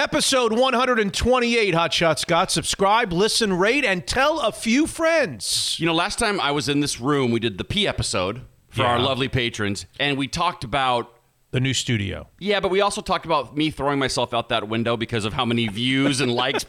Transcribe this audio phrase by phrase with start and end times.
[0.00, 2.50] Episode 128, Hot Shot Scott.
[2.50, 5.76] Subscribe, listen, rate, and tell a few friends.
[5.78, 8.40] You know, last time I was in this room, we did the P episode
[8.70, 11.12] for our lovely patrons, and we talked about.
[11.50, 12.28] The new studio.
[12.38, 15.44] Yeah, but we also talked about me throwing myself out that window because of how
[15.44, 16.64] many views and likes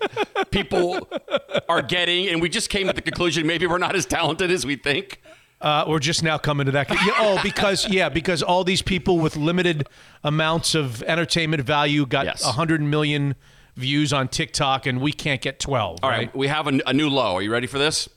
[0.52, 1.08] people
[1.70, 4.66] are getting, and we just came to the conclusion maybe we're not as talented as
[4.66, 5.22] we think.
[5.62, 6.90] Uh, we're just now coming to that.
[6.90, 9.88] Yeah, oh, because yeah, because all these people with limited
[10.24, 12.44] amounts of entertainment value got Yes.
[12.44, 13.36] 100 million
[13.76, 16.00] views on TikTok, and we can't get 12.
[16.04, 17.36] All right, we have a, a new low.
[17.36, 18.10] Are you ready for this?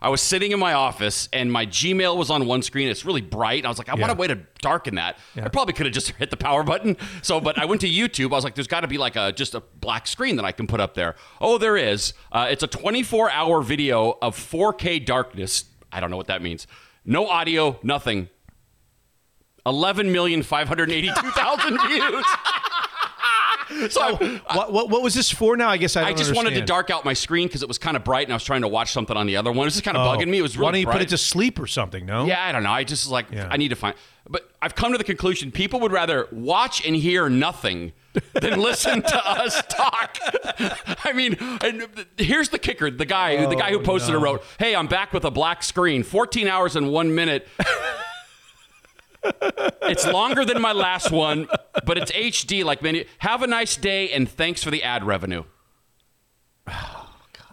[0.00, 2.86] I was sitting in my office and my Gmail was on one screen.
[2.88, 3.66] It's really bright.
[3.66, 4.00] I was like, I Yeah.
[4.02, 5.18] want a way to darken that.
[5.34, 6.96] I probably could have just hit the power button.
[7.20, 8.26] So, but I went to YouTube.
[8.30, 10.52] I was like, there's got to be like a just a black screen that I
[10.52, 11.16] can put up there.
[11.40, 12.14] Oh, there is.
[12.30, 15.64] Uh, it's a 24 hour video of 4K darkness.
[15.92, 16.66] I don't know what that means.
[17.04, 18.28] No audio, nothing.
[19.66, 22.24] 11,582,000 views.
[23.92, 25.68] So I- What, what, what was this for now?
[25.68, 27.96] I guess I, I just wanted to dark out my screen because it was kind
[27.96, 29.58] of bright and I was trying to watch something on the other one.
[29.60, 30.10] It was just kind of Oh.
[30.16, 30.38] bugging me.
[30.38, 30.92] It was really Why don't you bright.
[30.94, 32.06] put it to sleep or something?
[32.06, 32.24] No.
[32.26, 32.70] Yeah, I don't know.
[32.70, 33.48] I just was like, Yeah.
[33.50, 33.94] I need to find.
[34.28, 37.92] But I've come to the conclusion people would rather watch and hear nothing
[38.34, 40.18] than listen to us talk.
[41.04, 44.42] I mean, and here's the kicker: the guy, the guy who oh, posted it wrote,
[44.58, 47.48] "Hey, I'm back with a black screen, 14 hours and one minute."
[49.82, 51.48] it's longer than my last one,
[51.84, 52.64] but it's HD.
[52.64, 53.06] Like many.
[53.18, 55.44] Have a nice day, and thanks for the ad revenue.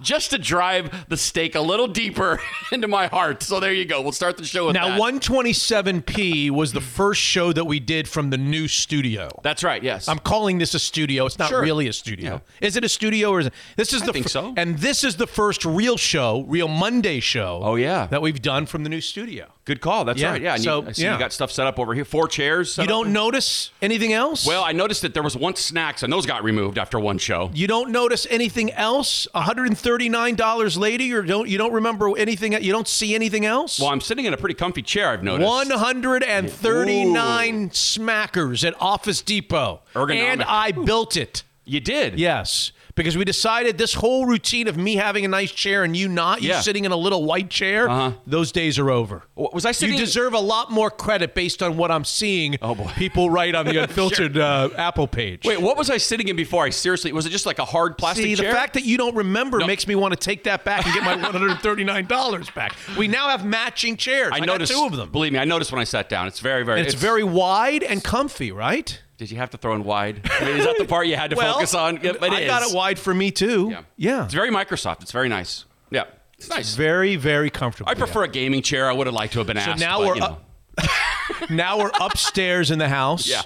[0.05, 2.39] Just to drive the stake a little deeper
[2.71, 3.43] into my heart.
[3.43, 4.01] So there you go.
[4.01, 4.99] We'll start the show with Now, that.
[5.01, 9.29] 127p was the first show that we did from the new studio.
[9.43, 9.81] That's right.
[9.83, 10.07] Yes.
[10.07, 11.25] I'm calling this a studio.
[11.25, 11.61] It's not Sure.
[11.61, 12.41] really a studio.
[12.61, 13.53] Is it a studio or is it?
[13.75, 14.53] This is the think fir- so.
[14.55, 17.59] And this is the first real show, real Monday show.
[17.63, 18.07] Oh, yeah.
[18.07, 19.47] that we've done from the new studio.
[19.65, 20.05] Good call.
[20.05, 20.29] That's Yeah.
[20.31, 20.41] right.
[20.41, 20.53] Yeah.
[20.53, 21.13] And So, you, I see yeah.
[21.13, 22.05] you got stuff set up over here.
[22.05, 22.77] Four chairs.
[22.77, 24.45] You don't notice anything else?
[24.45, 27.49] Well, I noticed that there was once snacks, and those got removed after one show.
[27.53, 29.27] you don't notice anything else?
[29.33, 33.79] $139 later, you don't you don't remember anything you don't see anything else?
[33.79, 35.09] Well, I'm sitting in a pretty comfy chair.
[35.09, 35.47] I've noticed.
[35.49, 39.81] 139 smackers at Office Depot.
[39.93, 40.15] Ergonomic.
[40.15, 41.43] And I built it.
[41.67, 42.19] You did.
[42.19, 46.07] Yes, because we decided this whole routine of me having a nice chair and you
[46.07, 46.61] not, you Yeah.
[46.61, 48.11] sitting in a little white chair, Uh-huh.
[48.25, 49.23] those days are over.
[49.35, 49.95] Was I sitting?
[49.95, 52.57] You deserve a lot more credit based on what I'm seeing.
[52.61, 52.91] Oh, boy.
[52.95, 55.43] People write on the unfiltered uh, Apple page.
[55.45, 56.63] Wait, what was I sitting in before?
[56.65, 58.47] I seriously was it just like a hard plastic See, chair?
[58.51, 59.67] the fact that you don't remember No.
[59.67, 62.75] makes me want to take that back and get my $139 back.
[62.97, 64.31] We now have matching chairs.
[64.33, 65.11] I, I noticed two of them.
[65.11, 66.27] Believe me, I noticed when I sat down.
[66.27, 66.79] It's very, very.
[66.79, 68.99] And it's, very wide and comfy, right?
[69.17, 70.29] Did you have to throw in wide?
[70.39, 71.99] I mean, is that the part you had to focus on?
[72.03, 72.71] Yeah, it I got is.
[72.73, 73.69] it wide for me too.
[73.71, 73.81] Yeah.
[73.97, 74.25] yeah.
[74.25, 75.01] It's very Microsoft.
[75.01, 75.65] It's very nice.
[75.89, 76.03] Yeah.
[76.37, 76.75] It's nice.
[76.75, 77.89] very, very comfortable.
[77.89, 78.89] I prefer a gaming chair.
[78.89, 79.79] I would have liked to have been So asked.
[79.79, 80.25] now but, we're you know.
[80.27, 80.41] up-
[81.49, 83.25] now we're upstairs in the house.
[83.27, 83.43] Yeah.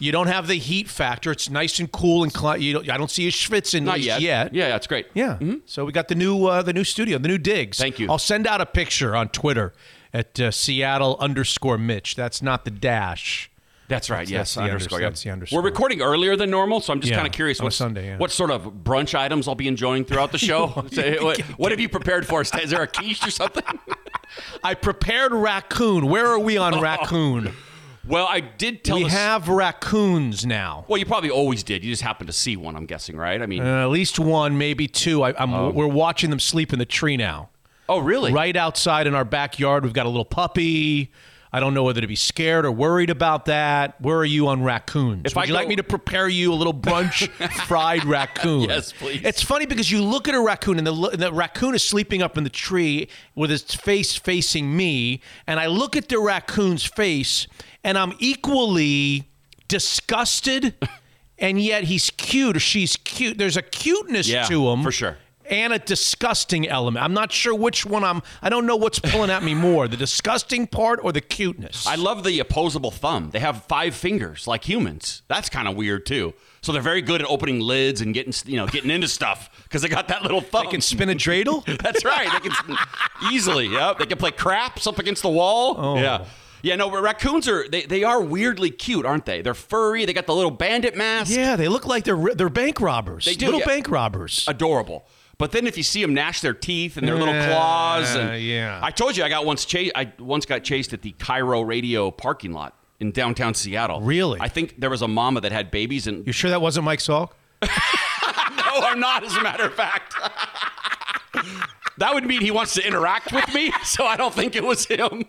[0.00, 1.30] You don't have the heat factor.
[1.30, 4.20] It's nice and cool and cli- you don't, I don't see you schwitzing Not yet.
[4.20, 4.52] yet.
[4.52, 5.06] Yeah, that's great.
[5.14, 5.38] Yeah.
[5.66, 7.78] So we got the new uh, the new studio, the new digs.
[7.78, 8.10] Thank you.
[8.10, 9.72] I'll send out a picture on Twitter
[10.12, 12.16] at uh, Seattle underscore Mitch.
[12.16, 13.48] That's not the dash.
[13.88, 14.18] That's right.
[14.26, 14.96] That's- yes, that's underscore.
[14.98, 15.58] under- that's the underscore.
[15.60, 18.16] We're recording earlier than normal, so I'm just Yeah, kind of curious what Sunday, yeah.
[18.16, 20.86] what sort of brunch items I'll be enjoying throughout the show.
[20.92, 22.54] Say, what, what have you prepared for us?
[22.54, 23.62] Is there a quiche or something?
[24.64, 26.06] I prepared raccoon.
[26.06, 27.52] Where are we on raccoon?
[28.08, 29.04] well, I did tell you.
[29.04, 30.84] we have raccoons now.
[30.88, 31.84] Well, you probably always did.
[31.84, 32.76] You just happened to see one.
[32.76, 33.42] I'm guessing, right?
[33.42, 35.22] I mean, Uh, at least one, maybe two.
[35.22, 37.50] I, I'm, We're watching them sleep in the tree now.
[37.88, 38.32] oh really?
[38.32, 41.12] Right outside in our backyard, we've got a little puppy.
[41.54, 44.00] I don't know whether to be scared or worried about that.
[44.00, 45.22] Where are you on raccoons?
[45.26, 47.28] If Would I you like me to prepare you a little brunch
[47.66, 48.62] fried raccoon?
[48.70, 49.20] Yes, please.
[49.22, 52.22] It's funny because you look at a raccoon and the, and the raccoon is sleeping
[52.22, 56.84] up in the tree with its face facing me, and I look at the raccoon's
[56.84, 57.46] face
[57.84, 59.28] and I'm equally
[59.68, 60.74] disgusted,
[61.38, 63.36] and yet he's cute or she's cute.
[63.36, 65.18] There's a cuteness Yeah, to him for sure.
[65.52, 67.04] And a disgusting element.
[67.04, 68.22] I'm not sure which one I'm.
[68.40, 71.86] I don't know what's pulling at me more, the disgusting part or the cuteness.
[71.86, 73.30] I love the opposable thumb.
[73.30, 75.22] They have five fingers like humans.
[75.28, 76.32] That's kind of weird too.
[76.62, 79.82] So they're very good at opening lids and getting you know getting into stuff because
[79.82, 80.66] they got that little thumb.
[80.66, 81.64] I can spin a dreidel.
[81.82, 82.30] That's right.
[82.32, 82.76] They can
[83.30, 83.66] easily.
[83.66, 83.98] Yep.
[83.98, 85.74] They can play craps up against the wall.
[85.76, 85.96] Oh.
[85.98, 86.24] Yeah.
[86.62, 89.42] Yeah, no, but raccoons are they, they are weirdly cute, aren't they?
[89.42, 90.04] They're furry.
[90.04, 91.34] They got the little bandit mask.
[91.34, 93.24] yeah, they look like they're they're bank robbers.
[93.24, 93.66] They do, little yeah.
[93.66, 94.44] bank robbers.
[94.46, 95.04] Adorable.
[95.42, 98.78] But then if you see them gnash their teeth and their little claws, and yeah.
[98.80, 99.90] I told you I got once chased.
[99.96, 104.00] I once got chased at the KIRO Radio parking lot in downtown Seattle.
[104.02, 104.38] Really?
[104.40, 107.00] I think there was a mama that had babies, and You sure that wasn't Mike
[107.00, 107.32] Salk?
[107.60, 109.24] no, I'm not.
[109.24, 110.14] As a matter of fact,
[111.98, 113.72] that would mean he wants to interact with me.
[113.84, 115.24] So I don't think it was him.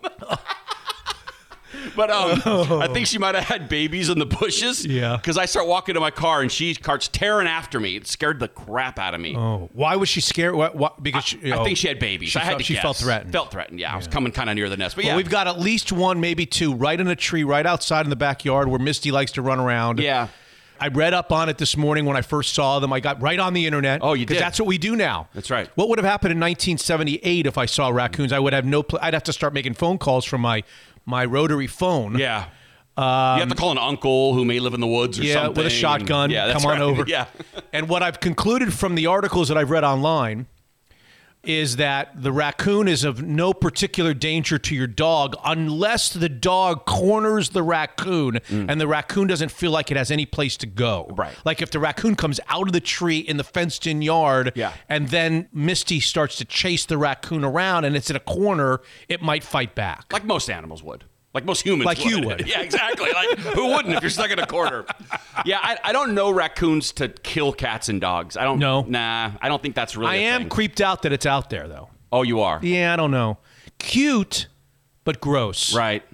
[2.04, 4.84] But um, I think she might have had babies in the bushes.
[4.84, 5.16] Yeah.
[5.16, 7.96] Because I start walking to my car and she starts tearing after me.
[7.96, 9.36] It scared the crap out of me.
[9.36, 10.54] Oh, why was she scared?
[10.54, 12.30] What, what, because she, I oh, think she had babies.
[12.30, 13.32] She I had felt, she felt threatened.
[13.32, 13.78] Felt threatened.
[13.78, 14.96] Yeah, I was coming kind of near the nest.
[14.96, 17.64] But Well, yeah, we've got at least one, maybe two, right in a tree, right
[17.64, 20.00] outside in the backyard where Misty likes to run around.
[20.00, 20.28] yeah.
[20.80, 22.92] I read up on it this morning when I first saw them.
[22.92, 24.00] I got right on the internet.
[24.02, 24.40] Oh, you did?
[24.40, 25.28] that's what we do now.
[25.32, 25.70] That's right.
[25.76, 28.32] What would have happened in 1978 if I saw raccoons?
[28.32, 28.82] I would have no.
[28.82, 30.64] Pl- I'd have to start making phone calls from my
[31.06, 32.18] my rotary phone.
[32.18, 32.44] Yeah.
[32.96, 35.34] you have to call an uncle who may live in the woods or Um, Yeah,
[35.34, 35.54] something.
[35.56, 36.30] with a shotgun.
[36.30, 36.80] Yeah, Come on right.
[36.80, 37.04] over.
[37.08, 37.26] Yeah.
[37.72, 40.46] And what I've concluded from the articles that I've read online
[41.48, 46.84] is that the raccoon is of no particular danger to your dog unless the dog
[46.86, 51.06] corners the raccoon and the raccoon doesn't feel like it has any place to go.
[51.10, 51.18] Mm.
[51.18, 51.34] Right.
[51.44, 54.72] Like if the raccoon comes out of the tree in the fenced in yard Yeah.
[54.88, 59.22] and then Misty starts to chase the raccoon around and it's in a corner, it
[59.22, 60.12] might fight back.
[60.12, 61.04] Like most animals would.
[61.34, 62.46] Like most humans Like you would.
[62.46, 63.10] yeah, exactly.
[63.12, 64.86] Like who wouldn't if you're stuck in a corner?
[65.44, 68.36] Yeah, I, I don't know raccoons to kill cats and dogs.
[68.36, 68.82] I don't No.
[68.82, 70.48] Nah, I don't think that's really I am thing.
[70.48, 71.90] creeped out that it's out there though.
[72.12, 72.60] oh, you are.
[72.62, 73.38] Yeah, I don't know.
[73.80, 74.46] Cute,
[75.02, 75.74] but gross.
[75.74, 76.04] Right.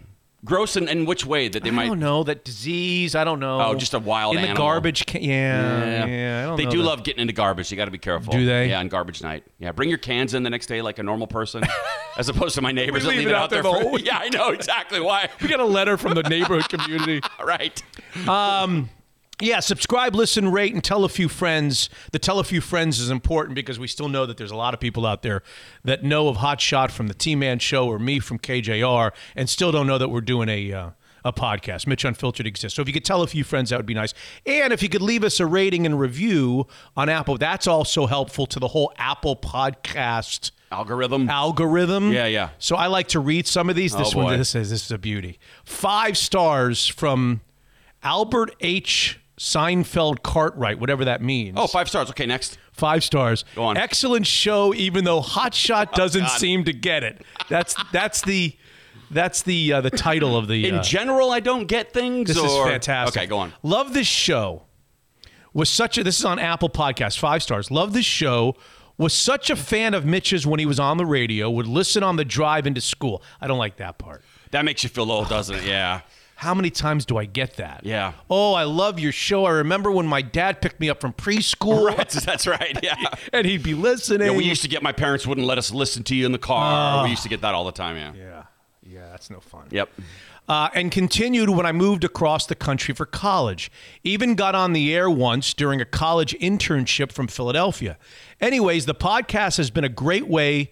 [0.42, 3.14] Gross in, in which way that they I might don't know that disease.
[3.14, 3.60] I don't know.
[3.60, 4.64] Oh, just a wild in the animal.
[4.66, 5.04] garbage.
[5.04, 6.84] Can- yeah, yeah, I don't they know do that.
[6.84, 7.70] love getting into garbage.
[7.70, 8.32] You got to be careful.
[8.32, 8.70] Do they?
[8.70, 9.44] Yeah, on garbage night.
[9.58, 11.62] Yeah, bring your cans in the next day like a normal person,
[12.16, 14.30] as opposed to my neighbors that leave it out there the for- whole- yeah, I
[14.30, 15.28] know exactly why.
[15.42, 17.20] We got a letter from the neighborhood community.
[17.44, 17.82] right.
[18.26, 18.88] Um,
[19.40, 21.88] Yeah, subscribe, listen, rate, and tell a few friends.
[22.12, 24.74] The tell a few friends is important because we still know that there's a lot
[24.74, 25.42] of people out there
[25.84, 29.48] that know of Hot Shot from the T Man Show or me from KJR and
[29.48, 30.72] still don't know that we're doing a.
[30.72, 30.90] Uh,
[31.22, 32.74] a podcast, Mitch Unfiltered exists.
[32.74, 34.14] So if you could tell a few friends, that would be nice.
[34.46, 36.66] And if you could leave us a rating and review
[36.96, 41.28] on Apple, that's also helpful to the whole Apple podcast Algorithm.
[41.28, 42.10] algorithm.
[42.10, 42.48] Yeah, yeah.
[42.58, 43.94] So I like to read some of these.
[43.94, 45.38] This Oh, one, this is this is a beauty.
[45.62, 47.42] Five stars from
[48.02, 49.19] Albert H.
[49.40, 51.56] Seinfeld Cartwright, whatever that means.
[51.58, 52.10] oh, five stars.
[52.10, 52.58] Okay, next.
[52.72, 53.46] Five stars.
[53.54, 53.78] Go on.
[53.78, 56.38] Oh, Excellent show, even though Hot Shot doesn't God.
[56.38, 57.22] seem to get it.
[57.48, 58.54] That's that's the
[59.10, 60.68] that's the uh, the title of the.
[60.68, 62.28] In uh, general, I don't get things.
[62.28, 63.22] this is fantastic.
[63.22, 63.54] Okay, go on.
[63.62, 64.64] Love this show.
[65.54, 67.70] Was such a this is on Apple Podcast, five stars.
[67.70, 68.56] Love this show.
[68.98, 71.48] Was such a fan of Mitch's when he was on the radio.
[71.48, 73.22] Would listen on the drive into school.
[73.40, 74.22] I don't like that part.
[74.50, 75.64] That makes you feel old, doesn't it?
[75.64, 76.02] Yeah.
[76.40, 77.82] How many times do I get that?
[77.84, 78.14] Yeah.
[78.30, 79.44] Oh, I love your show.
[79.44, 82.78] I remember when my dad picked me up from preschool That's, that's right.
[82.82, 82.94] Yeah.
[83.34, 84.28] and he'd be listening.
[84.28, 86.38] Yeah, we used to get my parents wouldn't let us listen to you in the
[86.38, 87.04] car.
[87.04, 87.98] we used to get that all the time.
[87.98, 88.12] Yeah.
[88.16, 88.42] yeah,
[88.82, 89.66] yeah, that's no fun.
[89.70, 89.90] Yep.
[90.48, 93.70] uh, and continued when I moved across the country for college.
[94.02, 97.98] Even got on the air once during a college internship from Philadelphia.
[98.40, 100.70] Anyways, the podcast has been a great way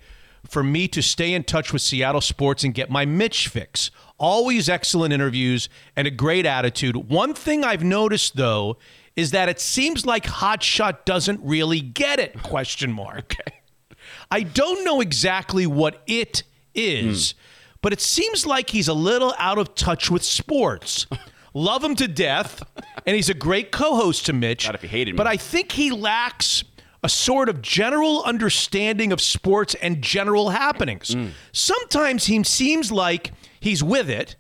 [0.49, 3.91] for me to stay in touch with Seattle sports and get my Mitch fix.
[4.19, 6.97] Always excellent interviews and a great attitude.
[6.97, 8.79] One thing I've noticed though
[9.17, 12.41] is that it seems like Hot Shot doesn't really get it?
[12.43, 13.35] Question mark.
[14.31, 16.45] I don't know exactly what it
[16.75, 17.39] is, hmm.
[17.83, 21.07] but it seems like he's a little out of touch with sports.
[21.55, 22.63] Love him to death,
[23.07, 24.67] and he's a great co-host to Mitch.
[24.67, 25.17] God, if he hated me.
[25.17, 26.63] But I think he lacks
[27.03, 31.15] a sort of general understanding of sports and general happenings.
[31.15, 31.31] Mm.
[31.53, 34.37] Sometimes he seems like he's with it,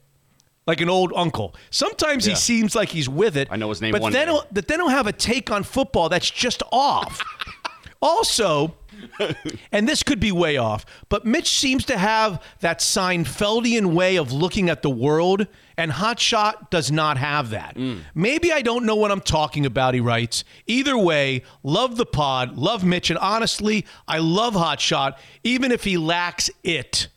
[0.67, 1.55] like an old uncle.
[1.71, 3.49] Sometimes he seems like he's with it.
[3.51, 6.09] I know his name But then, he'll, but then he'll have a take on football
[6.09, 7.23] that's just off.
[8.03, 8.75] also,
[9.73, 14.33] and this could be way off, but Mitch seems to have that Seinfeldian way of
[14.33, 17.77] looking at the world, and Hotshot does not have that.
[17.77, 18.01] Mm.
[18.15, 20.45] Maybe I don't know what I'm talking about, he writes.
[20.67, 25.97] Either way, love the pod, love Mitch, and honestly, I love Hotshot, even if he
[25.97, 27.09] lacks it,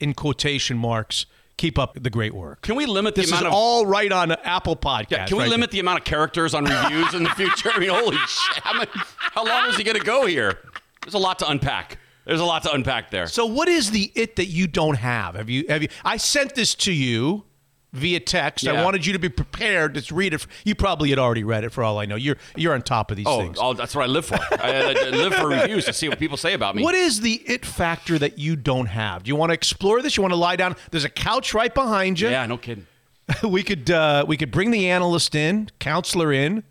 [0.00, 1.26] in quotation marks.
[1.56, 2.62] Keep up the great work.
[2.62, 5.10] Can we limit the This is amount of all right on Apple Podcast.
[5.10, 7.70] Yeah, can we right limit the amount of characters on reviews in the future?
[7.74, 8.62] I mean, holy shit!
[8.62, 8.84] How,
[9.18, 10.56] how long is he going to go here?
[11.02, 11.98] There's a lot to unpack.
[12.24, 13.26] There's a lot to unpack there.
[13.26, 15.34] So what is the it that you don't have?
[15.34, 17.44] Have you have you I sent this to you
[17.92, 18.66] via text.
[18.66, 20.46] I wanted you to be prepared to read it.
[20.64, 22.16] You probably had already read it for all I know.
[22.16, 23.58] You're you're on top of these oh, things.
[23.60, 24.34] oh, that's what I live for.
[24.34, 26.82] I, I live for reviews to see what people say about me.
[26.82, 29.24] What is the it factor that you don't have?
[29.24, 30.16] Do you want to explore this?
[30.16, 30.76] You want to lie down?
[30.90, 32.28] There's a couch right behind you.
[32.28, 32.86] Yeah, no kidding.
[33.42, 36.64] we could uh, we could bring the analyst in, counselor in.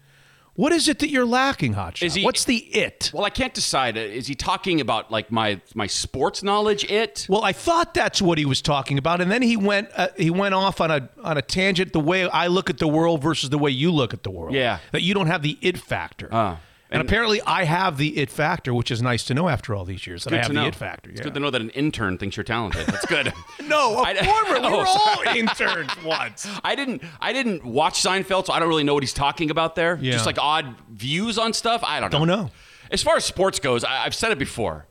[0.57, 2.15] What is it that you're lacking, Hotshot?
[2.15, 3.11] He- What's the it?
[3.13, 3.95] Well, I can't decide.
[3.95, 6.83] Is he talking about like my my sports knowledge?
[6.85, 7.27] It.
[7.29, 10.31] Well, I thought that's what he was talking about, and then he went uh, he
[10.31, 11.93] went off on a on a tangent.
[11.93, 14.55] The way I look at the world versus the way you look at the world.
[14.55, 14.79] Yeah.
[14.93, 16.27] that you don't have the it factor.
[16.33, 16.57] Uh.
[16.89, 20.07] And, apparently, I have the it factor, which is nice to know after all these
[20.07, 21.09] years that I have to the it factor.
[21.09, 22.87] It's good to know that an intern thinks you're talented.
[22.87, 23.33] That's good.
[23.67, 24.59] No, a I- former.
[24.61, 26.47] We Oh, were all interns once.
[26.63, 29.75] I didn't I didn't watch Seinfeld, so I don't really know what he's talking about
[29.75, 29.99] there.
[30.01, 30.13] Yeah.
[30.13, 31.83] Just like odd views on stuff.
[31.83, 32.19] I don't know.
[32.19, 32.51] Don't know.
[32.89, 34.87] As far as sports goes, I, I've said it before.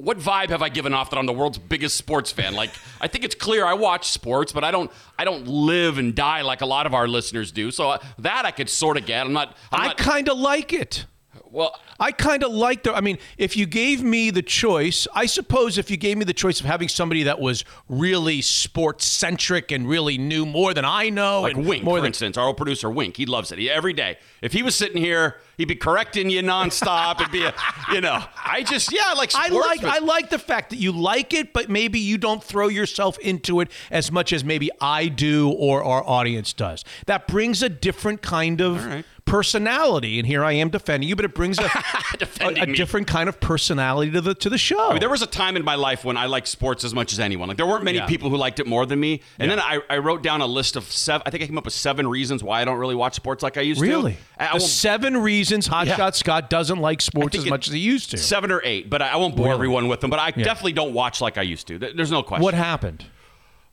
[0.00, 2.54] What vibe have I given off that I'm the world's biggest sports fan?
[2.54, 4.90] Like, I think it's clear I watch sports, but I don't.
[5.18, 7.70] I don't live and die like a lot of our listeners do.
[7.70, 9.26] So uh, that I could sort of get.
[9.26, 9.56] I'm not.
[9.70, 11.04] I'm I kind of like it.
[11.50, 11.78] Well.
[11.98, 12.94] I kind of like the.
[12.94, 16.32] I mean, if you gave me the choice, I suppose if you gave me the
[16.32, 21.10] choice of having somebody that was really sports centric and really knew more than I
[21.10, 23.58] know, Like and Wink, more for than instance, our old producer Wink, he loves it
[23.58, 24.18] he, every day.
[24.40, 27.20] If he was sitting here, he'd be correcting you nonstop.
[27.20, 27.54] It'd be, a,
[27.92, 30.76] you know, I just yeah, I like I like but- I like the fact that
[30.76, 34.70] you like it, but maybe you don't throw yourself into it as much as maybe
[34.80, 36.84] I do or our audience does.
[37.06, 39.04] That brings a different kind of right.
[39.30, 41.62] Personality, and here I am defending you, but it brings a,
[42.40, 44.88] a, a different kind of personality to the to the show.
[44.88, 47.12] I mean, there was a time in my life when I liked sports as much
[47.12, 47.48] as anyone.
[47.48, 48.06] Like there weren't many Yeah.
[48.06, 49.22] people who liked it more than me.
[49.38, 49.56] And Yeah.
[49.56, 51.22] then I, I wrote down a list of seven.
[51.26, 53.56] I think I came up with seven reasons why I don't really watch sports like
[53.56, 54.52] I used really to.
[54.52, 56.10] I the seven reasons Hotshot Yeah.
[56.10, 58.18] Scott doesn't like sports as it- much as he used to.
[58.18, 59.54] seven or eight, but I, I won't bore Really?
[59.54, 60.10] everyone with them.
[60.10, 61.78] But I definitely don't watch like I used to.
[61.78, 62.42] There's no question.
[62.42, 63.04] What happened?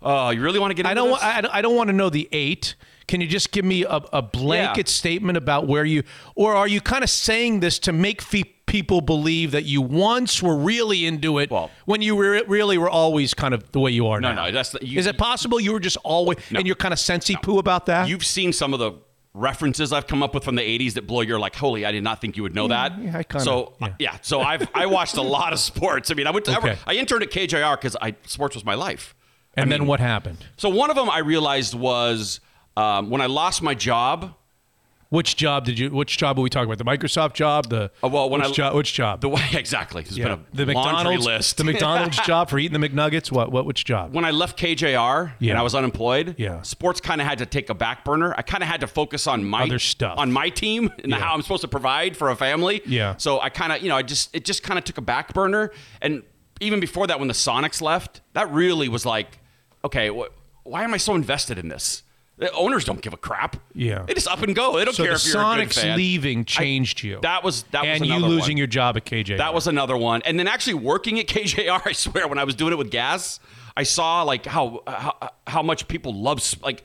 [0.01, 0.81] Oh, you really want to get?
[0.85, 1.09] Into I don't.
[1.09, 1.21] This?
[1.21, 2.75] wa- I, I don't want to know the eight.
[3.07, 4.93] Can you just give me a, a blanket Yeah.
[4.93, 6.03] statement about where you,
[6.35, 10.43] or are you kind of saying this to make fe- people believe that you once
[10.43, 13.91] were really into it Well- when you were really were always kind of the way
[13.91, 14.35] you are no, now?
[14.35, 14.45] no.
[14.47, 14.51] No.
[14.51, 17.59] That's you, Is it possible you were just always and you're kind of sensy poo
[17.59, 18.09] about that?
[18.09, 18.91] You've seen some of the
[19.33, 22.03] references I've come up with from the 80s that blow your like, holy, I did
[22.03, 22.99] not think you would know mm, that.
[23.01, 23.87] yeah, I kinda- so yeah.
[23.99, 26.11] yeah, so I've I watched a lot of sports.
[26.11, 26.75] I mean, I went to, Okay.
[26.85, 29.15] I interned at KJR because I sports was my life.
[29.55, 30.39] and then what happened?
[30.57, 32.39] So one of them I realized was
[32.77, 34.34] um, when I lost my job.
[35.10, 35.89] Which job did you?
[35.89, 36.79] Which job are we talking about?
[36.79, 37.69] The Microsoft job?
[37.69, 39.22] The Uh, well, when which, I- job, which job?
[39.22, 40.25] The exactly, it's Yeah.
[40.25, 41.55] been a the McDonald's list.
[41.55, 43.31] The McDonald's job for eating the McNuggets.
[43.31, 43.50] What?
[43.53, 43.65] What?
[43.65, 44.13] Which job?
[44.13, 45.51] when I left KJR Yeah.
[45.51, 46.62] and I was unemployed, Yeah.
[46.63, 48.36] sports kind of had to take a back burner.
[48.38, 50.19] I kind of had to focus on my Other stuff.
[50.19, 51.19] on my team and Yeah.
[51.19, 52.81] how I'm supposed to provide for a family.
[52.86, 53.15] Yeah.
[53.15, 55.34] So I kind of, you know, I just it just kind of took a back
[55.34, 55.72] burner.
[56.01, 56.24] And
[56.60, 59.39] even before that, when the Sonics left, that really was like,
[59.86, 60.27] okay, wh-
[60.67, 62.03] why am I so invested in this?
[62.39, 63.56] The owners don't give a crap.
[63.74, 64.03] Yeah.
[64.03, 64.77] They just up and go.
[64.77, 65.98] They don't so care the if you're a good fan.
[65.98, 67.20] leaving changed you.
[67.24, 68.58] That was that was and you losing one.
[68.58, 69.38] your job at KJ.
[69.38, 70.22] That was another one.
[70.24, 73.39] And then actually working at KJR, I swear, when I was doing it with gas,
[73.75, 76.84] I saw like how how, how much people love sp- like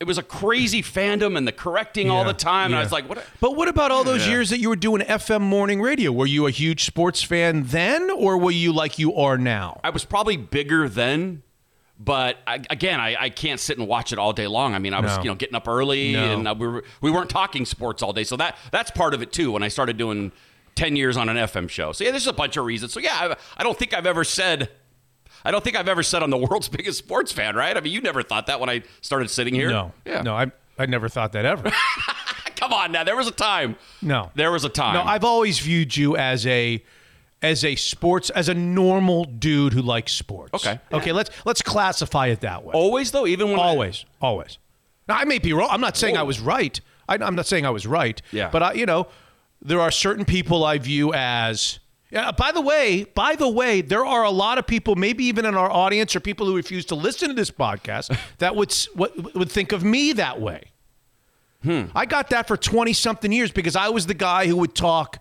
[0.00, 2.66] it was a crazy fandom and the correcting all the time.
[2.66, 3.22] And I was like, what?
[3.40, 4.32] But what about all those Yeah.
[4.34, 6.12] years that you were doing FM morning radio?
[6.12, 9.80] Were you a huge sports fan then, or were you like you are now?
[9.82, 11.42] I was probably bigger then.
[12.00, 14.74] But I, again, I, I can't sit and watch it all day long.
[14.74, 15.22] I mean, I was No.
[15.24, 16.32] you know getting up early, No.
[16.32, 19.22] and uh, we were we weren't talking sports all day, so that that's part of
[19.22, 19.50] it too.
[19.50, 20.30] When I started doing
[20.76, 22.92] ten years on an FM show, so yeah, there's a bunch of reasons.
[22.92, 24.70] So yeah, I, I don't think I've ever said,
[25.44, 27.76] I don't think I've ever said I'm the world's biggest sports fan, right?
[27.76, 29.70] I mean, you never thought that when I started sitting here.
[29.70, 31.68] No, yeah, no, I I never thought that ever.
[32.56, 33.74] Come on now, there was a time.
[34.02, 34.94] No, There was a time.
[34.94, 35.02] no.
[35.02, 36.82] I've always viewed you as a
[37.42, 40.52] as a sports as a normal dude who likes sports.
[40.54, 40.78] Okay.
[40.92, 41.12] okay.
[41.12, 42.72] Let's let's classify it that way.
[42.74, 44.58] always though, even when I- always, always.
[45.08, 45.68] Now I may be wrong.
[45.70, 46.80] I'm not saying I was right.
[47.08, 48.20] I, I'm not saying I was right.
[48.32, 48.50] Yeah.
[48.50, 49.06] But I, you know,
[49.62, 51.78] there are certain people I view as.
[52.10, 55.44] Yeah, by the way, by the way, there are a lot of people, maybe even
[55.44, 58.88] in our audience, or people who refuse to listen to this podcast, that would s-
[58.94, 60.64] what, would think of me that way.
[61.62, 61.84] Hmm.
[61.94, 65.18] I got that for twenty something years because I was the guy who would talk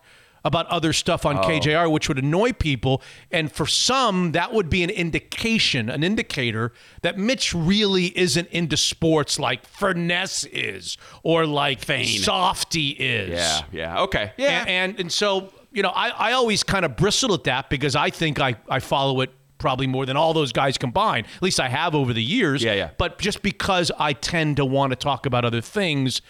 [0.48, 1.30] about other stuff Oh.
[1.30, 3.02] on KJR, which would annoy people,
[3.32, 6.74] and for some, that would be an indication, an indicator
[7.04, 13.30] that Mitch really isn't into sports like Furness is or like Softy is.
[13.30, 16.96] yeah, yeah, okay, yeah, And, and and so you know, I, I always kind of
[16.96, 20.52] bristle at that because I think I, I follow it probably more than all those
[20.52, 21.28] guys combined.
[21.36, 22.64] At least I have over the years.
[22.64, 22.90] Yeah, yeah.
[22.98, 26.22] But just because I tend to want to talk about other things,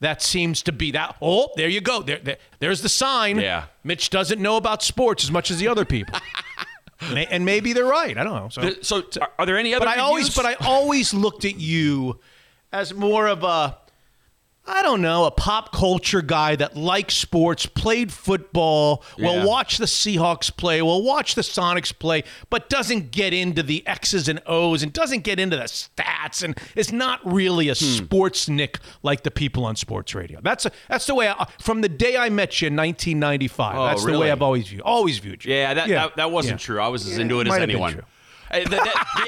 [0.00, 1.16] that seems to be that.
[1.20, 2.02] Oh, there you go.
[2.02, 3.38] There, there there's the sign.
[3.38, 3.64] Yeah.
[3.84, 6.18] Mitch doesn't know about sports as much as the other people.
[7.12, 8.16] May- and maybe they're right.
[8.16, 8.48] I don't know.
[8.50, 9.02] So, So,
[9.38, 9.84] are, there any other?
[9.86, 12.20] but I always, but I always looked at you
[12.72, 13.78] as more of a,
[14.72, 19.26] I don't know, a pop culture guy that likes sports, played football, Yeah.
[19.26, 23.84] will watch the Seahawks play, will watch the Sonics play, but doesn't get into the
[23.86, 27.72] X's and O's and doesn't get into the stats and is not really Hmm.
[27.72, 30.38] a sports nick like the people on sports radio.
[30.40, 33.76] That's a, that's the way I, from the day I met you in 1995.
[33.76, 35.52] Oh, that's the way I've always viewed always viewed you.
[35.54, 36.64] Yeah, that, That, that wasn't Yeah.
[36.66, 36.80] true.
[36.80, 38.02] I was as into it might as anyone.
[38.50, 38.76] Uh, the, the,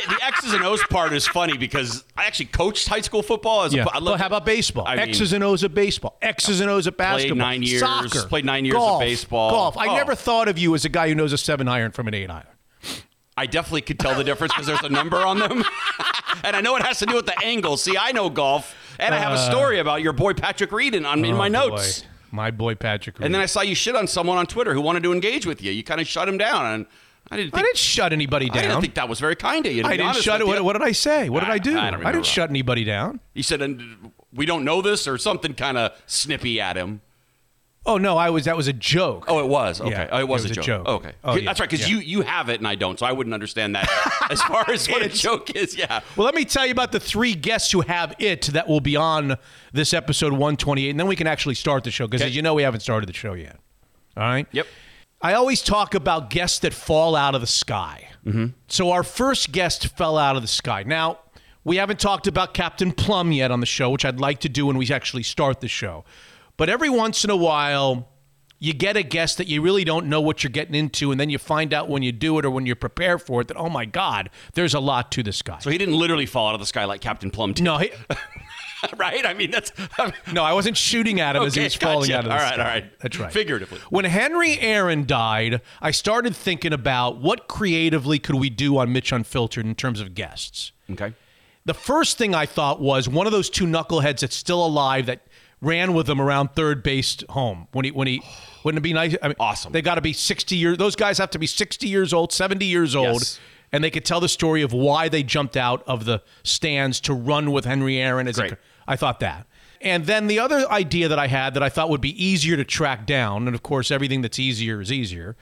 [0.09, 3.62] the, X's and O's part is funny because I actually coached high school football.
[3.62, 3.85] As Yeah.
[3.85, 4.85] a, I Well, how about baseball?
[4.87, 6.19] I mean- X's and O's of baseball.
[6.21, 7.37] X's and O's of basketball.
[7.37, 8.26] Played nine years, Soccer.
[8.29, 9.50] played nine years of baseball.
[9.50, 9.76] Golf.
[9.79, 9.95] I Oh.
[9.97, 12.31] never thought of you as a guy who knows a seven iron from an eight
[12.31, 12.47] iron.
[13.37, 15.64] I definitely could tell the difference because there's a number on them,
[16.45, 17.76] and I know it has to do with the angle.
[17.79, 21.07] See, I know golf, and I have a story about your boy Patrick Reed in,
[21.07, 22.00] on, in my Uh, Oh, notes.
[22.02, 22.09] boy.
[22.31, 23.19] My boy Patrick.
[23.19, 23.26] Reed.
[23.26, 25.62] And then I saw you shit on someone on Twitter who wanted to engage with
[25.62, 25.71] you.
[25.73, 26.87] You kind of shut him down, and
[27.32, 27.54] I didn't.
[27.54, 28.58] I didn't shut anybody down.
[28.58, 29.84] I didn't think that was very kind of you.
[29.84, 30.46] I didn't shut it.
[30.46, 31.28] What, what did I say?
[31.28, 31.78] What did I- I do?
[31.78, 33.20] I don't didn't shut anybody down.
[33.34, 37.00] He said, and we don't know this, or something kind of snippy at him.
[37.84, 38.44] Oh no, I was.
[38.44, 39.24] That was a joke.
[39.26, 39.90] Oh, it was okay.
[39.90, 40.86] Yeah, oh, it was, it was a, a joke.
[40.86, 40.88] joke.
[40.88, 41.68] Okay, Oh, yeah, that's right.
[41.68, 41.96] Because yeah.
[41.96, 43.88] you you have it and I don't, so I wouldn't understand that
[44.30, 45.76] as far as what a joke is.
[45.76, 45.98] Yeah.
[46.16, 48.94] Well, let me tell you about the three guests who have it that will be
[48.94, 49.36] on
[49.72, 52.28] this episode 128, and then we can actually start the show because, Okay.
[52.30, 53.56] as you know, we haven't started the show yet.
[54.16, 54.46] All right.
[54.52, 54.66] Yep.
[55.23, 58.09] I always talk about guests that fall out of the sky.
[58.26, 58.47] Mm-hmm.
[58.69, 60.83] So our first guest fell out of the sky.
[60.85, 61.21] Now
[61.64, 64.67] we haven't talked about Captain Plumb yet on the show, which I'd like to do
[64.67, 66.05] when we actually start the show.
[66.57, 68.09] But every once in a while,
[68.59, 71.31] you get a guest that you really don't know what you're getting into, and then
[71.31, 73.69] you find out when you do it or when you prepare for it that oh
[73.69, 75.59] my God, there's a lot to this guy.
[75.59, 77.91] So he didn't literally fall out of the sky like Captain Plumb did, no, he,
[78.96, 79.24] right?
[79.26, 79.72] I mean, that's
[80.32, 82.14] no, I wasn't shooting at him as he Okay, was falling gotcha.
[82.18, 82.62] out of the All right, sky.
[82.62, 82.98] all right.
[83.00, 83.32] That's right.
[83.32, 83.78] Figuratively.
[83.90, 89.12] When Henry Aaron died, I started thinking about what creatively could we do on Mitch
[89.12, 90.72] Unfiltered in terms of guests.
[90.90, 91.14] okay.
[91.64, 95.26] The first thing I thought was one of those two knuckleheads that's still alive that
[95.60, 98.20] ran with him around third base home when he when he
[98.64, 99.14] wouldn't it be nice?
[99.22, 99.70] I mean, Awesome.
[99.72, 100.76] They got to be sixty years.
[100.78, 103.38] Those guys have to be sixty years old, seventy years old, Yes.
[103.70, 107.14] and they could tell the story of why they jumped out of the stands to
[107.14, 108.26] run with Henry Aaron.
[108.26, 108.54] As a- Great.
[108.86, 109.46] I thought that.
[109.80, 112.64] And then the other idea that I had that I thought would be easier to
[112.64, 115.36] track down, and of course everything that's easier is easier,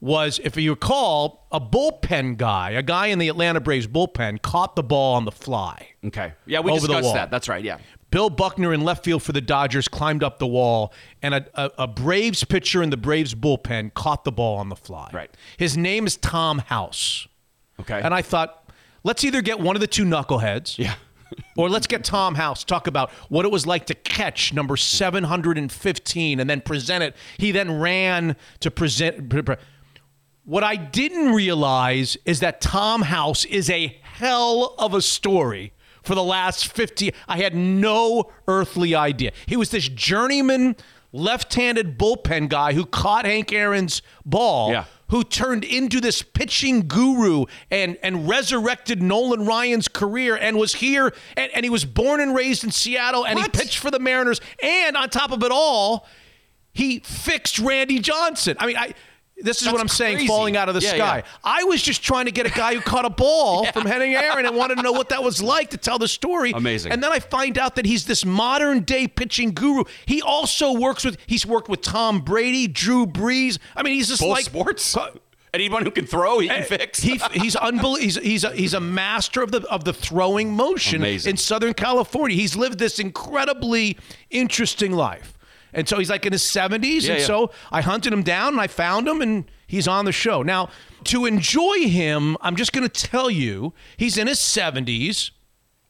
[0.00, 4.76] was if you recall, a bullpen guy, a guy in the Atlanta Braves bullpen, caught
[4.76, 5.88] the ball on the fly.
[6.04, 6.34] Okay.
[6.44, 7.30] Yeah, we Over discussed that.
[7.30, 7.64] That's right.
[7.64, 7.78] Yeah.
[8.10, 11.70] Bill Buckner in left field for the Dodgers climbed up the wall, and a, a,
[11.78, 15.10] a Braves pitcher in the Braves bullpen caught the ball on the fly.
[15.12, 15.30] Right.
[15.56, 17.26] His name is Tom House.
[17.80, 18.00] Okay.
[18.00, 18.70] And I thought,
[19.02, 20.76] let's either get one of the two knuckleheads.
[20.78, 20.94] yeah.
[21.56, 26.40] Or let's get Tom House talk about what it was like to catch number 715
[26.40, 27.16] and then present it.
[27.38, 29.28] He then ran to present.
[29.30, 29.56] pre- pre-
[30.44, 35.72] What I didn't realize is that Tom House is a hell of a story
[36.02, 37.12] for the last 50.
[37.26, 39.32] I had no earthly idea.
[39.46, 40.76] He was this journeyman
[41.12, 44.84] left-handed bullpen guy who caught Hank Aaron's ball Yeah.
[45.08, 51.12] Who turned into this pitching guru and and resurrected Nolan Ryan's career and was here
[51.36, 53.54] and, and he was born and raised in Seattle and What?
[53.54, 56.06] he pitched for the Mariners and on top of it all
[56.72, 58.56] he fixed Randy Johnson.
[58.58, 58.94] I mean I
[59.36, 61.16] this is That's what I'm saying falling out of the Yeah, sky.
[61.18, 61.22] yeah.
[61.44, 64.46] I was just trying to get a guy who caught a ball from Henry Aaron
[64.46, 66.52] and wanted to know what that was like to tell the story.
[66.52, 66.92] Amazing.
[66.92, 69.84] And then I find out that he's this modern day pitching guru.
[70.06, 73.58] He also works with he's worked with Tom Brady, Drew Brees.
[73.76, 74.96] I mean, he's just Both like sports.
[75.54, 77.00] Anyone who can throw, he can fix.
[77.00, 77.96] he, he's unbelievable.
[77.96, 81.30] He's he's a, he's a master of the of the throwing motion Amazing.
[81.30, 82.36] in Southern California.
[82.36, 83.96] He's lived this incredibly
[84.30, 85.35] interesting life,
[85.76, 87.04] and so he's like in his seventies.
[87.06, 87.26] Yeah, and yeah.
[87.26, 90.70] so I hunted him down and I found him, and he's on the show now.
[91.04, 95.30] To enjoy him, I'm just going to tell you, he's in his seventies.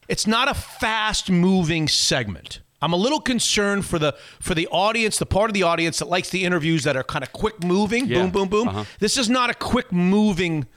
[0.07, 2.61] It's not a fast moving segment.
[2.81, 6.07] I'm a little concerned for the for the audience, the part of the audience that
[6.09, 8.21] likes the interviews that are kind of quick moving, Yeah.
[8.21, 8.67] boom, boom, boom.
[8.67, 8.83] Uh-huh.
[8.99, 10.67] This is not a quick moving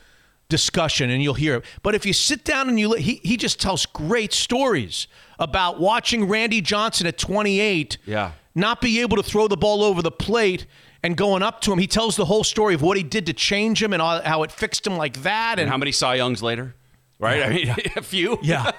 [0.48, 1.64] discussion, and you'll hear it.
[1.82, 5.06] But if you sit down and you he he just tells great stories
[5.38, 8.32] about watching Randy Johnson at 28, Yeah.
[8.54, 10.66] Not be able to throw the ball over the plate.
[11.02, 13.32] And going up to him, he tells the whole story of what he did to
[13.32, 15.52] change him and all, how it fixed him like that.
[15.52, 16.74] And, and how many Cy Youngs later?
[17.18, 17.42] Right.
[17.42, 18.38] I mean, a few.
[18.42, 18.70] yeah,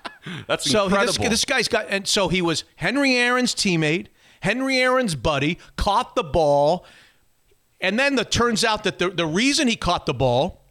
[0.46, 1.12] That's So incredible.
[1.14, 4.08] this, this guy's got, and so he was Henry Aaron's teammate,
[4.40, 6.84] Henry Aaron's buddy, caught the ball,
[7.80, 10.62] and then it turns out that the, the reason he caught the ball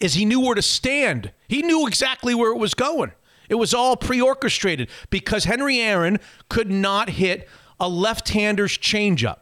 [0.00, 1.32] is he knew where to stand.
[1.46, 3.12] He knew exactly where it was going.
[3.48, 7.48] It was all pre-orchestrated because Henry Aaron could not hit
[7.80, 9.38] a left-hander's changeup.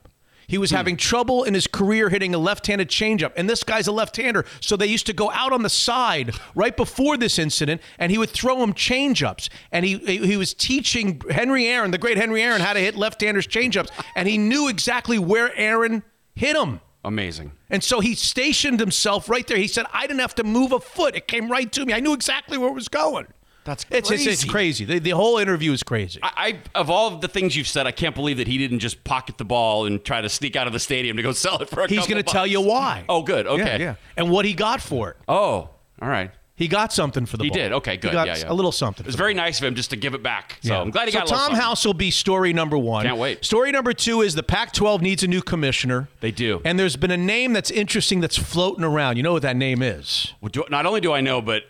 [0.49, 0.77] He was hmm.
[0.77, 4.47] having trouble in his career hitting a left-handed changeup, and this guy's a left-hander.
[4.61, 8.19] So they used to go out on the side right before this incident, and he
[8.19, 9.51] would throw him changeups.
[9.71, 13.47] And he he was teaching Henry Aaron, the great Henry Aaron, how to hit left-handers
[13.47, 16.03] changeups, and he knew exactly where Aaron
[16.35, 16.81] hit him.
[17.05, 17.53] Amazing.
[17.71, 19.57] And so he stationed himself right there.
[19.57, 21.93] He said, "I didn't have to move a foot; it came right to me.
[21.93, 23.27] I knew exactly where it was going."
[23.65, 24.49] That's It's it's, it's crazy.
[24.49, 24.85] crazy.
[24.87, 26.21] The, the whole interview is crazy.
[26.23, 26.31] I,
[26.75, 29.37] I of all the things you've said, I can't believe that he didn't just pocket
[29.37, 31.83] the ball and try to sneak out of the stadium to go sell it for
[31.83, 33.05] a He's couple going to tell you why.
[33.09, 33.47] Oh, good.
[33.47, 33.63] Okay.
[33.65, 33.95] Yeah, yeah.
[34.17, 35.17] And what he got for it.
[35.29, 35.69] Oh,
[36.01, 36.31] all right.
[36.57, 37.57] He got something for the He ball.
[37.57, 37.73] did.
[37.73, 38.09] Okay, good.
[38.09, 38.45] He got Yeah, yeah.
[38.51, 39.05] a little something.
[39.05, 40.59] It was very nice of him just to give it back.
[40.63, 41.63] So I'm glad he so got a little Tom something.
[41.63, 43.05] House will be story number one.
[43.07, 43.45] Can't wait.
[43.45, 46.09] Story number two is the Pac-12 needs a new commissioner.
[46.21, 46.61] They do.
[46.65, 49.19] And there's been a name that's interesting that's floating around.
[49.19, 50.33] You know what that name is?
[50.41, 51.63] Well, do- Not only do I know, but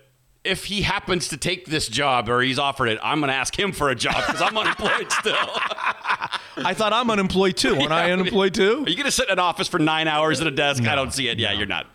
[0.48, 3.56] if he happens to take this job or he's offered it, I'm going to ask
[3.56, 5.36] him for a job because I'm unemployed still.
[6.56, 7.76] I thought I'm unemployed too.
[7.76, 8.84] Aren't I unemployed too?
[8.84, 10.84] Are you going to sit in an office for nine hours at a desk?
[10.84, 11.38] I don't see it.
[11.38, 11.86] Yeah, you're not.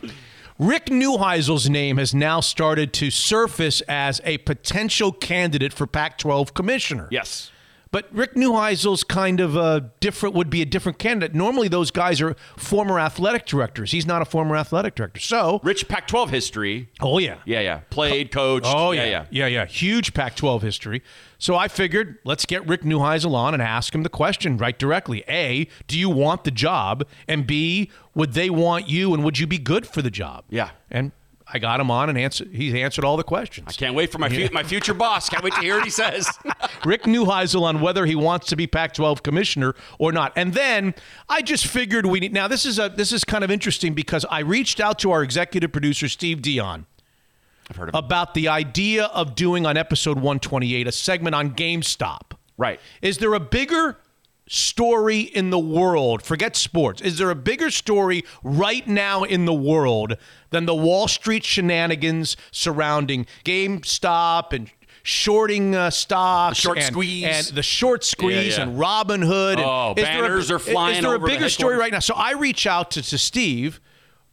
[0.60, 7.08] Rick Neuheisel's name has now started to surface as a potential candidate for Pac-12 commissioner.
[7.10, 7.52] Yes.
[7.94, 11.36] But Rick Neuheisel's kind of a different would be a different candidate.
[11.36, 13.92] Normally, those guys are former athletic directors.
[13.92, 15.20] He's not a former athletic director.
[15.22, 16.90] So, Rich Pac 12 history.
[17.02, 17.82] oh yeah, Yeah, yeah.
[17.92, 18.66] Played, coached.
[18.68, 19.26] oh yeah, yeah, yeah.
[19.30, 19.66] yeah, yeah.
[19.68, 21.04] Huge Pac-12 history.
[21.38, 25.24] So I figured let's get Rick Neuheisel on and ask him the question right directly.
[25.30, 27.06] A, do you want the job?
[27.28, 29.14] And B, would they want you?
[29.14, 30.46] And would you be good for the job?
[30.50, 30.72] Yeah.
[30.90, 31.12] And
[31.56, 32.46] I got him on and answer.
[32.52, 33.68] He's answered all the questions.
[33.70, 35.30] I can't wait for my fu- my future boss.
[35.30, 36.28] Can't wait to hear what he says.
[36.86, 40.34] Rick Neuheisel on whether he wants to be Pac-12 commissioner or not.
[40.36, 40.96] And then
[41.30, 42.34] I just figured we need.
[42.34, 45.22] Now this is a this is kind of interesting because I reached out to our
[45.22, 46.88] executive producer Steve Dion
[47.70, 48.00] I've heard of it.
[48.00, 52.32] about the idea of doing on episode 128 a segment on GameStop.
[52.58, 52.80] Right.
[53.02, 53.98] Is there a bigger
[54.48, 56.22] story in the world?
[56.24, 57.02] Forget sports.
[57.02, 60.18] Is there a bigger story right now in the world
[60.50, 64.70] than the Wall Street shenanigans surrounding GameStop and
[65.04, 67.26] shorting uh, stocks, short and, squeeze.
[67.26, 68.64] and the short squeeze yeah.
[68.64, 69.54] and Robinhood?
[69.54, 71.92] and- Oh, is there a- banners are flying Is there a the bigger story right
[71.92, 72.00] now?
[72.00, 73.82] So I reach out to, to Steve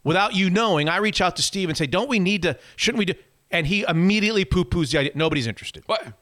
[0.04, 0.88] without you knowing.
[0.88, 2.56] I reach out to Steve and say, "Don't we need to?
[2.76, 3.14] Shouldn't we do?"
[3.50, 5.12] And he immediately poo-poos the idea.
[5.16, 5.82] Nobody's interested.
[5.86, 6.12] What?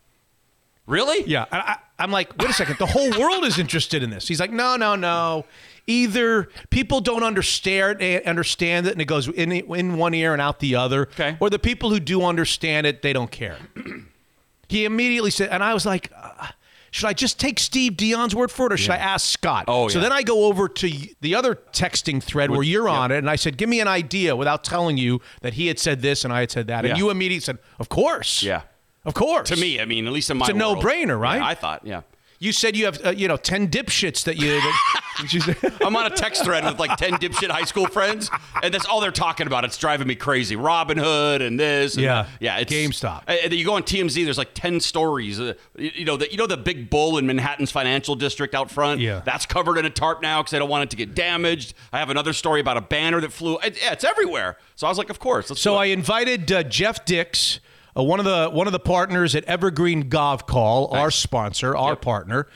[0.88, 1.24] Really?
[1.31, 2.79] Yeah, and I, I'm like, wait a second.
[2.79, 4.27] The whole world is interested in this.
[4.27, 5.44] He's like, no, no, no.
[5.87, 10.40] Either people don't understand eh, understand it, and it goes in in one ear and
[10.42, 11.37] out the other, Okay.
[11.40, 13.59] or the people who do understand it, they don't care.
[14.68, 16.11] he immediately said, and I was like.
[16.16, 16.48] Uh,
[16.90, 19.66] should I just take Steve Dion's word for it, or should I ask Scott?
[19.68, 23.18] Oh, so then I go over to the other texting thread where you're on it,
[23.18, 26.24] and I said, "Give me an idea," without telling you that he had said this
[26.24, 28.62] and I had said that, and you immediately said, "Of course, Yeah.
[29.09, 30.83] Of course." To me, I mean, at least in my It's a world.
[30.85, 31.37] no-brainer, right?
[31.38, 32.03] Yeah, I thought, yeah.
[32.40, 34.49] You said you have, uh, you know, ten dipshits that you.
[34.61, 34.75] That,
[35.33, 35.40] you
[35.85, 38.31] I'm on a text thread with like 10 dipshit high school friends,
[38.62, 39.64] and that's all they're talking about.
[39.64, 40.55] It's driving me crazy.
[40.55, 41.94] Robinhood and this.
[41.94, 42.27] And Yeah.
[42.38, 42.59] Yeah.
[42.59, 43.23] It's, GameStop.
[43.29, 45.40] Uh, you go on TMZ, there's like 10 stories.
[45.40, 48.71] Uh, you, you know, the, you know the big bull in Manhattan's financial district out
[48.71, 49.01] front?
[49.01, 49.23] Yeah.
[49.25, 51.75] That's covered in a tarp now because they don't want it to get damaged.
[51.92, 53.59] I have another story about a banner that flew.
[53.59, 54.57] It, yeah, it's everywhere.
[54.77, 55.51] So I was like, of course.
[55.51, 57.59] Let's so I invited uh, Jeff Dicks,
[57.96, 62.46] uh, one of the one of the partners at Evergreen Gavekal, our sponsor, our partner,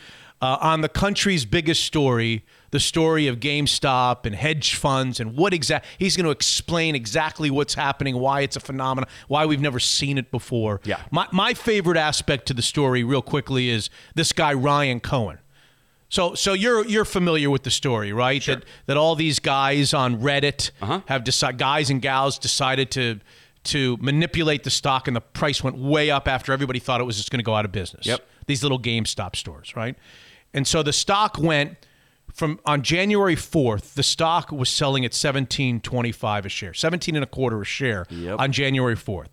[0.41, 5.55] uh, on the country's biggest story, the story of GameStop and hedge funds and what
[5.55, 9.79] exactly He's going to explain exactly what's happening, why it's a phenomenon, why we've never
[9.81, 10.81] seen it before.
[10.85, 11.01] Yeah.
[11.11, 15.39] My my favorite aspect to the story, real quickly, is this guy Ryan Cohen.
[16.09, 18.45] So, so you're you're familiar with the story, right?
[18.45, 21.01] That that all these guys on Reddit Uh-huh.
[21.07, 23.21] have decided, guys and gals decided to
[23.65, 27.17] to manipulate the stock, and the price went way up after everybody thought it was
[27.17, 28.07] just going to go out of business.
[28.07, 28.27] Yep.
[28.47, 29.97] These little GameStop stores, right?
[30.53, 31.77] And so the stock went
[32.33, 37.27] from on January 4th, the stock was selling at 17.25 a share, 17 and a
[37.27, 38.41] quarter a share Yep.
[38.41, 39.29] on January 4th.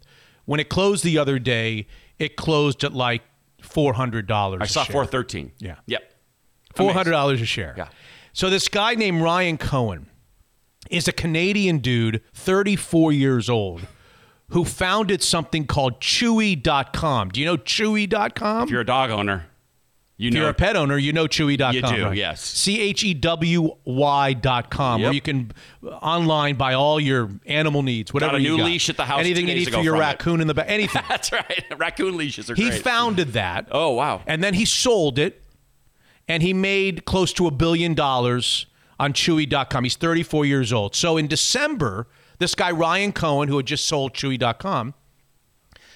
[0.45, 1.87] When it closed the other day,
[2.17, 3.21] it closed at like
[3.63, 4.93] $400 I saw share.
[4.93, 5.51] 413.
[5.59, 5.75] Yeah.
[5.85, 6.13] Yep.
[6.75, 7.73] Four hundred dollars a share.
[7.77, 7.89] Yeah.
[8.31, 10.07] So this guy named Ryan Cohen
[10.89, 13.81] is a Canadian dude, 34 years old,
[14.49, 17.29] who founded something called Chewy.com.
[17.29, 18.63] Do you know Chewy.com?
[18.63, 19.45] If you're a dog owner,
[20.17, 20.39] you If know.
[20.41, 21.73] you're a pet owner, you know Chewy.com.
[21.75, 22.17] You do, right?
[22.17, 22.41] yes.
[22.43, 25.51] C H E W Y.com, where you can
[25.83, 28.65] uh, online buy all your animal needs, whatever Got a you new got.
[28.65, 30.05] leash at the house Anything you need for your from it.
[30.05, 31.01] raccoon in the back, anything.
[31.07, 31.63] That's right.
[31.77, 32.81] Raccoon leashes are He great.
[32.83, 33.67] founded that.
[33.71, 34.21] oh, wow.
[34.27, 35.41] And then he sold it
[36.27, 38.65] and he made close to a billion dollars
[38.99, 39.83] on Chewy.com.
[39.85, 40.95] He's 34 years old.
[40.95, 42.07] So in December,
[42.39, 44.93] this guy, Ryan Cohen, who had just sold Chewy.com,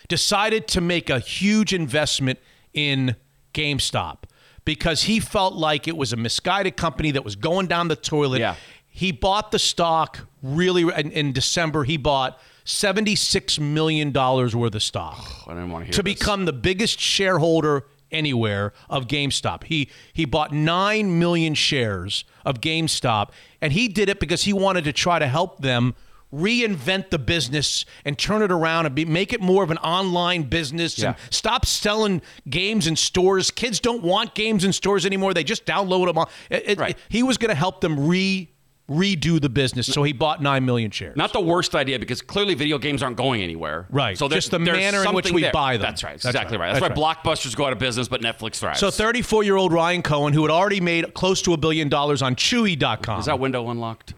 [0.07, 2.39] decided to make a huge investment
[2.73, 3.15] in
[3.53, 4.23] GameStop
[4.65, 8.39] because he felt like it was a misguided company that was going down the toilet.
[8.39, 8.55] Yeah.
[8.89, 11.83] He bought the stock really in, in December.
[11.83, 16.13] He bought $76 million worth of stock I didn't want to hear to this.
[16.19, 19.63] become the biggest shareholder anywhere of GameStop.
[19.63, 24.83] He he bought 9 million shares of GameStop and he did it because he wanted
[24.85, 25.95] to try to help them
[26.33, 30.43] reinvent the business and turn it around and be, make it more of an online
[30.43, 33.51] business and stop selling games in stores.
[33.51, 35.33] Kids don't want games in stores anymore.
[35.33, 36.17] They just download them.
[36.17, 36.97] On, it- it- Right.
[37.09, 38.49] he was going to help them re
[38.89, 39.87] redo the business.
[39.87, 41.15] So he bought 9 million shares.
[41.15, 43.87] Not the worst idea because clearly video games aren't going anywhere.
[43.89, 44.17] Right.
[44.17, 45.53] So Just the manner in which we there.
[45.53, 45.83] buy them.
[45.83, 46.11] That's right.
[46.13, 46.65] That's exactly right.
[46.65, 46.73] right.
[46.81, 48.79] That's, That's why blockbusters go out of business, but Netflix thrives.
[48.81, 52.21] so 34 year old Ryan Cohen, who had already made close to a billion dollars
[52.21, 54.15] on Chewy.com, is that window unlocked?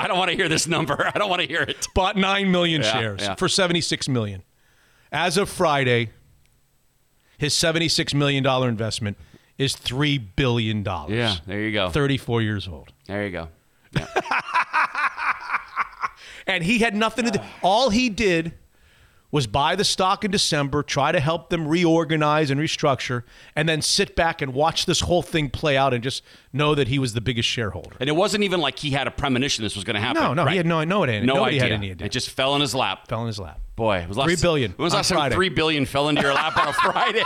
[0.00, 1.10] I don't want to hear this number.
[1.14, 1.86] I don't want to hear it.
[1.94, 3.34] bought 9 million Yeah, shares yeah.
[3.34, 4.42] for 76 million.
[5.10, 6.10] As of Friday,
[7.38, 9.16] his 76 million dollar investment
[9.58, 11.12] is 3 billion dollars.
[11.12, 11.90] Yeah, there you go.
[11.90, 12.92] 34 years old.
[13.06, 13.48] There you go.
[16.44, 17.38] And he had nothing to do.
[17.62, 18.52] All he did
[19.32, 23.24] was buy the stock in December, try to help them reorganize and restructure,
[23.56, 26.86] and then sit back and watch this whole thing play out and just know that
[26.88, 27.96] he was the biggest shareholder.
[27.98, 30.22] And it wasn't even like he had a premonition this was going to happen.
[30.22, 30.50] No, no, Right.
[30.52, 31.24] he had no, no, idea.
[31.24, 31.62] no Nobody idea.
[31.62, 32.06] had any idea.
[32.06, 33.08] It just fell in his lap.
[33.08, 33.58] fell in his lap.
[33.74, 35.34] Boy, it was last, Three billion When was last time Friday.
[35.34, 37.24] three billion fell into your lap on a Friday?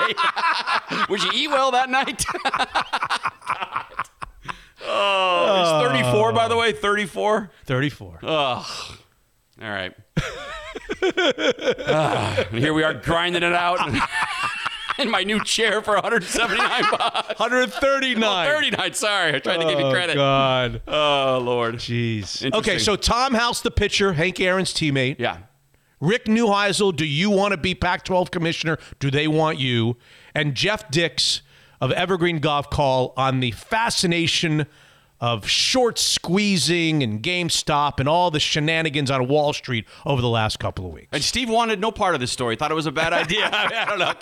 [1.11, 2.25] Would you eat well that night?
[4.87, 6.71] oh, he's 34, by the way.
[6.73, 7.51] 34.
[7.65, 8.19] 34.
[9.63, 9.95] All right.
[11.03, 13.79] And here we are grinding it out
[14.99, 17.39] in my new chair for 179 bucks.
[17.39, 18.49] 139.
[18.49, 18.93] 39.
[18.95, 20.17] Sorry, I tried to give you credit.
[20.17, 20.17] Oh, credit.
[20.17, 20.83] God.
[20.87, 21.77] Oh Lord.
[21.77, 22.53] Jeez.
[22.55, 25.17] Okay, so Tom House, the pitcher, Hank Aaron's teammate.
[25.19, 25.39] Yeah.
[26.01, 28.79] Rick Neuheisel, do you want to be Pac 12 commissioner?
[29.01, 29.97] Do they want you?
[30.35, 31.41] And Jeff Dicks
[31.81, 34.67] of Evergreen Gavekal on the fascination
[35.21, 40.59] of short squeezing and GameStop and all the shenanigans on Wall Street over the last
[40.59, 41.09] couple of weeks.
[41.13, 42.57] And Steve wanted no part of this story.
[42.57, 43.47] Thought it was a bad idea.
[43.53, 44.13] I, mean, I don't know.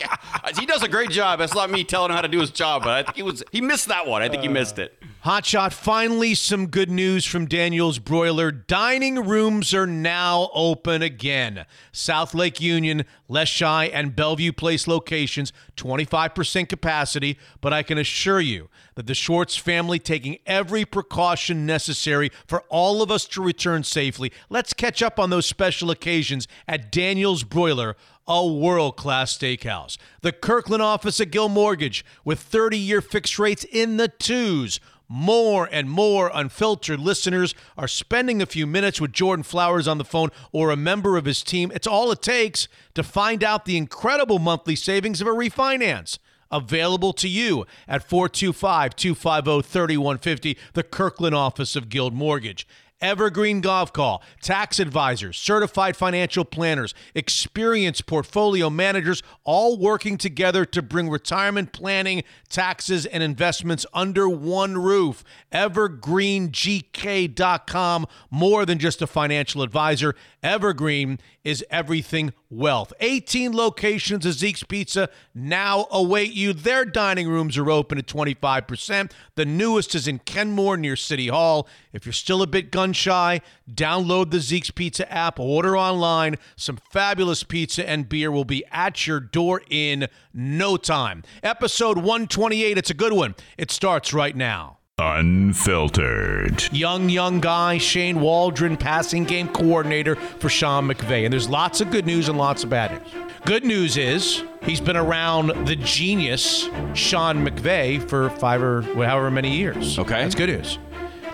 [0.59, 1.39] He does a great job.
[1.39, 3.43] That's not me telling him how to do his job, but I think he was
[3.51, 4.23] he missed that one.
[4.23, 4.97] I think he missed it.
[5.25, 8.53] Hotshot, finally some good news from Daniel's Broiler.
[8.53, 11.65] Dining rooms are now open again.
[11.93, 18.69] South Lake Union, Leschi, and Bellevue Place locations, 25% capacity, but I can assure you
[18.95, 24.31] that the Schwartz family taking every precaution necessary for all of us to return safely.
[24.49, 29.99] Let's catch up on those special occasions at Daniel's Broiler a world class steakhouse.
[30.23, 34.81] The Kirkland office at Guild Mortgage with 30 year fixed rates in the twos.
[35.09, 40.05] More and more unfiltered listeners are spending a few minutes with Jordan Flowers on the
[40.05, 41.71] phone or a member of his team.
[41.75, 46.19] It's all it takes to find out the incredible monthly savings of a refinance.
[46.51, 52.67] Available to you at 425 250 3150, the Kirkland office of Guild Mortgage.
[53.05, 61.11] Evergreen Gavekal, tax advisors, certified financial planners, experienced portfolio managers, all working together to bring
[61.11, 65.23] retirement planning, taxes, and investments under one roof.
[65.53, 70.15] EvergreenGK.com, more than just a financial advisor.
[70.43, 72.95] Evergreen is everything wealth.
[73.01, 76.55] 18 locations of Zeke's Pizza now await you.
[76.55, 79.13] Their dining rooms are open at 25%.
[79.35, 81.69] The newest is in Kenmore near City Hall.
[81.95, 83.41] If you're still a bit gun shy,
[83.73, 86.35] download the Zeke's Pizza app, order online.
[86.57, 91.23] Some fabulous pizza and beer will be at your door in no time.
[91.45, 93.37] Episode 128, it's a good one.
[93.57, 94.79] It starts right now.
[94.99, 96.73] Unfiltered.
[96.73, 101.25] Young, young guy, Shane Waldron, passing game coordinator for Sean McVay.
[101.25, 103.25] And there's lots of good news and lots of bad news.
[103.45, 109.57] Good news is he's been around the genius Sean McVay for five or however many
[109.57, 109.99] years.
[109.99, 110.23] Okay.
[110.23, 110.79] That's good news.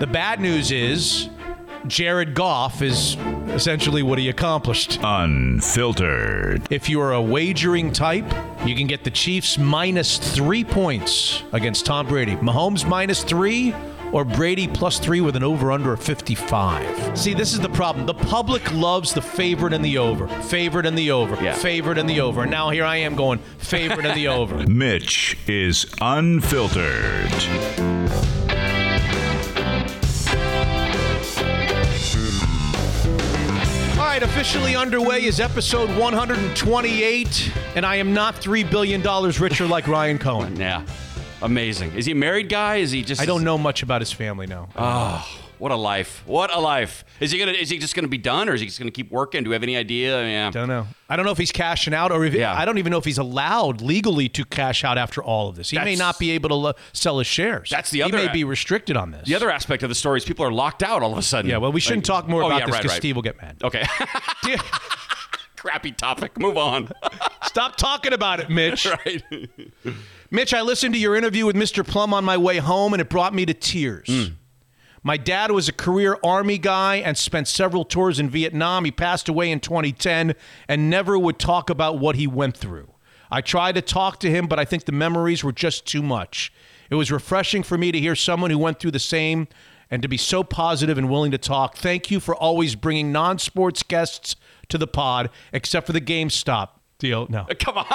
[0.00, 1.28] The bad news is
[1.86, 3.16] Jared Goff is
[3.48, 4.98] essentially what he accomplished.
[5.02, 6.62] Unfiltered.
[6.72, 8.24] If you are a wagering type,
[8.66, 12.36] you can get the Chiefs minus three points against Tom Brady.
[12.36, 13.74] Mahomes minus three
[14.12, 17.18] or Brady plus three with an over under of 55.
[17.18, 18.06] See, this is the problem.
[18.06, 21.52] The public loves the favorite and the over, favorite and the over, Yeah.
[21.54, 22.40] favorite and the over.
[22.42, 24.66] And now here I am going favorite and the over.
[24.66, 27.30] Mitch is unfiltered.
[34.20, 39.02] Right, officially underway is episode 128, and I am not $3 billion
[39.40, 40.56] richer like Ryan Cohen.
[40.60, 40.84] Yeah.
[41.42, 41.94] Amazing.
[41.94, 42.76] Is he a married guy?
[42.76, 44.68] Is he just I don't know much about his family now.
[44.76, 45.39] Oh.
[45.60, 46.22] What a life.
[46.26, 47.04] What a life.
[47.20, 49.10] Is he gonna is he just gonna be done or is he just gonna keep
[49.10, 49.44] working?
[49.44, 50.22] Do we have any idea?
[50.26, 50.50] Yeah.
[50.50, 50.86] Don't know.
[51.08, 52.54] I don't know if he's cashing out or if Yeah.
[52.58, 55.68] I don't even know if he's allowed legally to cash out after all of this.
[55.70, 57.68] He may not be able to lo- sell his shares.
[57.68, 58.16] That's the other.
[58.18, 59.26] He may be restricted on this.
[59.28, 61.50] The other aspect of the story is people are locked out all of a sudden.
[61.50, 62.96] Yeah, well, we shouldn't Like- talk more Oh, about yeah, this because right.
[62.96, 63.56] Steve will get mad.
[63.62, 63.84] Okay.
[65.56, 66.38] Crappy topic.
[66.38, 66.88] Move on.
[67.44, 68.86] Stop talking about it, Mitch.
[69.06, 69.22] right.
[70.30, 71.86] Mitch, I listened to your interview with Mr.
[71.86, 74.06] Plumb on my way home, and it brought me to tears.
[74.08, 74.34] Hmm.
[75.02, 78.84] My dad was a career Army guy and spent several tours in Vietnam.
[78.84, 80.34] He passed away in 2010
[80.68, 82.92] and never would talk about what he went through.
[83.30, 86.52] I tried to talk to him, but I think the memories were just too much.
[86.90, 89.48] It was refreshing for me to hear someone who went through the same
[89.90, 91.76] and to be so positive and willing to talk.
[91.76, 94.36] Thank you for always bringing non sports guests
[94.68, 97.26] to the pod, except for the GameStop deal.
[97.28, 97.46] No.
[97.58, 97.86] Come on.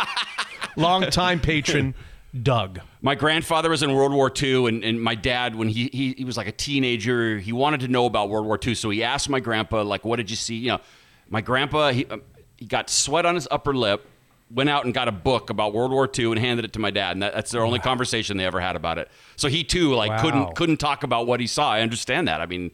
[0.76, 1.96] Longtime patron,
[2.42, 2.82] Doug.
[3.02, 6.26] My grandfather was in World War II, and, and my dad, when he, he he
[6.26, 8.76] was like a teenager, he wanted to know about World War II.
[8.76, 10.80] So he asked my grandpa, like, "What did you see?" You know,
[11.30, 12.18] my grandpa he uh,
[12.58, 14.06] he got sweat on his upper lip,
[14.54, 16.92] went out and got a book about World War II and handed it to my
[16.92, 19.10] dad, and that, that's their only conversation they ever had about it.
[19.38, 20.22] So he too, like, Wow.
[20.22, 21.72] couldn't couldn't talk about what he saw.
[21.72, 22.42] I understand that.
[22.42, 22.72] I mean.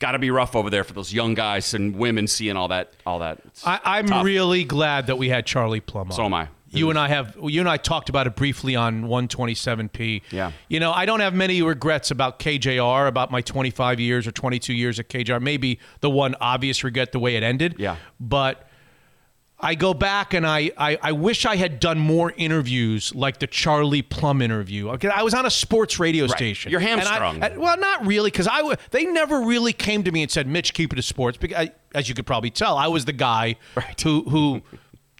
[0.00, 2.92] Got to be rough over there for those young guys and women seeing all that.
[3.06, 3.38] All that.
[3.44, 4.24] It's I, I'm tough.
[4.24, 6.16] really glad that we had Charlie Plumb on.
[6.16, 6.48] So am I.
[6.72, 6.90] You mm-hmm.
[6.90, 10.22] and I have you and I talked about it briefly on 127p.
[10.30, 10.52] Yeah.
[10.68, 14.72] You know, I don't have many regrets about KJR, about my 25 years or 22
[14.72, 15.40] years at KJR.
[15.40, 17.76] Maybe the one obvious regret the way it ended.
[17.78, 17.96] Yeah.
[18.18, 18.68] But
[19.64, 23.46] I go back and I, I, I wish I had done more interviews like the
[23.46, 24.88] Charlie Plumb interview.
[24.90, 26.72] Okay, I was on a sports radio station.
[26.72, 27.60] You're And I- hamstrung.
[27.60, 30.74] well, not really, because I w- they never really came to me and said, "Mitch,
[30.74, 33.54] keep it to sports." Because I, as you could probably tell, I was the guy
[34.02, 34.62] who who.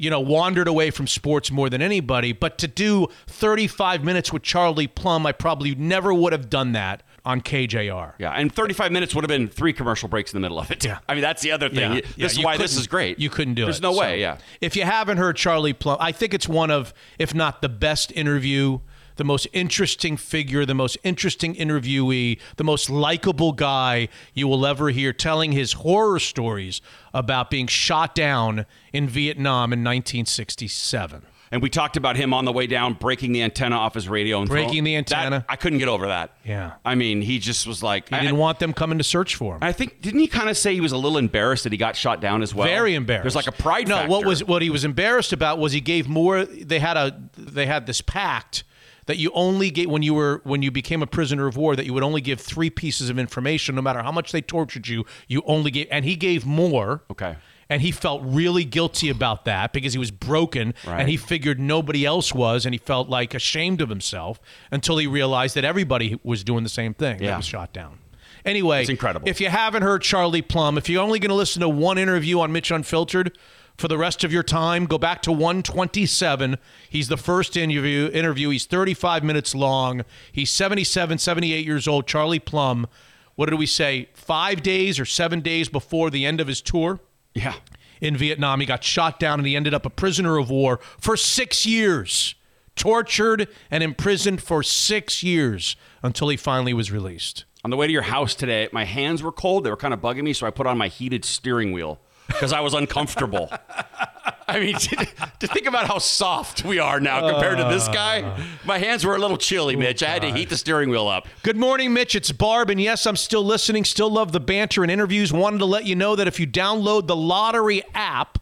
[0.03, 2.33] You know, wandered away from sports more than anybody.
[2.33, 7.05] But to do 35 minutes with Charlie Plumb, I probably never would have done that
[7.25, 8.15] on KJR.
[8.19, 10.85] Yeah, and 35 minutes would have been three commercial breaks in the middle of it.
[10.85, 10.99] Yeah.
[11.09, 11.93] I mean, that's the other thing.
[11.93, 12.01] Yeah.
[12.01, 13.21] This Yeah, is why this is great.
[13.21, 13.83] You couldn't do There's it.
[13.83, 14.39] There's no So, way, yeah.
[14.61, 18.11] If you haven't heard Charlie Plumb, I think it's one of, if not the best
[18.11, 18.81] interview,
[19.17, 24.91] the most interesting figure, the most interesting interviewee, the most likable guy you will ever
[24.91, 26.81] hear telling his horror stories
[27.15, 31.27] about being shot down in Vietnam in 1967.
[31.51, 34.41] And we talked about him on the way down, breaking the antenna off his radio.
[34.41, 35.31] And Breaking throwing- the antenna.
[35.41, 36.35] That- I couldn't get over that.
[36.47, 36.73] Yeah.
[36.83, 38.09] I mean, he just was like.
[38.09, 39.59] He I, didn't want them coming to search for him.
[39.63, 41.95] I think didn't he kind of say he was a little embarrassed that he got
[41.95, 42.67] shot down as well?
[42.67, 43.25] Very embarrassed.
[43.25, 44.11] There's like a pride No, factor.
[44.11, 46.47] what was what he was embarrassed about was he gave more.
[46.47, 48.65] They had a they had this pact
[49.07, 51.87] that you only get when you were when you became a prisoner of war that
[51.87, 55.05] you would only give three pieces of information no matter how much they tortured you.
[55.29, 57.03] You only gave and he gave more.
[57.11, 57.37] Okay.
[57.71, 61.01] And he felt really guilty about that because he was broken Right.
[61.01, 64.39] and he figured nobody else was and he felt like ashamed of himself
[64.71, 67.37] until he realized that everybody was doing the same thing that Yeah.
[67.39, 67.99] was shot down.
[68.45, 69.29] Anyway, It's incredible.
[69.29, 72.41] If you haven't heard Charlie Plumb, if you're only going to listen to one interview
[72.41, 73.39] on Mitch Unfiltered
[73.77, 76.57] for the rest of your time, go back to 127.
[76.89, 78.09] He's the first interview.
[78.13, 78.51] Interview.
[78.51, 80.05] He's 35 minutes long.
[80.31, 82.07] He's 77, 78 years old.
[82.07, 82.87] Charlie Plumb.
[83.35, 84.09] What did we say?
[84.15, 87.01] Five days or seven days before the end of his tour
[87.35, 87.55] Yeah.
[88.01, 88.61] in Vietnam.
[88.61, 92.35] He got shot down and he ended up a prisoner of war for six years,
[92.77, 97.45] tortured and imprisoned for six years until he finally was released.
[97.65, 99.65] On the way to your house today, my hands were cold.
[99.65, 102.53] They were kind of bugging me, so I put on my heated steering wheel because
[102.53, 103.53] I was uncomfortable.
[104.49, 105.09] I mean, to,
[105.41, 108.47] to think about how soft we are now compared to this guy, ah.
[108.65, 110.03] my hands were a little chilly, Mitch.
[110.03, 111.27] I had to oh, heat the steering wheel up.
[111.43, 112.15] Good morning, Mitch.
[112.15, 113.85] It's Barb, and yes, I'm still listening.
[113.85, 115.33] Still love the banter and interviews.
[115.33, 118.39] Wanted to let you know that if you download the lottery app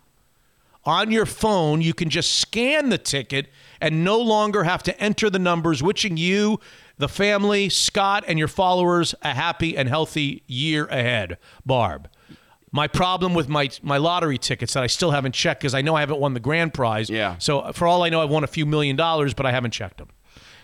[0.84, 3.48] on your phone, you can just scan the ticket
[3.80, 6.58] and no longer have to enter the numbers, wishing you,
[6.98, 11.38] the family, Scott, and your followers a happy and healthy year ahead.
[11.64, 12.08] Barb.
[12.72, 15.96] My problem with my my lottery tickets that I still haven't checked because I know
[15.96, 17.10] I haven't won the grand prize.
[17.10, 17.36] Yeah.
[17.38, 19.98] So for all I know, I've won a few million dollars, but I haven't checked
[19.98, 20.08] them.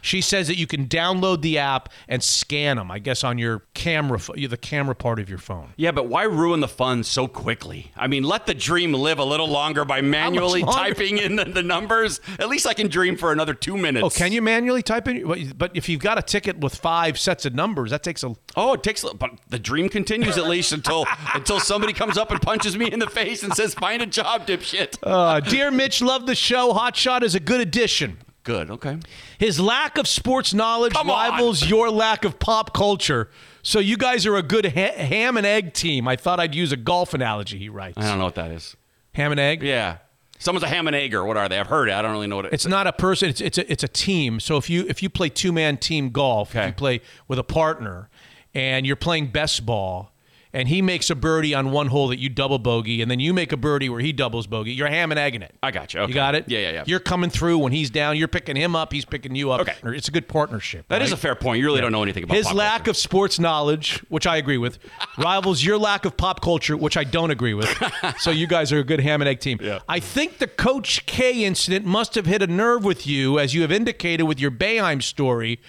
[0.01, 2.91] She says that you can download the app and scan them.
[2.91, 5.73] I guess on your camera, the camera part of your phone.
[5.77, 7.93] Yeah, but why ruin the fun so quickly?
[7.97, 10.79] I mean, let the dream live a little longer by manually longer?
[10.79, 12.21] typing in the, the numbers.
[12.39, 14.05] At least I can dream for another two minutes.
[14.05, 15.53] Oh, can you manually type in?
[15.57, 18.35] but- if you've got a ticket with five sets of numbers, that takes a.
[18.57, 21.05] Oh, it takes, but the dream continues at least until
[21.35, 24.47] until somebody comes up and punches me in the face and says, "Find a job,
[24.47, 26.73] dipshit." Uh, dear Mitch, love the show.
[26.73, 28.19] Hotshot is a good addition.
[28.47, 28.71] Good.
[28.71, 28.97] Okay.
[29.39, 31.31] His lack of sports knowledge Come on.
[31.33, 33.29] rivals your lack of pop culture.
[33.63, 36.07] So you guys are a good ha- ham and egg team.
[36.07, 37.59] I thought I'd use a golf analogy.
[37.59, 37.99] He writes.
[37.99, 38.77] I don't know what that is.
[39.15, 39.65] Ham and egg.
[39.65, 39.99] Yeah.
[40.39, 41.59] Someone's a ham and egg, or what are they?
[41.59, 41.95] I've heard it.
[41.95, 42.55] I don't really know what it is.
[42.55, 43.31] It's not a person.
[43.31, 44.39] It's it's a it's a team.
[44.39, 47.43] So if you if you play two man team golf, if you play with a
[47.45, 48.09] partner,
[48.55, 50.13] and you're playing best ball,
[50.57, 53.35] and he makes a birdie on one hole that you double bogey, and then you
[53.35, 55.55] make a birdie where he doubles bogey, you're ham and egging it.
[55.63, 56.01] I got you.
[56.01, 56.09] Okay.
[56.09, 56.49] You got it.
[56.49, 56.85] Yeah, yeah, yeah.
[56.87, 58.17] You're coming through when he's down.
[58.17, 58.91] You're picking him up.
[58.91, 59.61] He's picking you up.
[59.61, 59.75] Okay.
[59.85, 60.87] It's a good partnership.
[60.89, 61.19] That is right?
[61.19, 61.61] a fair point.
[61.61, 62.93] You really don't know anything about His lack culture.
[62.93, 64.79] of sports knowledge, which I agree with,
[65.19, 67.67] rivals your lack of pop culture, which I don't agree with.
[68.19, 69.59] So you guys are a good ham and egg team.
[69.61, 69.81] Yeah.
[69.89, 73.63] I think the Coach K incident must have hit a nerve with you, as you
[73.63, 75.61] have indicated with your Boeheim story.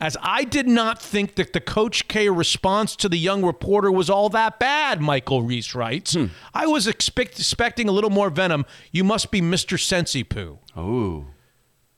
[0.00, 4.10] As I did not think that the Coach K response to the young reporter was
[4.10, 6.14] all that bad, Michael Reese writes.
[6.14, 6.26] Hmm.
[6.52, 8.66] I was expect- expecting a little more venom.
[8.92, 9.80] You must be Mr.
[9.80, 10.58] Sensi Poo.
[10.76, 11.26] Ooh.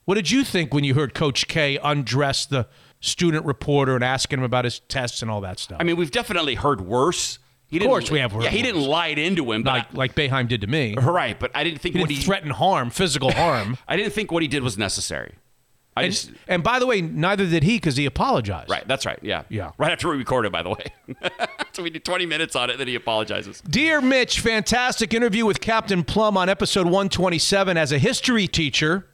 [0.05, 2.67] What did you think when you heard Coach K undress the
[3.01, 5.77] student reporter and asking him about his tests and all that stuff.
[5.79, 7.39] I mean, we've definitely heard worse.
[7.67, 10.47] He Of course we have Yeah, he didn't lie into him, but like like Boeheim
[10.47, 10.95] did to me.
[10.95, 11.39] Right.
[11.39, 13.77] But I didn't think He what didn't he threaten harm, physical harm.
[13.87, 15.35] I didn't think what he did was necessary.
[15.97, 18.69] I and, just and by the way, neither did he because he apologized.
[18.69, 18.87] right.
[18.87, 19.19] That's right.
[19.21, 19.43] Yeah.
[19.49, 19.71] Yeah.
[19.77, 20.85] Right after we recorded, by the way.
[21.73, 23.61] so we did 20 minutes on it, then he apologizes.
[23.61, 27.75] Dear Mitch, fantastic interview with Captain Plumb on episode 127.
[27.75, 29.07] As a history teacher,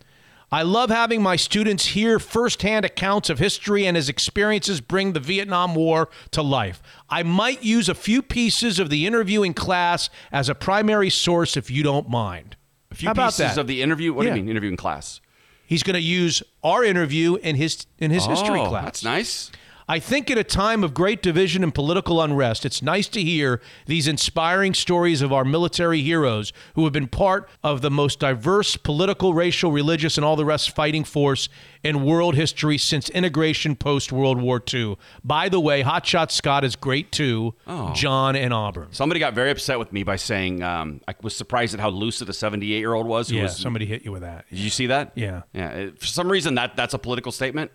[0.52, 5.20] I love having my students hear firsthand accounts of history and his experiences bring the
[5.20, 6.84] Vietnam War to life.
[7.10, 11.58] I might use a few pieces of the interview in class as a primary source
[11.58, 12.58] if you don't mind.
[12.92, 13.58] A few How about pieces that?
[13.58, 14.14] of the interview.
[14.14, 14.34] What Yeah.
[14.34, 15.20] do you mean, interview in class?
[15.66, 18.84] He's going to use our interview in his in his history Oh, class.
[18.86, 19.52] That's nice.
[19.88, 23.62] I think at a time of great division and political unrest, it's nice to hear
[23.86, 28.78] these inspiring stories of our military heroes who have been part of the most diverse
[28.78, 31.50] political, racial, religious, and all the rest fighting force
[31.84, 34.98] in world history since integration post World War II.
[35.24, 37.54] By the way, Hotshot Scott is great too.
[37.68, 37.94] Oh.
[37.94, 38.88] John and Auburn.
[38.92, 42.28] Somebody got very upset with me by saying um, I was surprised at how lucid
[42.28, 43.32] a 78 year old was.
[43.32, 44.46] Yeah, was somebody hit you with that.
[44.50, 45.12] Did you see that?
[45.14, 45.44] Yeah.
[45.54, 45.90] Yeah.
[46.00, 47.72] For some reason, that that's a political statement.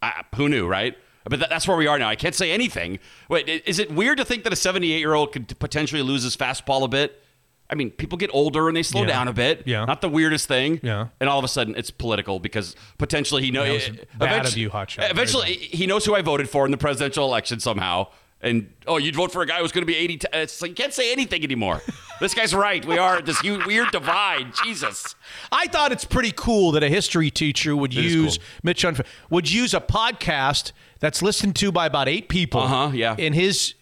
[0.00, 0.96] I, who knew, right?
[1.24, 2.08] But that, that's where we are now.
[2.08, 2.98] I can't say anything.
[3.28, 6.36] Wait, is it weird to think that a 78 year old could potentially lose his
[6.36, 7.22] fastball a bit?
[7.70, 9.08] I mean, people get older and they slow Yeah.
[9.08, 9.64] down a bit.
[9.66, 9.84] Yeah.
[9.84, 10.80] Not the weirdest thing.
[10.82, 11.08] Yeah.
[11.20, 13.90] And all of a sudden, it's political because potentially he knows.
[14.18, 15.10] Bad of you, Hotshot.
[15.10, 18.06] Eventually, he knows who I voted for in the presidential election somehow.
[18.40, 20.16] And oh, you'd vote for a guy who's going to be 80.
[20.18, 21.82] T- it's like you can't say anything anymore.
[22.20, 22.84] this guy's right.
[22.84, 24.54] We are this weird divide.
[24.64, 25.16] Jesus.
[25.50, 28.46] I thought it's pretty cool that a history teacher would is use cool.
[28.62, 30.70] Mitch Unf- would use a podcast
[31.00, 32.60] that's listened to by about eight people.
[32.60, 33.16] Uh-huh, yeah.
[33.18, 33.74] In his,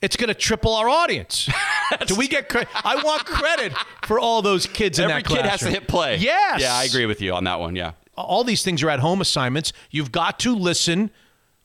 [0.00, 1.48] it's going to triple our audience.
[2.06, 2.68] Do we get credit?
[2.84, 3.72] I want credit
[4.04, 6.18] for all those kids in Every that kid has to hit play.
[6.18, 6.60] Yes.
[6.60, 7.74] Yeah, I agree with you on that one.
[7.74, 7.92] Yeah.
[8.16, 9.72] All these things are at home assignments.
[9.90, 11.10] You've got to listen.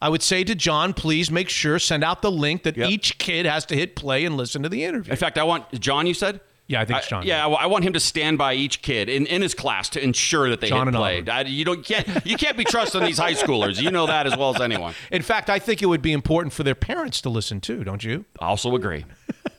[0.02, 2.90] I would say to John, please make sure send out the link that Yep.
[2.90, 5.12] each kid has to hit play and listen to the interview.
[5.12, 6.08] In fact, I want John.
[6.08, 6.40] You said.
[6.68, 7.26] Yeah, I think it's John.
[7.26, 10.04] yeah, I, I want him to stand by each kid in, in his class to
[10.04, 11.24] ensure that they John hit and play.
[11.28, 13.82] I- you don't can't you can't be trusting these high schoolers.
[13.82, 14.94] You know that as well as anyone.
[15.12, 18.04] In fact, I think it would be important for their parents to listen too, don't
[18.04, 18.24] you?
[18.40, 19.06] I also agree.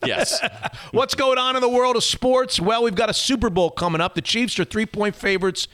[0.06, 0.40] Yes.
[0.92, 2.60] What's going on in the world of sports?
[2.60, 4.14] Well, we've got a Super Bowl coming up.
[4.14, 5.66] The Chiefs are three point favorites,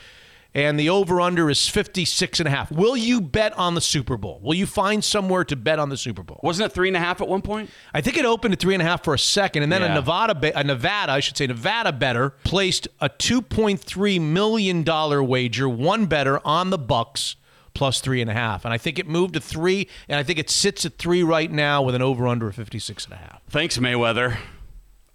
[0.57, 2.73] and the over under is 56 and a half.
[2.73, 4.41] Will you bet on the Super Bowl?
[4.43, 6.41] Will you find somewhere to bet on the Super Bowl?
[6.43, 7.69] Wasn't it three and a half at one point?
[7.93, 9.95] I think it opened at three and a half for a second, and then a
[9.95, 16.07] Nevada, a Nevada, I should say, Nevada bettor placed a 2.3 million dollar wager, one
[16.07, 17.37] bettor on the Bucks
[17.75, 20.39] plus three and a half, and I think it moved to three, and I think
[20.39, 23.43] it sits at three right now with an over under of 56 and a half.
[23.51, 24.39] Thanks, Mayweather.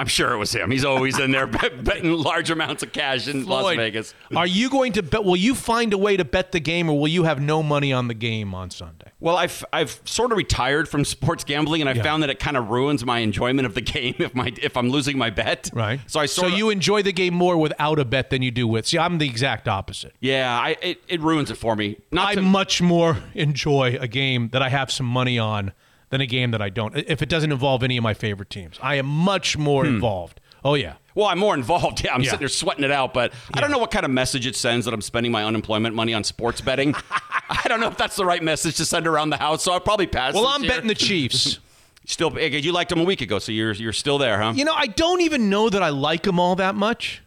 [0.02, 0.72] I'm sure it was him.
[0.72, 4.14] He's always in there bet- betting large amounts of cash in Las Vegas.
[4.36, 5.24] Are you going to bet?
[5.24, 7.93] Will you find a way to bet the game, or will you have no money
[7.93, 9.12] on the game on Sunday?
[9.20, 12.02] Well, I've I've sort of retired from sports gambling, and I Yeah.
[12.02, 14.89] found that it kind of ruins my enjoyment of the game if my if I'm
[14.89, 15.70] losing my bet.
[15.74, 15.99] Right.
[16.08, 18.68] So I so of you enjoy the game more without a bet than you do
[18.68, 18.88] with.
[18.88, 20.16] See, I'm the exact opposite.
[20.20, 21.97] yeah, I it, it ruins it for me.
[22.12, 25.74] Not I to, much more enjoy a game that I have some money on
[26.12, 26.95] than a game that I don't.
[26.95, 29.95] If it doesn't involve any of my favorite teams, I am much more hmm.
[29.95, 30.39] involved.
[30.64, 30.95] Oh yeah.
[31.16, 32.03] Well, I'm more involved.
[32.05, 32.32] Yeah, I'm Yeah.
[32.32, 34.86] sitting there sweating it out, but I don't know what kind of message it sends
[34.86, 36.93] that I'm spending my unemployment money on sports betting.
[37.49, 39.80] I don't know if that's the right message to send around the house, so I'll
[39.80, 40.34] probably pass.
[40.36, 40.72] Well, I'm year.
[40.72, 41.59] betting the Chiefs.
[42.05, 44.53] Still, you liked them a week ago, so you're you're still there, huh?
[44.55, 47.22] you know, I don't even know that I like them all that much.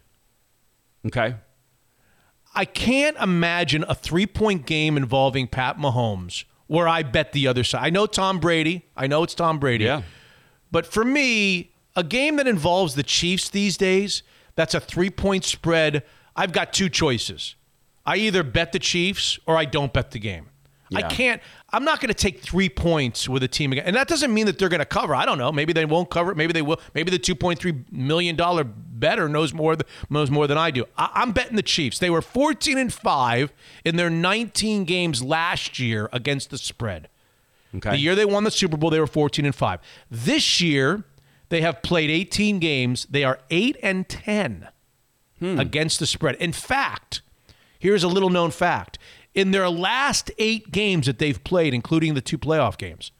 [1.07, 1.35] Okay.
[2.53, 7.63] I can't imagine a three point game involving Pat Mahomes where I bet the other
[7.63, 7.85] side.
[7.85, 8.85] I know Tom Brady.
[8.95, 9.85] I know it's Tom Brady.
[9.85, 10.01] Yeah.
[10.71, 14.23] But for me, a game that involves the Chiefs these days,
[14.55, 16.03] that's a three point spread.
[16.35, 17.55] I've got two choices.
[18.05, 20.49] I either bet the Chiefs or I don't bet the game.
[20.93, 21.41] I can't.
[21.73, 24.45] I'm not going to take three points with a team again, and that doesn't mean
[24.45, 25.15] that they're going to cover.
[25.15, 25.51] I don't know.
[25.51, 26.37] Maybe they won't cover it.
[26.37, 26.79] Maybe they will.
[26.93, 28.65] Maybe the 2.3 million dollar
[28.99, 29.77] bettor knows more
[30.09, 30.85] knows more than I do.
[30.97, 31.99] I, I'm betting the Chiefs.
[31.99, 37.09] They were 14 and five in their 19 games last year against the spread.
[37.77, 37.91] Okay.
[37.91, 39.79] The year they won the Super Bowl, they were 14 and 5.
[40.09, 41.03] This year,
[41.49, 43.05] they have played 18 games.
[43.09, 44.69] They are 8 and 10
[45.39, 45.59] hmm.
[45.59, 46.35] against the spread.
[46.35, 47.21] In fact,
[47.77, 48.97] here's a little known fact.
[49.33, 53.11] In their last 8 games that they've played, including the two playoff games,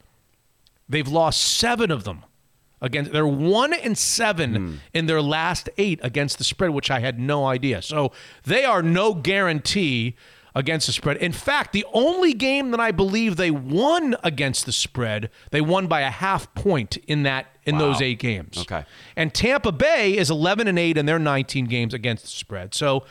[0.87, 2.23] they've lost 7 of them.
[2.85, 4.75] Against they're 1 and 7 hmm.
[4.93, 7.81] in their last 8 against the spread, which I had no idea.
[7.81, 8.11] So,
[8.43, 10.15] they are no guarantee
[10.55, 11.17] against the spread.
[11.17, 15.87] In fact, the only game that I believe they won against the spread, they won
[15.87, 18.59] by a half point in that in those eight games.
[18.59, 18.85] Okay.
[19.15, 22.73] And Tampa Bay is 11 and 8 in their 19 games against the spread.
[22.73, 23.05] So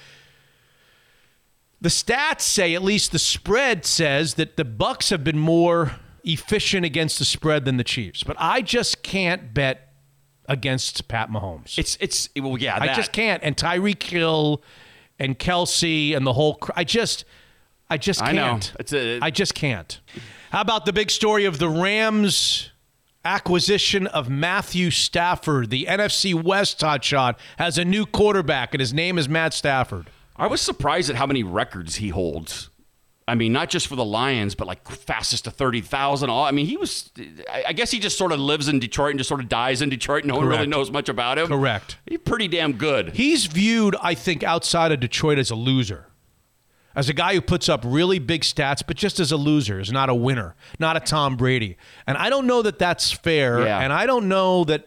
[1.81, 6.85] The stats say, at least the spread says, that the Bucks have been more efficient
[6.85, 8.23] against the spread than the Chiefs.
[8.23, 9.93] But I just can't bet
[10.47, 11.79] against Pat Mahomes.
[11.79, 12.77] It's it's well, yeah.
[12.81, 12.97] I that.
[12.97, 13.43] just can't.
[13.43, 14.63] And Tyreek Hill
[15.19, 16.57] and Kelce and the whole.
[16.57, 17.25] Cr- I just,
[17.89, 18.45] I just I know.
[18.51, 18.73] can't.
[18.81, 20.01] It's a- I just can't.
[20.51, 22.71] How about the big story of the Rams?
[23.27, 29.17] Acquisition of Matthew Stafford, the NFC West hotshot, has a new quarterback, and his name
[29.17, 30.09] is Matt Stafford.
[30.37, 32.69] I was surprised at how many records he holds.
[33.27, 36.29] I mean, not just for the Lions, but like fastest to thirty thousand.
[36.31, 37.11] I mean, he was.
[37.67, 39.89] I guess he just sort of lives in Detroit and just sort of dies in
[39.89, 40.25] Detroit.
[40.25, 41.47] No one really knows much about him.
[41.47, 41.97] Correct.
[42.07, 43.15] He's pretty damn good.
[43.15, 46.09] He's viewed, I think, outside of Detroit as a loser.
[46.95, 49.91] As a guy who puts up really big stats, but just as a loser, is
[49.91, 51.77] not a winner, not a Tom Brady.
[52.07, 53.63] And I don't know that that's fair.
[53.63, 53.81] Yeah.
[53.81, 54.87] And I don't know that.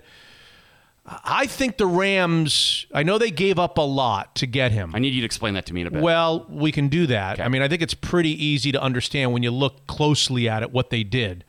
[1.09, 4.93] I think the Rams, I know they gave up a lot to get him.
[4.93, 6.01] I need you to explain that to me in a bit.
[6.01, 7.39] Well, we can do that.
[7.39, 10.71] I mean, I think it's pretty easy to understand when you look closely at it
[10.71, 11.45] what they did.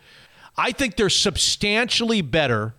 [0.57, 2.75] I think they're substantially better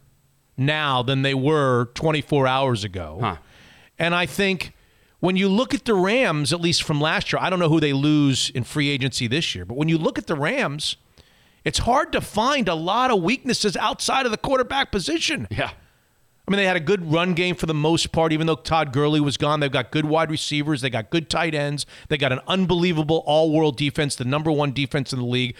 [0.55, 3.19] now than they were 24 hours ago.
[3.21, 3.35] Huh.
[3.97, 4.73] And I think
[5.19, 7.81] when you look at the Rams, at least from last year, I don't know who
[7.81, 10.95] they lose in free agency this year, but when you look at the Rams,
[11.65, 15.47] it's hard to find a lot of weaknesses outside of the quarterback position.
[15.51, 15.71] yeah.
[16.49, 18.91] I mean, they had a good run game for the most part, even though Todd
[18.91, 19.59] Gurley was gone.
[19.59, 20.81] They've got good wide receivers.
[20.81, 21.85] They got good tight ends.
[22.07, 25.55] They got an unbelievable all world defense, the number one defense in the league.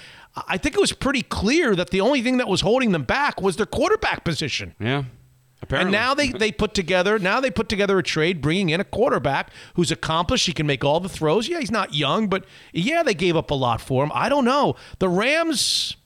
[0.47, 3.39] I think it was pretty clear that the only thing that was holding them back
[3.39, 4.73] was their quarterback position.
[4.79, 5.03] Yeah.
[5.61, 5.95] Apparently.
[5.95, 8.83] And now they, they put together now they put together a trade bringing in a
[8.83, 10.47] quarterback who's accomplished.
[10.47, 11.47] He can make all the throws.
[11.47, 14.11] Yeah, he's not young, but yeah, they gave up a lot for him.
[14.15, 14.75] I don't know.
[14.97, 15.97] The Rams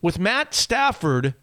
[0.00, 1.34] with Matt Stafford,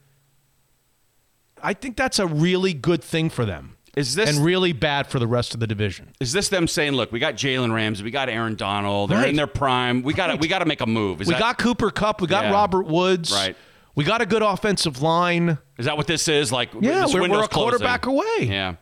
[1.63, 3.75] I think that's a really good thing for them.
[3.95, 6.09] Is this- and really bad for the rest of the division?
[6.19, 9.29] Is this them saying, "Look, we got Jalen Ramsey, we got Aaron Donald, they're Right.
[9.29, 10.03] in their prime.
[10.03, 12.21] We got to we got to make a move." Is we that, got Cooper Kupp.
[12.21, 12.51] We got Yeah.
[12.51, 13.31] Robert Woods.
[13.31, 13.55] Right.
[13.95, 15.57] We got a good offensive line.
[15.77, 16.51] Is that what this is?
[16.51, 18.19] Like, Yeah, we're, we're a quarterback closing.
[18.47, 18.55] away.
[18.55, 18.75] Yeah.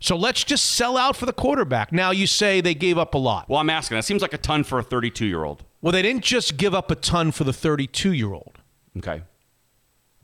[0.00, 1.92] So let's just sell out for the quarterback.
[1.92, 3.48] Now you say they gave up a lot.
[3.48, 3.96] Well, I'm asking.
[3.96, 5.62] That seems like a ton for a 32 year old.
[5.80, 8.58] Well, they didn't just give up a ton for the 32 year old.
[8.98, 9.22] Okay.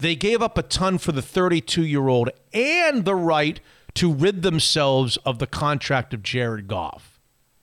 [0.00, 3.60] They gave up a ton for the 32 year old and the right
[3.94, 7.20] to rid themselves of the contract of Jared Goff.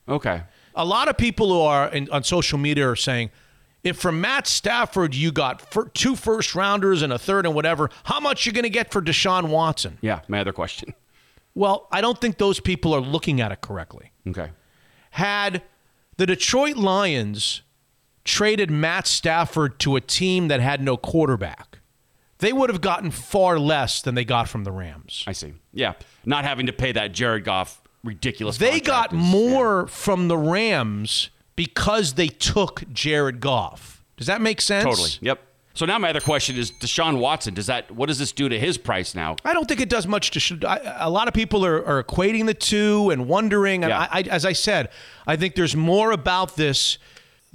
[0.08, 0.44] Okay.
[0.76, 3.32] A lot of people who are in, on social media are saying,
[3.84, 5.64] if from Matt Stafford you got
[5.94, 9.02] two first rounders and a third and whatever, how much you going to get for
[9.02, 9.98] Deshaun Watson?
[10.02, 10.22] Yeah.
[10.28, 10.94] My other question.
[11.56, 14.12] Well, I don't think those people are looking at it correctly.
[14.28, 14.52] Okay.
[15.12, 15.64] Had
[16.18, 17.64] the Detroit Lions
[18.24, 21.80] traded Matt Stafford to a team that had no quarterback,
[22.40, 25.24] they would have gotten far less than they got from the Rams.
[25.28, 25.54] I see.
[25.74, 25.94] Yeah.
[26.26, 28.58] Not having to pay that Jared Goff ridiculous.
[28.58, 34.04] They got is- more from the Rams because they took Jared Goff.
[34.18, 34.84] Does that make sense?
[34.86, 35.10] Totally.
[35.22, 35.42] Yep.
[35.74, 37.54] So now my other question is Deshaun Watson.
[37.54, 39.36] Does that what does this do to his price now?
[39.46, 40.68] I don't think it does much to.
[40.68, 43.84] I, a lot of people are, are equating the two and wondering.
[43.84, 44.08] And Yeah.
[44.12, 44.90] I, I, as I said,
[45.28, 46.98] I think there's more about this.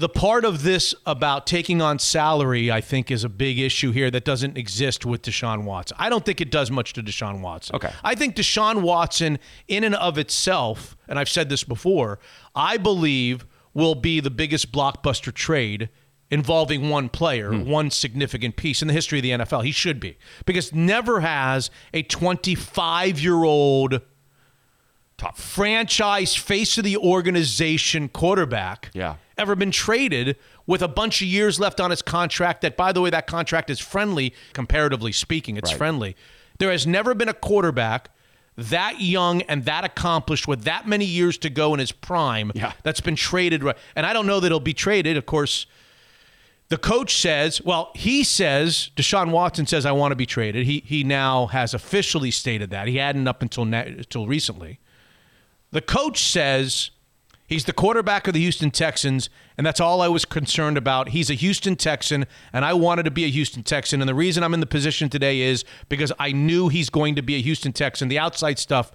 [0.02, 4.10] The part of this about taking on salary, I think, is a big issue here
[4.10, 5.96] that doesn't exist with Deshaun Watson.
[6.00, 7.76] I don't think it does much to Deshaun Watson.
[7.76, 7.92] Okay.
[8.02, 9.38] I think Deshaun Watson,
[9.68, 12.18] in and of itself, and I've said this before,
[12.52, 15.88] I believe will be the biggest blockbuster trade
[16.32, 17.70] involving one player, hmm.
[17.70, 19.64] one significant piece in the history of the NFL.
[19.64, 20.18] He should be.
[20.44, 24.00] Because never has a 25 year old
[25.22, 25.36] Top.
[25.38, 29.14] franchise face of the organization quarterback Yeah.
[29.38, 33.00] ever been traded with a bunch of years left on his contract that by the
[33.00, 35.78] way that contract is friendly comparatively speaking it's Right.
[35.78, 36.16] friendly
[36.58, 38.10] there has never been a quarterback
[38.56, 42.72] that young and that accomplished with that many years to go in his prime Yeah.
[42.82, 45.66] that's been traded right and I don't know that he'll be traded of course
[46.68, 50.64] the coach says, well, he says, Deshaun Watson says, I want to be traded.
[50.64, 52.88] He, he now has officially stated that.
[52.88, 54.78] He hadn't up until, na- until recently.
[55.72, 56.90] The coach says
[57.46, 61.08] he's the quarterback of the Houston Texans, and that's all I was concerned about.
[61.08, 64.02] He's a Houston Texan, and I wanted to be a Houston Texan.
[64.02, 67.22] And the reason I'm in the position today is because I knew he's going to
[67.22, 68.08] be a Houston Texan.
[68.08, 68.92] The outside stuff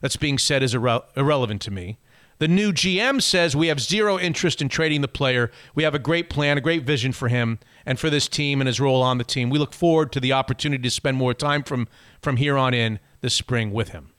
[0.00, 1.98] that's being said is irre- irrelevant to me.
[2.38, 5.50] The new GM says we have zero interest in trading the player.
[5.74, 8.68] We have a great plan, a great vision for him and for this team and
[8.68, 9.50] his role on the team.
[9.50, 11.86] We look forward to the opportunity to spend more time from
[12.22, 14.09] from here on in this spring with him.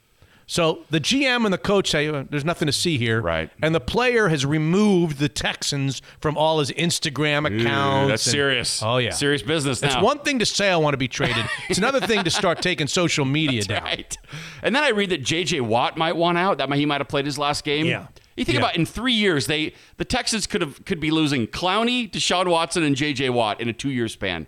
[0.52, 3.50] So the GM and the coach say "Uh, there's nothing to see here, Right.
[3.62, 8.10] And the player has removed the Texans from all his Instagram accounts.
[8.10, 8.84] that's and- serious.
[8.84, 9.88] Oh yeah, Serious business now.
[9.88, 11.46] It's one thing to say I want to be traded.
[11.70, 13.84] It's another thing to start taking social media down.
[13.84, 14.18] Right.
[14.62, 15.62] And then I read that J.J.
[15.62, 16.58] Watt might want out.
[16.58, 17.86] That might, he might have played his last game.
[17.86, 18.08] Yeah.
[18.36, 18.66] You think Yeah.
[18.66, 22.84] about in three years, they the Texans could have could be losing Clowney, Deshaun Watson,
[22.84, 23.30] and J.J.
[23.30, 24.48] Watt in a two year span.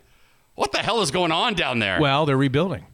[0.56, 2.02] What the hell is going on down there?
[2.02, 2.88] Well, they're rebuilding.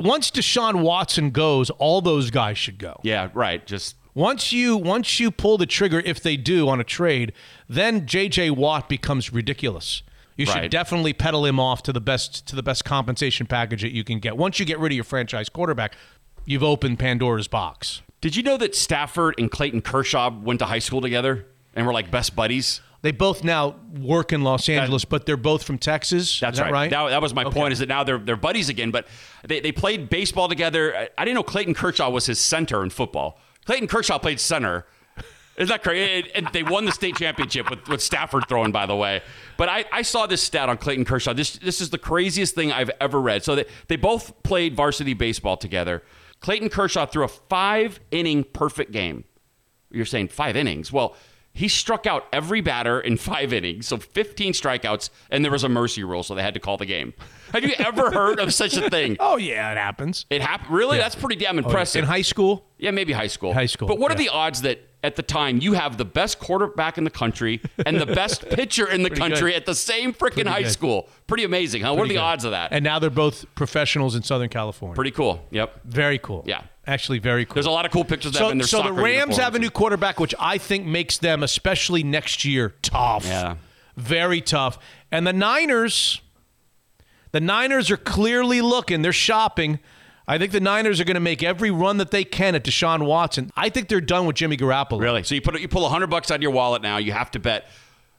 [0.00, 2.98] Once Deshaun Watson goes, all those guys should go.
[3.02, 3.64] yeah, right.
[3.66, 7.32] Just Once you once you pull the trigger, if they do on a trade,
[7.68, 8.50] then J.J.
[8.50, 10.02] Watt becomes ridiculous.
[10.36, 10.70] You should Right.
[10.70, 14.18] definitely peddle him off to the best to the best compensation package that you can
[14.18, 14.36] get.
[14.36, 15.94] Once you get rid of your franchise quarterback,
[16.46, 18.02] you've opened Pandora's box.
[18.22, 21.92] did you know that Stafford and Clayton Kershaw went to high school together and were
[21.92, 22.80] like best buddies?
[23.02, 26.38] They both now work in Los Angeles, but they're both from Texas.
[26.38, 26.90] That's Is that right.
[26.90, 27.72] That, that was my point.
[27.72, 28.90] Is that now they're they're buddies again?
[28.90, 29.06] But
[29.46, 30.94] they, they played baseball together.
[30.94, 33.38] I, I didn't know Clayton Kershaw was his center in football.
[33.64, 34.86] Clayton Kershaw played center.
[35.56, 36.30] Isn't that crazy?
[36.34, 39.20] And they won the state championship with, with Stafford throwing, by the way.
[39.58, 41.32] But I, I saw this stat on Clayton Kershaw.
[41.32, 43.44] This this is the craziest thing I've ever read.
[43.44, 46.02] So they, they both played varsity baseball together.
[46.40, 49.24] Clayton Kershaw threw a five inning perfect game.
[49.90, 50.92] You're saying five innings.
[50.92, 51.16] Well,
[51.52, 55.68] he struck out every batter in five innings, so 15 strikeouts, and there was a
[55.68, 57.12] mercy rule, so they had to call the game.
[57.52, 59.16] Have you ever heard of such a thing?
[59.30, 60.24] Oh yeah, it happens.
[60.30, 60.70] It happened.
[60.70, 60.96] Really?
[60.96, 62.04] That's pretty damn oh, impressive.
[62.04, 63.52] In high school, yeah, maybe high school.
[63.52, 66.38] High school, But what are the odds that at the time you have the best
[66.38, 69.58] quarterback in the country and the best pitcher in the country good.
[69.58, 70.72] at the same freaking high good.
[70.72, 71.08] school?
[71.26, 71.94] Pretty amazing, huh?
[71.94, 72.20] what are the good.
[72.20, 72.72] odds of that?
[72.72, 74.94] And now they're both professionals in Southern California.
[74.94, 75.44] pretty cool.
[75.50, 75.80] Yep.
[75.84, 76.44] very cool.
[76.46, 76.62] Yeah.
[76.86, 77.54] Actually very cool.
[77.54, 79.54] There's a lot of cool pictures of them so, in their so the Rams have
[79.54, 83.24] a new quarterback, which I think makes them, especially next year, tough.
[83.24, 83.56] Yeah.
[83.96, 84.78] Very tough.
[85.12, 86.20] And the Niners,
[87.32, 89.02] the Niners are clearly looking.
[89.02, 89.78] They're shopping.
[90.26, 93.04] I think the Niners are going to make every run that they can at Deshaun
[93.04, 93.50] Watson.
[93.56, 95.00] I think they're done with Jimmy Garoppolo.
[95.00, 95.24] Really?
[95.24, 96.98] So you put you pull hundred bucks out of your wallet now.
[96.98, 97.68] You have to bet.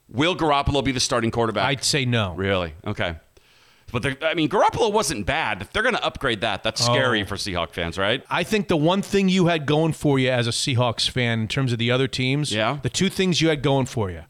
[0.09, 1.65] Will Garoppolo be the starting quarterback?
[1.65, 2.33] I'd say no.
[2.35, 2.73] Really?
[2.85, 3.15] Okay.
[3.91, 5.61] But I mean, Garoppolo wasn't bad.
[5.61, 7.25] If they're going to upgrade that, that's scary Oh.
[7.25, 8.23] for Seahawk fans, right?
[8.29, 11.47] I think the one thing you had going for you as a Seahawks fan in
[11.47, 12.77] terms of the other teams, Yeah.
[12.81, 14.23] the two things you had going for you,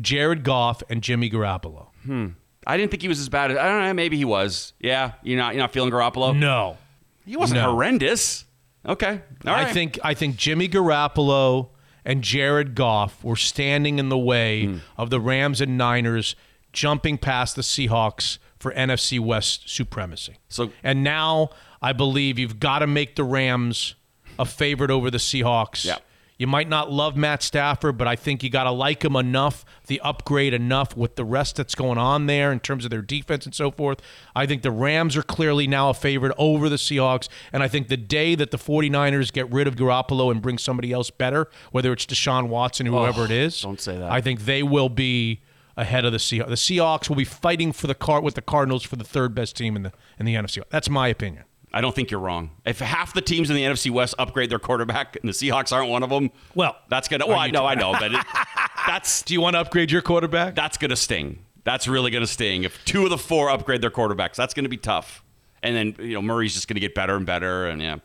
[0.00, 1.88] Jared Goff and Jimmy Garoppolo.
[2.04, 2.26] Hmm.
[2.66, 3.50] I didn't think he was as bad.
[3.50, 3.94] as I don't know.
[3.94, 4.74] Maybe he was.
[4.78, 5.12] Yeah.
[5.22, 5.54] You're not.
[5.54, 6.36] You're not feeling Garoppolo.
[6.36, 6.76] No.
[7.24, 7.70] He wasn't No.
[7.72, 8.44] horrendous.
[8.86, 9.20] Okay.
[9.46, 9.66] All right.
[9.66, 11.68] I think I think Jimmy Garoppolo
[12.04, 14.76] and Jared Goff were standing in the way Hmm.
[14.96, 16.36] of the Rams and Niners
[16.72, 20.36] jumping past the Seahawks for NFC West supremacy.
[20.48, 21.50] So- and now
[21.80, 23.94] I believe you've got to make the Rams
[24.38, 25.84] a favorite over the Seahawks.
[25.84, 25.98] Yeah.
[26.38, 29.64] You might not love Matt Stafford, but I think you got to like him enough,
[29.88, 33.44] the upgrade enough with the rest that's going on there in terms of their defense
[33.44, 34.00] and so forth.
[34.36, 37.28] I think the Rams are clearly now a favorite over the Seahawks.
[37.52, 40.92] And I think the day that the 49ers get rid of Garoppolo and bring somebody
[40.92, 44.12] else better, whether it's Deshaun Watson or whoever oh, it is, don't say that.
[44.12, 45.40] I think they will be
[45.78, 46.48] ahead of the Seahawks.
[46.48, 49.56] The Seahawks will be fighting for the car with the Cardinals for the third best
[49.56, 50.62] team in the in the NFC.
[50.68, 51.44] That's my opinion.
[51.72, 52.50] I don't think you're wrong.
[52.64, 55.90] If half the teams in the NFC West upgrade their quarterback and the Seahawks aren't
[55.90, 57.26] one of them, Well, that's gonna.
[57.26, 58.26] Well, I know, I know, but it,
[58.86, 60.54] that's Do you want to upgrade your quarterback?
[60.54, 61.38] that's gonna sting.
[61.64, 62.64] That's really gonna sting.
[62.64, 65.22] If two of the four upgrade their quarterbacks, that's gonna be tough.
[65.62, 67.96] And then you know Murray's just gonna get better and better, and yeah,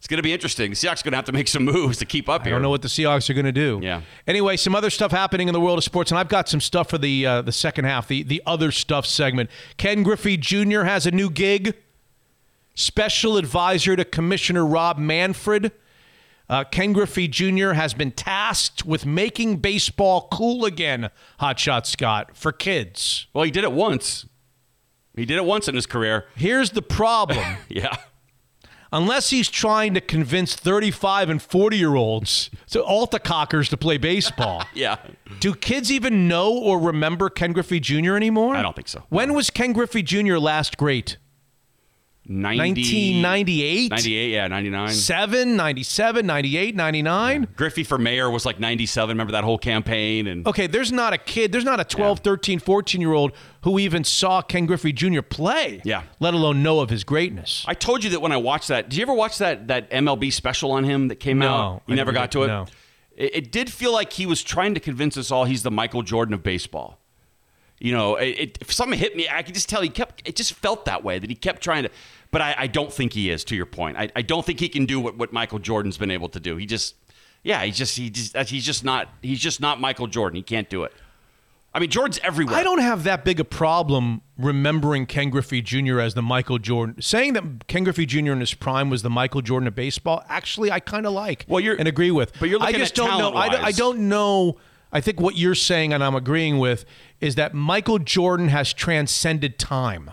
[0.00, 0.70] it's gonna be interesting.
[0.70, 2.54] The Seahawks are gonna have to make some moves to keep up I here.
[2.54, 3.80] I don't know what the Seahawks are going to do.
[3.82, 4.00] Yeah.
[4.26, 6.88] Anyway, some other stuff happening in the world of sports, and I've got some stuff
[6.88, 9.50] for the uh, the second half, the the other stuff segment.
[9.76, 10.84] Ken Griffey Jr.
[10.84, 11.74] has a new gig,
[12.74, 15.70] special advisor to Commissioner Rob Manfred.
[16.48, 17.72] Uh, Ken Griffey Jr.
[17.72, 21.10] has been tasked with making baseball cool again.
[21.40, 23.26] Hotshot Scott for kids.
[23.34, 24.24] Well, he did it once.
[25.14, 26.24] He did it once in his career.
[26.36, 27.58] Here's the problem.
[27.68, 27.96] Yeah.
[28.92, 33.96] Unless he's trying to convince 35 and 40 year olds to alta cockers to play
[33.98, 34.64] baseball.
[34.74, 34.96] Yeah.
[35.40, 38.14] Do kids even know or remember Ken Griffey Jr.
[38.14, 38.54] anymore?
[38.54, 39.04] I don't think so.
[39.08, 40.36] When was Ken Griffey Jr.
[40.38, 41.16] last great?
[42.32, 42.60] 90,
[43.22, 43.90] 1998?
[43.90, 44.88] 98, yeah, 99.
[44.90, 47.48] 7, 97, 98, 99?
[47.56, 49.08] Griffey for mayor was like 97.
[49.14, 50.28] Remember that whole campaign?
[50.28, 53.80] And Okay, there's not a kid, there's not a 12, 13, 14 year old who
[53.80, 55.22] even saw Ken Griffey Jr.
[55.22, 56.04] play, Yeah.
[56.20, 57.64] let alone know of his greatness.
[57.66, 58.88] I told you that when I watched that.
[58.88, 61.46] Did you ever watch that that MLB special on him that came out?
[61.46, 61.82] No, out?
[61.88, 62.46] You I never never got to it.
[62.46, 62.66] no.
[63.16, 66.02] It, it did feel like he was trying to convince us all he's the Michael
[66.02, 66.98] Jordan of baseball.
[67.82, 70.28] You know, it, it, if something hit me, I could just tell he kept.
[70.28, 71.90] It just felt that way that he kept trying to.
[72.32, 73.42] But I, I don't think he is.
[73.44, 76.10] To your point, I, I don't think he can do what, what Michael Jordan's been
[76.12, 76.56] able to do.
[76.56, 76.94] He just,
[77.42, 80.36] yeah, he just he just he's just not he's just not Michael Jordan.
[80.36, 80.92] He can't do it.
[81.72, 82.56] I mean, Jordan's everywhere.
[82.56, 86.00] I don't have that big a problem remembering Ken Griffey Jr.
[86.00, 87.00] as the Michael Jordan.
[87.00, 88.32] Saying that Ken Griffey Jr.
[88.32, 91.60] in his prime was the Michael Jordan of baseball, actually, I kind of like Well,
[91.60, 92.32] you're- and agree with.
[92.40, 93.34] but you're I looking just at don't know.
[93.38, 94.56] I, don't- I don't know.
[94.92, 96.84] I think what you're saying, and I'm agreeing with,
[97.20, 100.10] is that Michael Jordan has transcended time.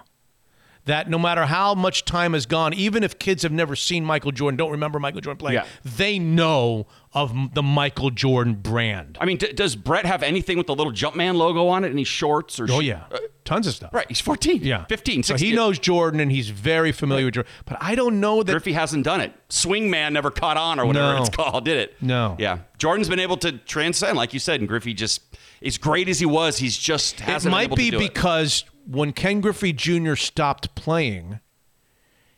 [0.88, 4.32] That no matter how much time has gone, even if kids have never seen Michael
[4.32, 5.66] Jordan, don't remember Michael Jordan playing, Yeah.
[5.86, 9.18] they know of the Michael Jordan brand.
[9.22, 11.90] I mean, d- does Brett have anything with the little Jumpman logo on it?
[11.92, 12.68] Any shorts or?
[12.70, 13.94] Oh yeah, uh, tons of stuff.
[13.94, 14.62] Right, he's 14.
[14.64, 17.52] Yeah, 15, So he knows Jordan, and he's very familiar with Jordan.
[17.66, 18.52] But I don't know that.
[18.52, 19.34] Griffey hasn't done it.
[19.50, 21.22] Swingman never caught on or whatever No.
[21.22, 21.96] it's called, did it?
[22.02, 22.36] No.
[22.38, 22.60] Yeah.
[22.78, 25.22] Jordan's been able to transcend, like you said, and Griffey just,
[25.64, 28.04] as great as he was, he's just it hasn't been might able be to do
[28.06, 28.14] it.
[28.90, 30.16] When Ken Griffey Jr.
[30.16, 31.40] stopped playing,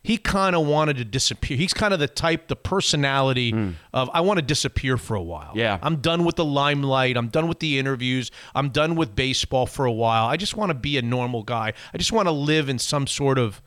[0.02, 1.58] he kind of wanted to disappear.
[1.58, 3.54] He's kind of the type, the personality
[3.94, 5.52] of I want to disappear for a while.
[5.56, 5.78] Yeah.
[5.82, 7.18] I'm done with the limelight.
[7.18, 8.32] I'm done with the interviews.
[8.56, 10.26] I'm done with baseball for a while.
[10.26, 11.74] I just want to be a normal guy.
[11.94, 13.62] I just want to live in some sort of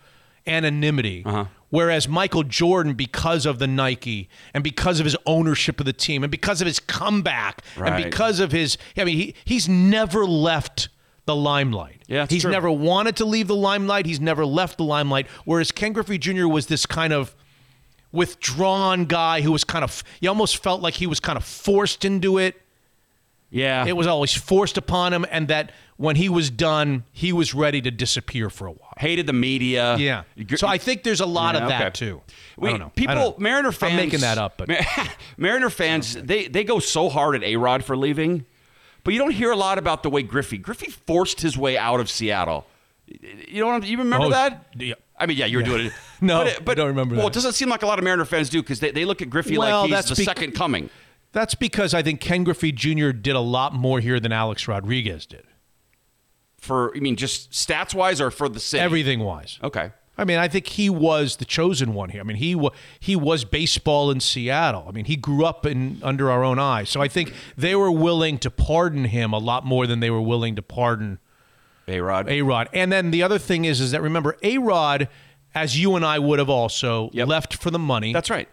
[0.46, 1.22] anonymity.
[1.24, 1.44] Uh-huh.
[1.70, 6.22] Whereas Michael Jordan, because of the Nike and because of his ownership of the team
[6.24, 7.92] and because of his comeback Right.
[7.92, 10.88] and because of his, I mean, he, he's never left
[11.24, 12.02] the limelight.
[12.08, 12.50] Yeah, he's true.
[12.50, 14.06] never wanted to leave the limelight.
[14.06, 15.26] He's never left the limelight.
[15.44, 16.46] Whereas Ken Griffey Jr.
[16.48, 17.34] was this kind of
[18.10, 22.04] withdrawn guy who was kind of, you almost felt like he was kind of forced
[22.04, 22.60] into it.
[23.50, 23.86] yeah.
[23.86, 27.80] It was always forced upon him, and that when he was done, he was ready
[27.82, 28.92] to disappear for a while.
[28.98, 29.96] hated the media.
[29.96, 30.24] Yeah.
[30.56, 31.90] So I think there's a lot Yeah, of that okay.
[31.90, 32.22] too.
[32.58, 32.86] We, I don't know.
[32.86, 33.36] I People.
[33.38, 33.92] Mariner fans.
[33.92, 34.68] I'm making that up, but
[35.36, 38.44] Mariner fans, they they go so hard at A Rod for leaving,
[39.04, 40.58] but you don't hear a lot about the way Griffey.
[40.58, 42.66] Griffey forced his way out of Seattle.
[43.06, 44.66] You know what I'm, you remember Oh, that?
[44.78, 44.94] yeah.
[45.18, 45.92] I mean, yeah, you were doing it.
[46.20, 47.32] No, but, I don't remember Well, that.
[47.32, 49.28] it doesn't seem like a lot of Mariner fans do because they, they look at
[49.30, 50.88] Griffey Well, like he's that's the bec- second coming.
[51.32, 53.10] that's because I think Ken Griffey Jr.
[53.10, 55.42] did a lot more here than Alex Rodriguez did,
[56.58, 58.80] For I mean, just stats wise, or for the city.
[58.82, 59.58] everything wise.
[59.62, 59.90] Okay.
[60.22, 62.20] I mean, I think he was the chosen one here.
[62.20, 62.70] I mean, he wa-
[63.00, 64.86] he was baseball in Seattle.
[64.88, 66.88] I mean, he grew up in under our own eyes.
[66.88, 70.20] So I think they were willing to pardon him a lot more than they were
[70.22, 71.18] willing to pardon
[71.88, 72.28] A Rod.
[72.28, 72.68] A Rod.
[72.72, 75.08] And then the other thing is, is that remember, A Rod,
[75.54, 77.28] as you and I would have also Yep.
[77.28, 78.12] left for the money.
[78.12, 78.48] That's right.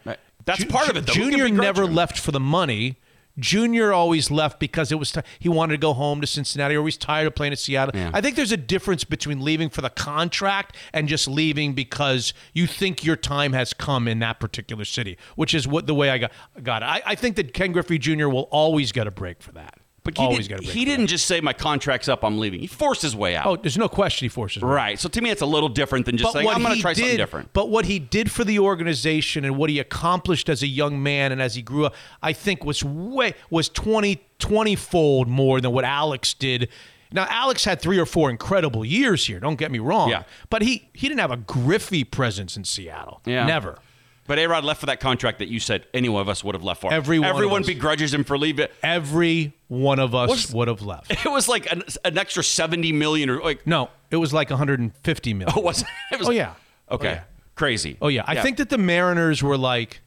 [0.45, 1.05] That's Ju- part of it.
[1.05, 1.13] Though.
[1.13, 1.93] Who can Junior begrudge never him?
[1.95, 2.97] left for the money.
[3.39, 6.85] Junior always left because it was t- he wanted to go home to Cincinnati, or
[6.85, 7.99] he's tired of playing at Seattle.
[7.99, 8.11] Yeah.
[8.13, 12.67] I think there's a difference between leaving for the contract and just leaving because you
[12.67, 16.17] think your time has come in that particular city, which is what the way I
[16.17, 16.31] got
[16.61, 16.85] got it.
[16.85, 18.27] I, I think that Ken Griffey Jr.
[18.27, 19.78] will always get a break for that.
[20.15, 20.63] But he, always a break.
[20.63, 22.59] he didn't just say my contract's up, I'm leaving.
[22.59, 23.45] He forced his way out.
[23.45, 24.63] Oh, there's no question he forces.
[24.63, 24.99] Right.
[24.99, 26.93] So to me, it's a little different than just saying, I'm going to he try
[26.93, 27.53] did, something different.
[27.53, 31.31] But what he did for the organization and what he accomplished as a young man
[31.31, 35.71] and as he grew up, I think was way was 20 20 fold more than
[35.71, 36.69] what Alex did.
[37.11, 40.09] Now Alex had 3 or 4 incredible years here, don't get me wrong.
[40.09, 40.23] Yeah.
[40.49, 43.21] But he he didn't have a Griffey presence in Seattle.
[43.25, 43.45] Yeah.
[43.45, 43.79] Never.
[44.29, 46.63] But A-Rod left for that contract that you said any one of us would have
[46.63, 46.93] left for.
[46.93, 48.67] Every Everyone begrudges him for leaving.
[48.83, 51.09] Every one of us would have left.
[51.25, 55.33] It was like an, an extra 70 million or like, No, it was like 150
[55.33, 55.51] million.
[55.57, 56.19] oh, was it?
[56.19, 56.53] Was, Oh, yeah.
[56.91, 57.07] Okay.
[57.07, 57.23] Oh, yeah.
[57.55, 57.97] Crazy.
[58.03, 60.01] Oh yeah, I think that the Mariners were like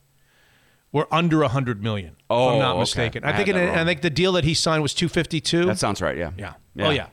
[0.92, 2.10] were under hundred million.
[2.10, 2.80] if Oh, I'm not okay.
[2.80, 3.24] mistaken.
[3.24, 3.78] I I think had it, that wrong.
[3.78, 5.66] I think the deal that he signed was two fifty two.
[5.66, 6.16] that sounds right.
[6.16, 6.30] Yeah.
[6.38, 6.54] yeah.
[6.78, 7.08] Oh yeah.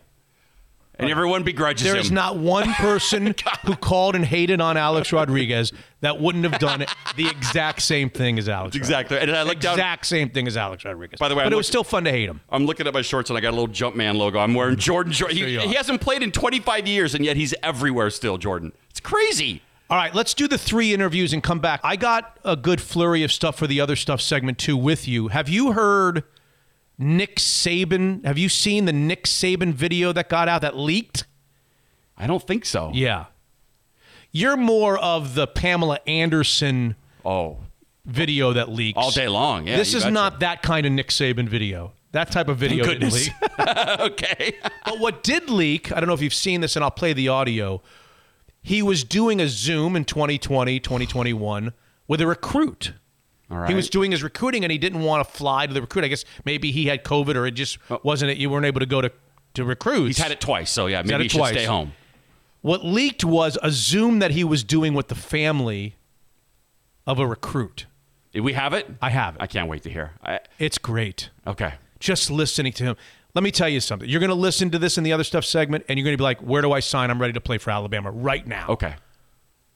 [1.00, 2.02] And everyone begrudges There him.
[2.02, 3.34] is not one person
[3.66, 5.72] who called and hated on Alex Rodriguez
[6.02, 6.86] that wouldn't have done
[7.16, 8.76] the exact same thing as Alex.
[8.76, 9.18] exactly.
[9.18, 9.76] And I looked down.
[9.76, 11.18] Exact same thing as Alex Rodriguez.
[11.20, 12.42] By the way, but I'm it was look- still fun to hate him.
[12.50, 14.40] I'm looking at my shorts and I got a little Jumpman logo.
[14.40, 14.80] I'm wearing mm-hmm.
[14.82, 15.14] Jordan.
[15.14, 15.38] Jordan.
[15.38, 15.68] Sure He, you are.
[15.68, 18.38] he hasn't played in 25 years, and yet he's everywhere still.
[18.38, 18.74] Jordan.
[18.90, 19.62] It's crazy.
[19.90, 21.80] All right, let's do the three interviews and come back.
[21.84, 25.30] I got a good flurry of stuff for the other stuff segment too with you.
[25.30, 26.24] Have you heard
[27.00, 28.24] Nick Saban?
[28.26, 31.24] Have you seen the Nick Saban video that got out that leaked?
[32.18, 32.92] I don't think so.
[32.94, 33.26] Yeah.
[34.32, 36.96] You're more of the Pamela Anderson
[37.26, 37.60] Oh,
[38.06, 38.98] video that leaks.
[38.98, 39.66] all day long.
[39.68, 39.78] Yeah.
[39.78, 40.12] this is betcha.
[40.14, 41.94] not that kind of Nick Saban video.
[42.12, 43.30] That type of video didn't leak.
[44.00, 44.54] okay.
[44.84, 47.28] But what did leak, I don't know if you've seen this, and I'll play the
[47.30, 47.82] audio.
[48.62, 51.72] He was doing a Zoom in 2020, 2021
[52.08, 52.94] with a recruit.
[53.52, 53.70] All right.
[53.70, 56.06] He was doing his recruiting and he didn't want to fly to the recruit.
[56.06, 58.00] I guess maybe he had COVID or it just oh.
[58.04, 58.38] wasn't it.
[58.38, 59.12] You weren't able to go to,
[59.56, 60.02] to recruits.
[60.02, 60.06] Oh.
[60.06, 61.54] He's had it twice, so yeah, maybe he should twice.
[61.54, 61.94] stay home.
[62.62, 65.96] What leaked was a Zoom that he was doing with the family
[67.08, 67.86] of a recruit.
[68.34, 68.88] Did we have it?
[69.02, 69.42] I have it.
[69.42, 70.12] I can't wait to hear.
[70.24, 71.30] I, It's great.
[71.48, 71.76] okay.
[72.00, 72.96] Just listening to him.
[73.36, 74.08] Let me tell you something.
[74.08, 76.18] You're going to listen to this in the other stuff segment, and you're going to
[76.18, 77.12] be like, "Where do I sign?
[77.12, 78.96] I'm ready to play for Alabama right now." Okay.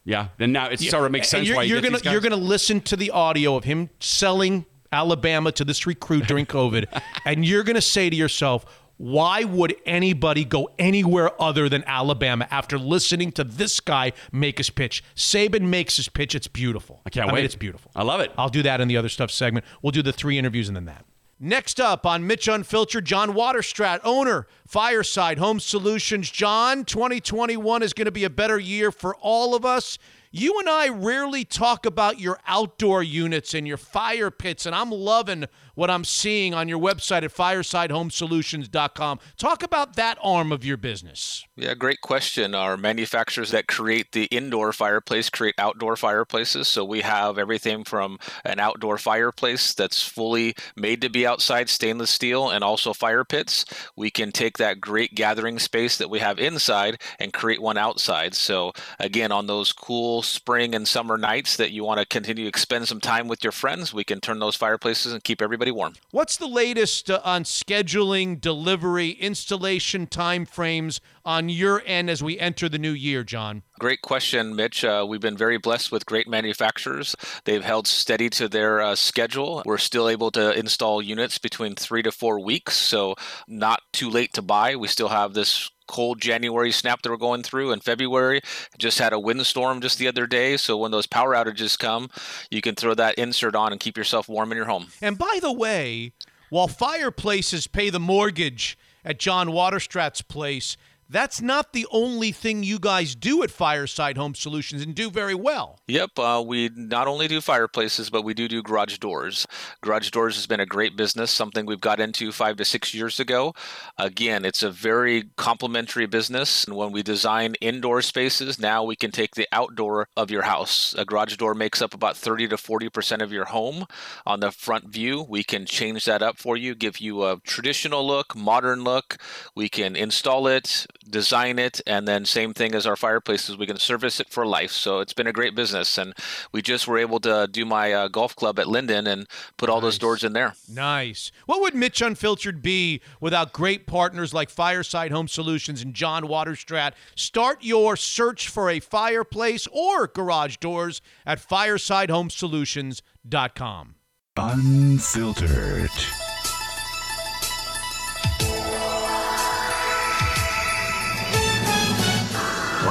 [0.06, 0.30] Yeah.
[0.38, 2.96] Then now it sort of makes sense You're, why you're gonna you're gonna listen to
[2.96, 6.86] the audio of him selling Alabama to this recruit during COVID,
[7.26, 8.66] and you're gonna say to yourself,
[8.98, 14.70] "Why would anybody go anywhere other than Alabama after listening to this guy make his
[14.70, 16.36] pitch?" Saban makes his pitch.
[16.36, 17.02] It's beautiful.
[17.06, 17.40] I can't I wait.
[17.40, 17.92] Mean, it's beautiful.
[17.96, 18.32] I love it.
[18.38, 19.66] I'll do that in the other stuff segment.
[19.82, 21.06] We'll do the three interviews and then that.
[21.46, 26.32] Next up on Mitch Unfiltered, John Waterstrat, owner, Fireside Home Solutions.
[26.32, 29.98] John, 2021 is going to be a better year for all of us.
[30.32, 34.90] You and I rarely talk about your outdoor units and your fire pits, and I'm
[34.90, 35.44] loving
[35.76, 39.20] what I'm seeing on your website at firesidehomesolutions.com.
[39.38, 41.46] Talk about that arm of your business.
[41.56, 42.56] Yeah, great question.
[42.56, 46.68] Our manufacturers that create the indoor fireplace create outdoor fireplaces.
[46.68, 52.10] So we have everything from an outdoor fireplace that's fully made to be outside, stainless
[52.10, 53.66] steel, and also fire pits.
[53.96, 58.36] We can take that great gathering space that we have inside and create one outside.
[58.36, 62.60] So again, on those cool spring and summer nights that you want to continue to
[62.60, 65.94] spend some time with your friends, we can turn those fireplaces and keep everybody warm.
[66.12, 72.68] What's the latest uh, on scheduling, delivery, installation timeframes on your end as we enter
[72.68, 73.64] the new year, John?
[73.80, 74.84] Great question, Mitch.
[74.84, 77.16] Uh, we've been very blessed with great manufacturers.
[77.46, 79.64] They've held steady to their uh, schedule.
[79.66, 83.16] We're still able to install units between three to four weeks, so
[83.48, 84.76] not too late to buy.
[84.76, 88.42] We still have this cold January snap that we're going through in February.
[88.80, 90.58] Just had a windstorm just the other day.
[90.58, 92.10] So when those power outages come,
[92.50, 94.88] you can throw that insert on and keep yourself warm in your home.
[95.04, 96.12] And by the way,
[96.50, 98.76] while fireplaces pay the mortgage
[99.06, 100.78] at John Waterstrat's place,
[101.14, 105.36] that's not the only thing you guys do at Fireside Home Solutions and do very
[105.36, 105.80] well.
[105.88, 109.46] Yep, uh, we not only do fireplaces, but we do do garage doors.
[109.82, 113.20] Garage doors has been a great business, something we've got into five to six years
[113.20, 113.54] ago.
[113.98, 116.66] Again, it's a very complementary business.
[116.66, 120.96] And when we design indoor spaces, now we can take the outdoor of your house.
[120.98, 123.86] A garage door makes up about 30 to 40% of your home.
[124.26, 128.06] On the front view, we can change that up for you, give you a traditional
[128.06, 129.18] look, modern look.
[129.56, 133.78] We can install it design it, and then same thing as our fireplaces, we can
[133.78, 134.72] service it for life.
[134.72, 136.14] So it's been a great business, and
[136.52, 139.28] we just were able to do my uh, golf club at Linden and
[139.58, 140.54] put all those doors in there.
[140.68, 141.32] Nice.
[141.46, 146.94] What would Mitch Unfiltered be without great partners like Fireside Home Solutions and John Waterstrat?
[147.16, 153.96] Start your search for a fireplace or garage doors at firesidehomesolutions.com.
[154.36, 155.92] Unfiltered.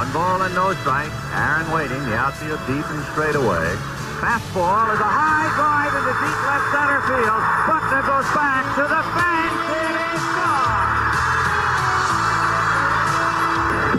[0.03, 1.07] One ball and no strike.
[1.31, 2.03] Aaron waiting.
[2.03, 3.71] The outfield deep and straight away.
[4.19, 7.39] Fastball is a high drive into the deep left center field.
[7.63, 9.63] Buckner goes back to the fence.
[9.63, 11.07] It is gone.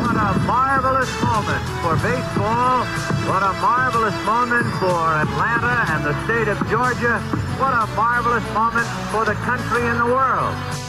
[0.05, 2.85] What a marvelous moment for baseball.
[3.25, 7.17] What a marvelous moment for Atlanta and the state of Georgia.
[7.57, 10.84] What a marvelous moment for the country and the world.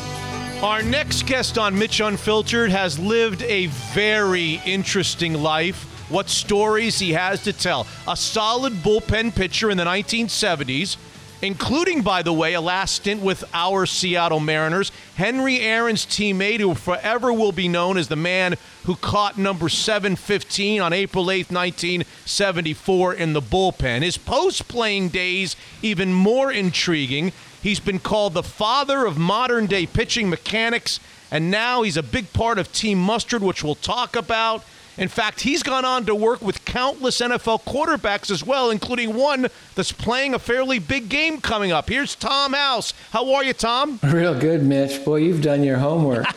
[0.66, 5.84] Our next guest on Mitch Unfiltered has lived a very interesting life.
[6.10, 7.86] What stories he has to tell.
[8.08, 10.98] A solid bullpen pitcher in the 1970s,
[11.44, 14.92] including, by the way, a last stint with our Seattle Mariners.
[15.14, 18.56] Henry Aaron's teammate, who forever will be known as the man
[18.86, 24.02] who caught number 715 on April 8, 1974, in the bullpen.
[24.02, 27.34] His post playing days, even more intriguing.
[27.66, 31.00] He's been called the father of modern day pitching mechanics,
[31.32, 34.64] and now he's a big part of Team Mustard, which we'll talk about.
[35.00, 39.48] In fact, he's gone on to work with countless NFL quarterbacks as well, including one
[39.74, 41.90] that's playing a fairly big game coming up.
[41.90, 42.94] Here's Tom House.
[43.10, 44.00] How are you, Tom?
[44.04, 45.04] Real good, Mitch.
[45.04, 46.28] Boy, you've done your homework.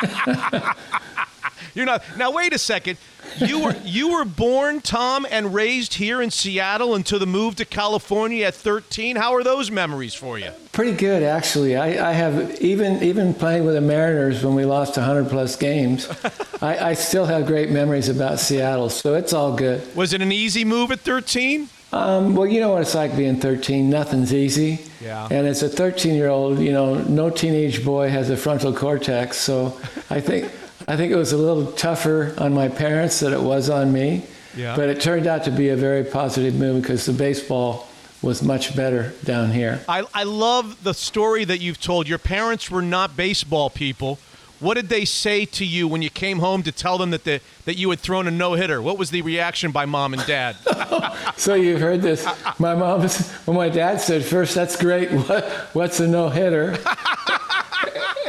[1.74, 2.02] You're not.
[2.16, 2.98] Now, wait a second.
[3.38, 7.64] You were you were born, Tom, and raised here in Seattle until the move to
[7.64, 9.16] California at 13.
[9.16, 10.50] How are those memories for you?
[10.72, 11.76] Pretty good, actually.
[11.76, 16.08] I, I have even even playing with the Mariners when we lost 100 plus games.
[16.62, 19.94] I, I still have great memories about Seattle, so it's all good.
[19.96, 21.68] Was it an easy move at 13?
[21.92, 23.90] Um, well, you know what it's like being 13.
[23.90, 24.80] Nothing's easy.
[25.02, 25.28] Yeah.
[25.30, 29.36] And as a 13 year old, you know, no teenage boy has a frontal cortex.
[29.36, 30.50] So I think
[30.88, 34.24] I think it was a little tougher on my parents than it was on me.
[34.56, 34.76] Yeah.
[34.76, 37.88] But it turned out to be a very positive move because the baseball
[38.20, 39.84] was much better down here.
[39.88, 42.08] I, I love the story that you've told.
[42.08, 44.18] Your parents were not baseball people.
[44.62, 47.40] What did they say to you when you came home to tell them that the,
[47.64, 48.80] that you had thrown a no hitter?
[48.80, 50.56] What was the reaction by mom and dad?
[51.36, 52.24] So you've heard this.
[52.58, 53.00] My mom,
[53.46, 55.10] well, my dad said first, "That's great.
[55.28, 56.78] What, what's a no hitter?"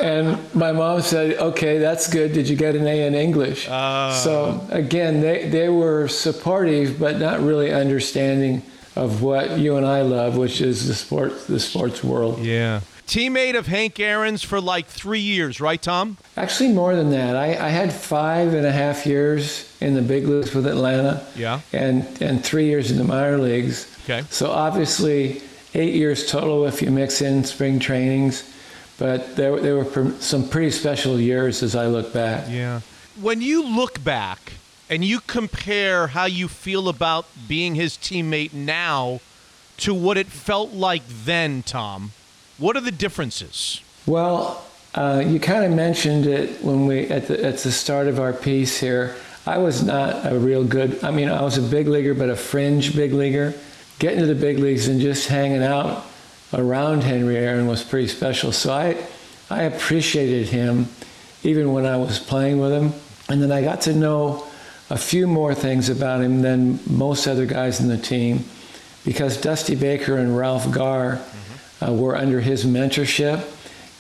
[0.01, 2.34] and my mom said, "Okay, that's good.
[2.34, 4.19] Did you get an A in English?" Oh.
[4.23, 8.63] so again, they they were supportive, but not really understanding
[8.95, 12.39] of what you and I love, which is the sports the sports world.
[12.39, 12.81] yeah.
[13.08, 16.18] Teammate of Hank Aaron's for like three years, right, Tom?
[16.38, 17.36] Actually, more than that.
[17.36, 21.26] I, I had five and a half years in the big leagues with Atlanta.
[21.36, 21.62] Yeah.
[21.72, 23.88] And and three years in the minor leagues.
[24.06, 24.24] Okay.
[24.30, 25.41] So obviously,
[25.74, 28.49] eight years total if you mix in spring trainings.
[28.97, 32.45] But there, there were some pretty special years as I look back.
[32.49, 32.82] Yeah.
[33.20, 34.54] When you look back
[34.89, 39.20] and you compare how you feel about being his teammate now
[39.78, 42.12] to what it felt like then, Tom,
[42.58, 43.82] what are the differences?
[44.06, 44.64] Well,
[44.95, 48.34] uh, you kind of mentioned it when we at the at the start of our
[48.34, 49.16] piece here.
[49.45, 51.04] I was not a real good.
[51.04, 53.54] I mean, I was a big leaguer, but a fringe big leaguer.
[53.99, 56.06] Getting to the big leagues and just hanging out
[56.54, 58.51] around Henry Aaron was pretty special.
[58.51, 58.97] So I,
[59.49, 60.88] I appreciated him,
[61.43, 62.93] even when I was playing with him.
[63.30, 64.45] And then I got to know
[64.89, 68.45] a few more things about him than most other guys in the team,
[69.04, 71.20] because Dusty Baker and Ralph Garr
[71.88, 73.49] uh, were under his mentorship.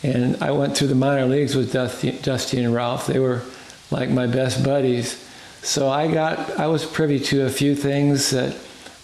[0.03, 3.07] And I went through the minor leagues with Dusty, Dusty and Ralph.
[3.07, 3.41] They were
[3.89, 5.19] like my best buddies.
[5.61, 8.57] So I got, I was privy to a few things that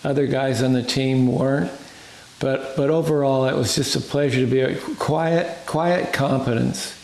[0.04, 1.72] other guys on the team weren't.
[2.40, 6.96] But, but overall, it was just a pleasure to be a quiet, quiet competence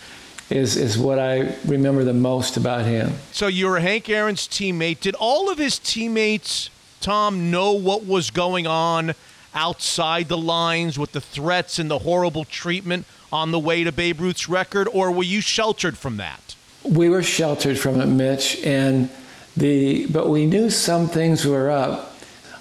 [0.50, 3.14] is, is what I remember the most about him.
[3.32, 5.00] So you were Hank Aaron's teammate.
[5.00, 6.70] Did all of his teammates,
[7.02, 9.14] Tom, know what was going on
[9.56, 14.20] outside the lines with the threats and the horrible treatment on the way to Babe
[14.22, 16.56] Ruth's record, or were you sheltered from that?
[16.84, 19.10] We were sheltered from it, Mitch, and
[19.58, 22.16] the but we knew some things were up.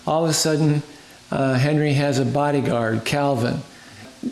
[0.06, 0.82] All of a sudden,
[1.30, 3.60] uh, Henry has a bodyguard, Calvin.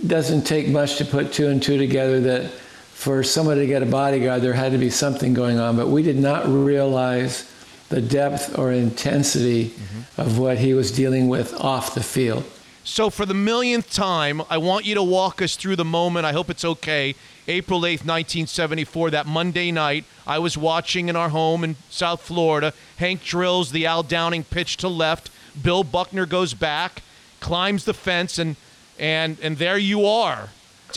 [0.06, 2.50] Doesn't take much to put two and two together that
[2.94, 5.76] for somebody to get a bodyguard, there had to be something going on.
[5.76, 7.51] But we did not realize
[7.92, 10.20] the depth or intensity mm-hmm.
[10.20, 12.42] of what he was dealing with off the field.
[12.84, 16.24] So, for the millionth time, I want you to walk us through the moment.
[16.26, 17.14] I hope it's okay.
[17.46, 22.72] April 8th, 1974, that Monday night, I was watching in our home in South Florida.
[22.96, 25.30] Hank drills the Al Downing pitch to left.
[25.62, 27.02] Bill Buckner goes back,
[27.40, 28.56] climbs the fence, and
[28.98, 30.48] and and there you are.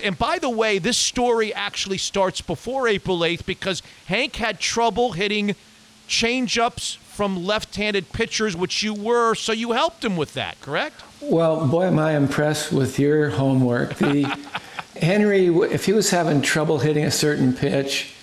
[0.02, 5.12] And by the way, this story actually starts before April 8th because Hank had trouble
[5.12, 5.56] hitting
[6.08, 11.02] changeups from left-handed pitchers, which you were, so you helped him with that, correct?
[11.22, 13.96] Well, boy, am I impressed with your homework.
[13.96, 14.24] The
[15.02, 18.14] Henry, if he was having trouble hitting a certain pitch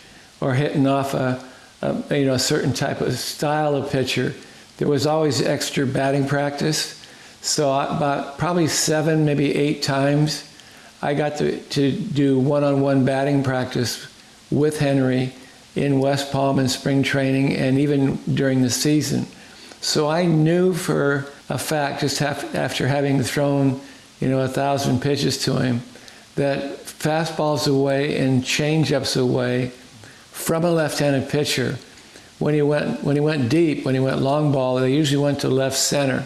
[0.41, 1.43] or hitting off a,
[1.81, 4.35] a you know a certain type of style of pitcher,
[4.79, 6.99] there was always extra batting practice.
[7.41, 10.49] So uh, about probably seven, maybe eight times,
[11.01, 14.07] I got to, to do one-on-one batting practice
[14.51, 15.33] with Henry
[15.75, 19.27] in West Palm in spring training and even during the season.
[19.81, 23.81] So I knew for a fact, just after having thrown,
[24.21, 25.83] you know, a thousand pitches to him,
[26.37, 29.69] that fastballs away and changeups away
[30.31, 31.79] from a left-handed pitcher
[32.39, 35.41] when he went when he went deep, when he went long ball, they usually went
[35.41, 36.25] to left center,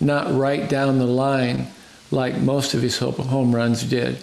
[0.00, 1.68] not right down the line
[2.10, 4.18] like most of his home runs did.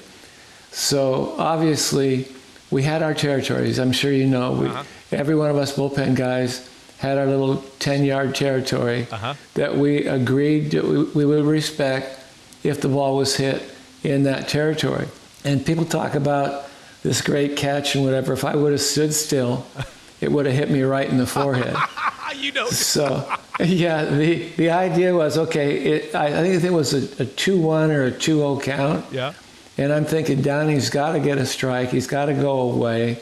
[0.72, 2.28] So obviously,
[2.72, 3.80] we had our territories.
[3.80, 4.54] I'm sure you know.
[4.54, 4.84] We, uh-huh.
[5.12, 9.34] Every one of us bullpen guys had our little 10-yard territory uh-huh.
[9.56, 12.20] that we agreed that we, we would respect
[12.64, 13.64] if the ball was hit
[14.04, 15.08] in that territory.
[15.44, 16.70] And people talk about
[17.02, 18.34] this great catch and whatever.
[18.34, 19.66] If I would have stood still
[20.22, 21.76] it would have hit me right in the forehead.
[22.36, 22.68] you know.
[22.68, 27.26] So, yeah, the, the idea was okay, it, I, I think it was a, a
[27.26, 29.06] 2 1 or a 2 0 count.
[29.12, 29.34] Yeah.
[29.80, 33.18] And I'm thinking, Downing's got to get a strike, he's got to go away.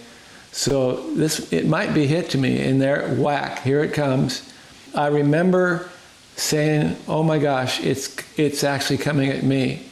[0.51, 4.51] So this it might be hit to me, and there, whack, here it comes.
[4.95, 5.87] I remember
[6.35, 9.83] saying, "Oh my gosh, it's it's actually coming at me,"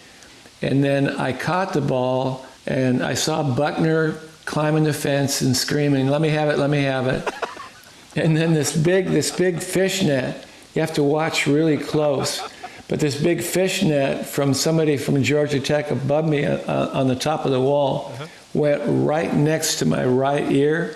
[0.64, 6.08] and then I caught the ball, and I saw Buckner climbing the fence and screaming,
[6.08, 6.58] "Let me have it!
[6.58, 7.32] Let me have it!"
[8.16, 10.48] and then this big, this big fish net.
[10.74, 12.42] You have to watch really close.
[12.88, 17.16] But this big fish net from somebody from Georgia Tech above me uh, on the
[17.16, 18.28] top of the wall uh-huh.
[18.54, 20.96] went right next to my right ear.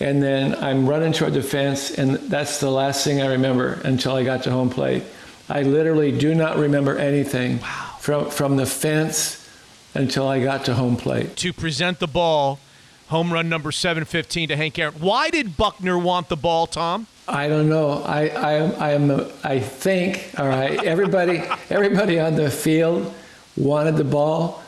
[0.00, 4.14] And then I'm running toward the fence, and that's the last thing I remember until
[4.14, 5.02] I got to home plate.
[5.48, 7.96] I literally do not remember anything wow.
[7.98, 9.48] from, from the fence
[9.94, 11.34] until I got to home plate.
[11.36, 12.60] To present the ball
[13.08, 14.94] home run number 715 to Hank Aaron.
[14.94, 17.06] Why did Buckner want the ball, Tom?
[17.28, 18.02] I don't know.
[18.04, 18.52] I I
[18.88, 20.82] I am I think all right.
[20.82, 23.14] Everybody everybody on the field
[23.56, 24.62] wanted the ball,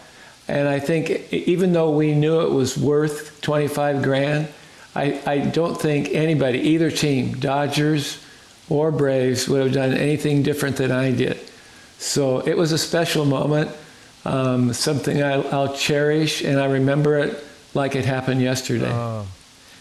[0.46, 4.48] and I think even though we knew it was worth 25 grand,
[4.94, 8.18] I I don't think anybody either team, Dodgers
[8.68, 11.40] or Braves, would have done anything different than I did.
[11.98, 13.70] So it was a special moment,
[14.24, 17.42] um, something I, I'll cherish, and I remember it
[17.74, 18.90] like it happened yesterday.
[18.90, 19.24] Uh,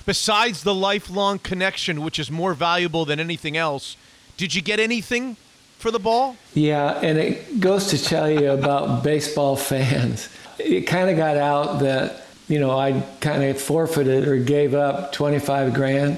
[0.10, 3.96] besides the lifelong connection, which is more valuable than anything else,
[4.38, 5.36] did you get anything
[5.78, 6.36] for the ball?
[6.56, 10.28] Yeah, and it goes to tell you about baseball fans.
[10.58, 15.14] It kind of got out that, you know, I kind of forfeited or gave up
[15.14, 16.18] 25 grand.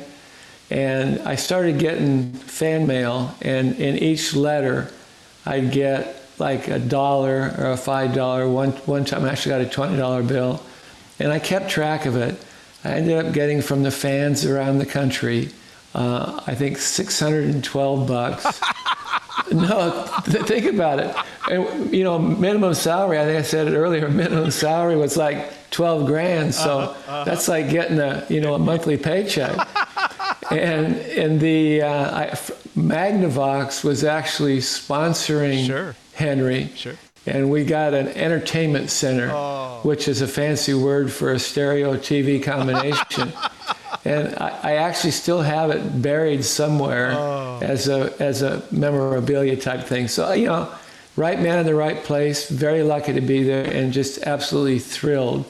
[0.72, 4.90] And I started getting fan mail, and in each letter,
[5.46, 8.50] I'd get like a dollar or a five dollar.
[8.50, 10.64] One one time, I actually got a twenty dollar bill,
[11.20, 12.36] and I kept track of it.
[12.84, 15.50] I ended up getting from the fans around the country,
[15.94, 18.62] uh, I think 612 bucks.
[19.52, 21.16] no, th- think about it.
[21.50, 25.52] And, you know, minimum salary, I think I said it earlier, minimum salary was like
[25.72, 26.56] 12 grand.
[26.56, 27.24] So uh-huh, uh-huh.
[27.26, 29.68] that's like getting a, you know, a monthly paycheck.
[30.52, 32.26] and and the uh, I,
[32.78, 35.96] Magnavox was actually sponsoring sure.
[36.14, 36.70] Henry.
[36.76, 36.96] Sure.
[37.26, 39.80] And we got an entertainment center, oh.
[39.84, 43.32] which is a fancy word for a stereo TV combination.
[44.06, 47.60] and I, I, actually still have it buried somewhere oh.
[47.62, 50.08] as a as a memorabilia type thing.
[50.08, 50.74] So you know,
[51.16, 52.50] right man in the right place.
[52.50, 55.46] Very lucky to be there, and just absolutely thrilled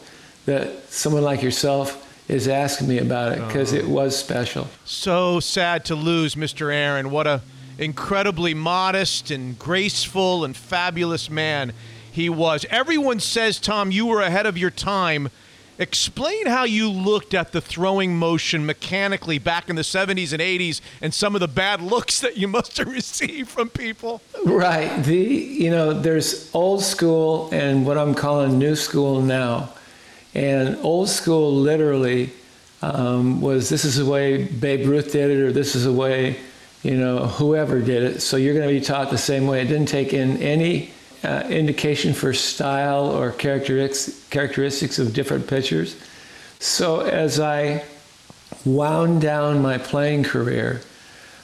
[0.45, 3.77] that someone like yourself is asking me about it because oh.
[3.77, 4.67] it was special.
[4.83, 6.73] So sad to lose Mr.
[6.73, 7.11] Aaron.
[7.11, 7.41] What a
[7.81, 11.73] incredibly modest and graceful and fabulous man
[12.11, 12.65] he was.
[12.69, 15.29] Everyone says, Tom, you were ahead of your time.
[15.79, 20.79] Explain how you looked at the throwing motion mechanically back in the 70s and 80s
[21.01, 24.21] and some of the bad looks that you must have received from people.
[24.45, 25.03] Right.
[25.03, 29.73] The you know, there's old school and what I'm calling new school now.
[30.35, 32.31] And old school literally
[32.81, 36.37] um, was this is the way Babe Ruth did it, or this is the way,
[36.83, 38.21] you know, whoever did it.
[38.21, 39.61] So you're going to be taught the same way.
[39.61, 40.91] It didn't take in any
[41.23, 45.95] uh, indication for style or characteristics, characteristics of different pitchers.
[46.59, 47.83] So as I
[48.65, 50.81] wound down my playing career,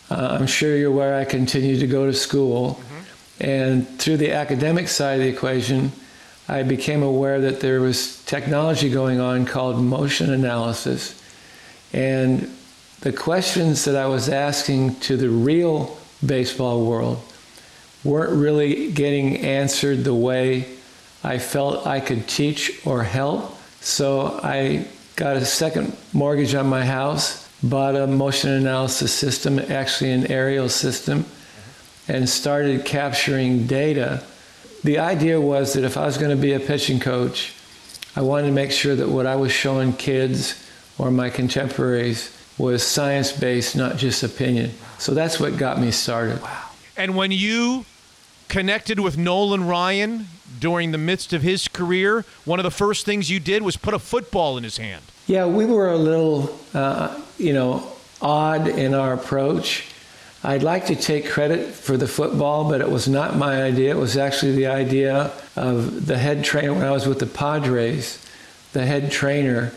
[0.10, 2.76] uh, I'm sure you're aware I continued to go to school.
[2.76, 3.44] Mm-hmm.
[3.44, 5.92] And through the academic side of the equation,
[6.48, 11.22] I became aware that there was technology going on called motion analysis.
[11.94, 12.52] And
[13.02, 17.22] the questions that I was asking to the real baseball world
[18.04, 20.68] weren't really getting answered the way
[21.24, 23.58] I felt I could teach or help.
[23.82, 30.12] So I got a second mortgage on my house, bought a motion analysis system, actually
[30.12, 31.26] an aerial system,
[32.08, 34.24] and started capturing data
[34.84, 37.54] the idea was that if I was going to be a pitching coach,
[38.16, 40.64] I wanted to make sure that what I was showing kids
[40.98, 44.72] or my contemporaries was science based, not just opinion.
[44.98, 46.42] So that's what got me started.
[46.42, 46.64] Wow.
[46.96, 47.86] And when you
[48.50, 50.28] connected with Nolan Ryan
[50.60, 53.94] during the midst of his career, one of the first things you did was put
[53.94, 55.04] a football in his hand.
[55.28, 57.92] Yeah, we were a little, uh, you know,
[58.22, 59.86] odd in our approach.
[60.44, 63.92] I'd like to take credit for the football, but it was not my idea.
[63.92, 68.24] It was actually the idea of the head trainer when I was with the Padres.
[68.74, 69.74] The head trainer,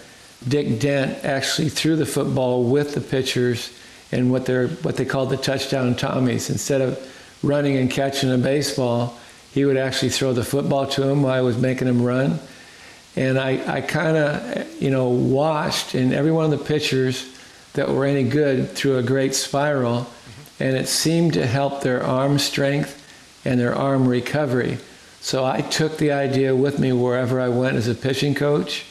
[0.47, 3.72] Dick Dent, actually threw the football with the pitchers
[4.12, 6.51] and what they're what they called the touchdown Tommies.
[6.51, 6.99] Instead of
[7.43, 9.18] running and catching a baseball,
[9.53, 12.38] he would actually throw the football to him while I was making him run.
[13.16, 17.36] And I, I kind of, you know, watched, and every one of the pitchers
[17.72, 20.07] that were any good threw a great spiral
[20.61, 22.97] and it seemed to help their arm strength
[23.45, 24.78] and their arm recovery.
[25.20, 28.84] So I took the idea with me wherever I went as a pitching coach.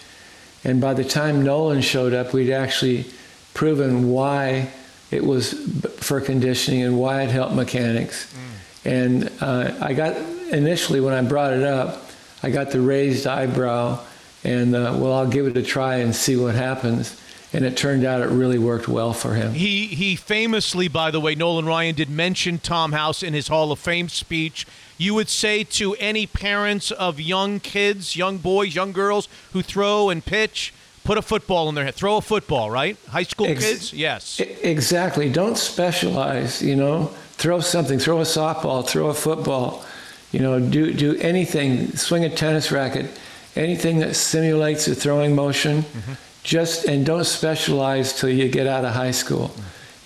[0.64, 3.06] And by the time Nolan showed up, we'd actually
[3.54, 4.70] proven why
[5.12, 5.54] it was
[5.98, 8.34] for conditioning and why it helped mechanics.
[8.34, 8.92] Mm.
[8.92, 10.18] And uh, I got
[10.52, 12.06] initially when I brought it up,
[12.44, 14.00] I got the raised eyebrow,
[14.44, 17.20] and uh, well, I'll give it a try and see what happens
[17.54, 19.54] and it turned out it really worked well for him.
[19.54, 23.72] He he famously, by the way, Nolan Ryan did mention Tom House in his Hall
[23.72, 24.68] of Fame speech.
[25.00, 30.10] You would say to any parents of young kids, young boys, young girls who throw
[30.10, 30.72] and pitch,
[31.04, 31.96] put a football in their head.
[31.96, 32.96] Throw a football, right?
[33.08, 34.40] High school Ex- kids, yes.
[34.40, 35.32] Exactly.
[35.32, 36.62] Don't specialize.
[36.62, 37.98] You know, throw something.
[37.98, 38.88] Throw a softball.
[38.88, 39.84] Throw a football.
[40.32, 41.96] You know, do do anything.
[41.96, 43.10] Swing a tennis racket.
[43.56, 45.82] Anything that simulates a throwing motion.
[45.82, 46.14] Mm-hmm
[46.44, 49.52] just and don't specialize till you get out of high school.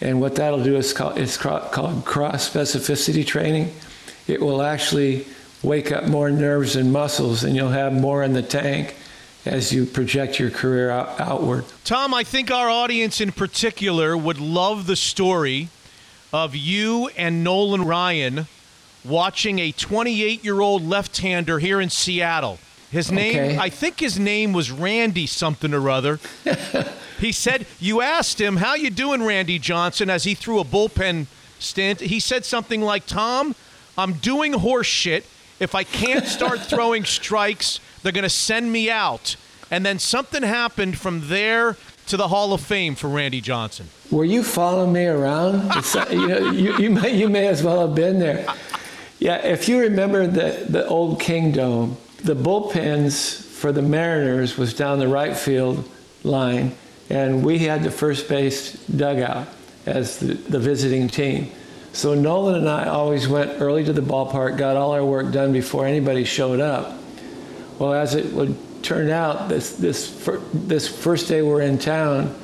[0.01, 3.73] And what that'll do is called, it's called cross specificity training.
[4.27, 5.25] It will actually
[5.61, 8.95] wake up more nerves and muscles, and you'll have more in the tank
[9.45, 11.65] as you project your career out, outward.
[11.83, 15.69] Tom, I think our audience in particular would love the story
[16.31, 18.47] of you and Nolan Ryan
[19.03, 22.57] watching a 28 year old left hander here in Seattle
[22.93, 23.57] his name, okay.
[23.57, 26.19] I think his name was Randy something or other.
[27.19, 31.25] he said, you asked him, how you doing, Randy Johnson, as he threw a bullpen
[31.57, 32.01] stint.
[32.01, 33.55] He said something like, Tom,
[33.98, 35.26] I'm doing horse shit.
[35.60, 39.36] If I can't start throwing strikes, they're going to send me out.
[39.72, 43.88] And then something happened from there to the Hall of Fame for Randy Johnson.
[44.11, 45.72] Were you following me around?
[45.95, 48.48] Uh, you, know, you, you, may, you may as well have been there.
[49.20, 54.99] Yeah, if you remember the, the old Kingdome, the bullpens for the Mariners was down
[54.99, 55.88] the right field
[56.24, 56.76] line,
[57.10, 59.48] and we had the first base dugout
[59.86, 61.52] as the, the visiting team.
[61.94, 65.53] So Nolan and I always went early to the ballpark, got all our work done
[65.53, 66.98] before anybody showed up.
[67.78, 72.36] Well, as it would turn out, this this fir- this first day we're in town,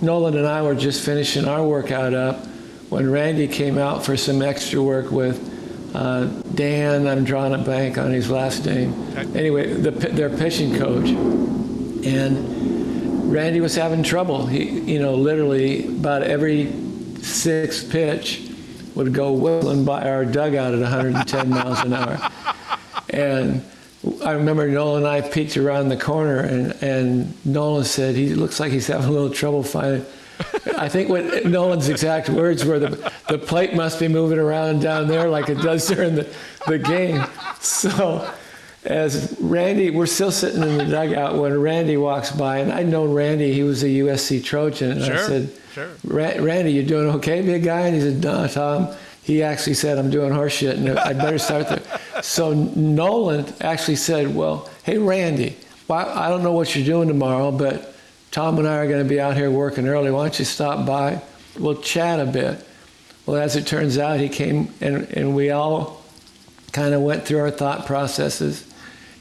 [0.00, 2.44] Nolan and I were just finishing our workout up
[2.90, 5.38] when Randy came out for some extra work with
[5.94, 7.06] uh, Dan.
[7.06, 8.92] I'm drawing a blank on his last name.
[9.36, 11.08] Anyway, the, their pitching coach,
[12.04, 14.46] and Randy was having trouble.
[14.46, 16.72] He, you know, literally about every
[17.20, 18.48] sixth pitch
[18.94, 22.18] would go whistling by our dugout at 110 miles an hour.
[23.10, 23.64] And
[24.24, 28.58] I remember Nolan and I peeked around the corner, and, and Nolan said, He looks
[28.58, 30.04] like he's having a little trouble finding.
[30.76, 35.06] I think what Nolan's exact words were the, the plate must be moving around down
[35.06, 36.34] there like it does during the,
[36.66, 37.24] the game.
[37.60, 38.28] So,
[38.84, 43.12] as Randy, we're still sitting in the dugout when Randy walks by, and I'd known
[43.12, 45.90] Randy, he was a USC Trojan, and Sure, I said, sure.
[46.04, 47.86] Randy, you doing okay, big guy?
[47.86, 48.94] And he said, No, Tom.
[49.22, 51.82] He actually said, I'm doing horse shit, and I'd better start there.
[52.22, 55.56] So Nolan actually said, Well, hey, Randy,
[55.90, 57.94] I don't know what you're doing tomorrow, but
[58.30, 60.10] Tom and I are going to be out here working early.
[60.10, 61.20] Why don't you stop by?
[61.58, 62.64] We'll chat a bit.
[63.26, 66.02] Well, as it turns out, he came and, and we all
[66.72, 68.66] kind of went through our thought processes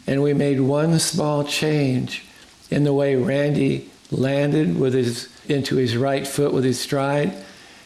[0.07, 2.23] and we made one small change
[2.69, 7.33] in the way Randy landed with his into his right foot with his stride.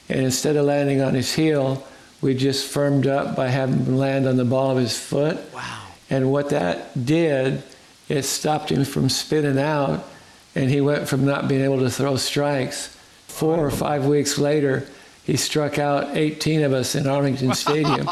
[0.10, 1.86] And instead of landing on his heel,
[2.22, 5.38] we just firmed up by having him land on the ball of his foot.
[5.54, 5.82] Wow.
[6.10, 7.64] And what that did,
[8.10, 10.06] it stopped him from spinning out,
[10.54, 12.96] and he went from not being able to throw strikes.
[13.28, 14.88] Four or five weeks later,
[15.24, 18.08] he struck out 18 of us in Arlington Stadium.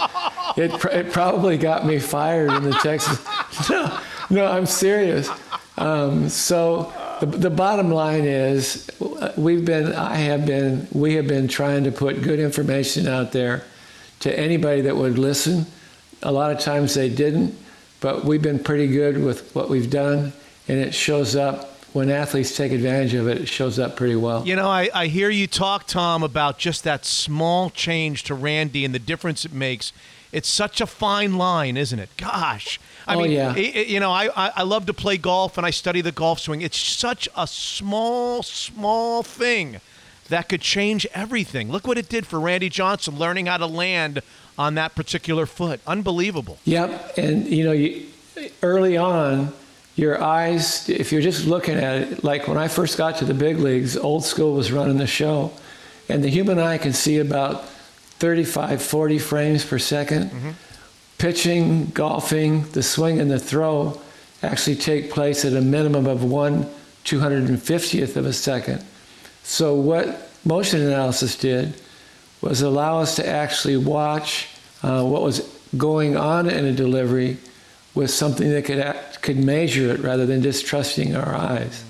[0.57, 3.23] it, pr- it probably got me fired in the Texas.
[3.69, 3.99] No,
[4.31, 5.29] no, I'm serious.
[5.77, 6.91] Um, so
[7.25, 8.89] the, the bottom line is,
[9.37, 13.63] we've been, I have been, we have been trying to put good information out there
[14.19, 15.65] to anybody that would listen.
[16.21, 17.57] A lot of times they didn't,
[18.01, 20.33] but we've been pretty good with what we've done,
[20.67, 23.41] and it shows up when athletes take advantage of it.
[23.41, 24.45] It shows up pretty well.
[24.45, 28.83] You know, I, I hear you talk, Tom, about just that small change to Randy
[28.83, 29.93] and the difference it makes.
[30.31, 32.09] It's such a fine line, isn't it?
[32.17, 32.79] Gosh.
[33.07, 33.53] I Oh, mean, yeah.
[33.55, 36.39] i- i- you know, I, I, love to play golf and I study the golf
[36.39, 36.61] swing.
[36.61, 39.81] It's such a small, small thing
[40.29, 41.69] that could change everything.
[41.71, 44.21] Look what it did for Randy Johnson learning how to land
[44.57, 45.81] on that particular foot.
[45.85, 46.57] Unbelievable.
[46.65, 48.05] Yep, and you know, you,
[48.61, 49.51] early on,
[49.95, 53.33] your eyes, if you're just looking at it, like when I first got to the
[53.33, 55.51] big leagues, old school was running the show,
[56.09, 57.65] and the human eye can see about
[58.19, 60.31] 35, 40 frames per 2nd
[61.17, 63.99] Pitching, golfing, the swing, and the throw
[64.41, 66.69] actually take place at a minimum of one
[67.05, 68.83] 250th of a second.
[69.43, 71.75] So, what motion analysis did
[72.41, 74.47] was allow us to actually watch
[74.81, 75.39] uh, what was
[75.77, 77.37] going on in a delivery
[77.95, 81.83] with something that could act, could measure it rather than just trusting our eyes.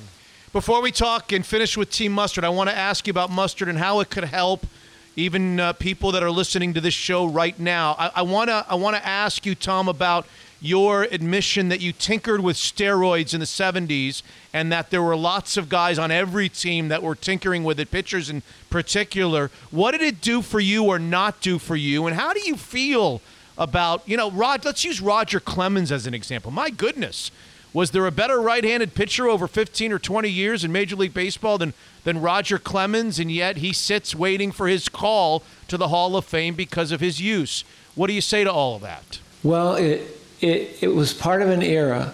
[0.52, 3.70] Before we talk and finish with Team Mustard, I want to ask you about Mustard
[3.70, 4.68] and how it could help
[5.16, 7.96] even uh, people that are listening to this show right now.
[7.98, 10.26] I, I want to I want to ask you, Tom, about
[10.60, 14.24] your admission that you tinkered with steroids in the 70s
[14.54, 17.92] and that there were lots of guys on every team that were tinkering with it,
[17.92, 19.52] pitchers in particular.
[19.72, 22.08] What did it do for you or not do for you?
[22.08, 23.22] And how do you feel
[23.58, 26.50] about, you know, Rod, let's use Roger Clemens as an example.
[26.50, 27.30] My goodness.
[27.74, 31.58] Was there a better right-handed pitcher over 15 or 20 years in Major League Baseball
[31.58, 31.74] than
[32.04, 36.26] than Roger Clemens, and yet he sits waiting for his call to the Hall of
[36.26, 37.64] Fame because of his use?
[37.96, 39.20] What do you say to all of that?
[39.42, 40.02] Well, it,
[40.42, 42.14] it, it was part of an era,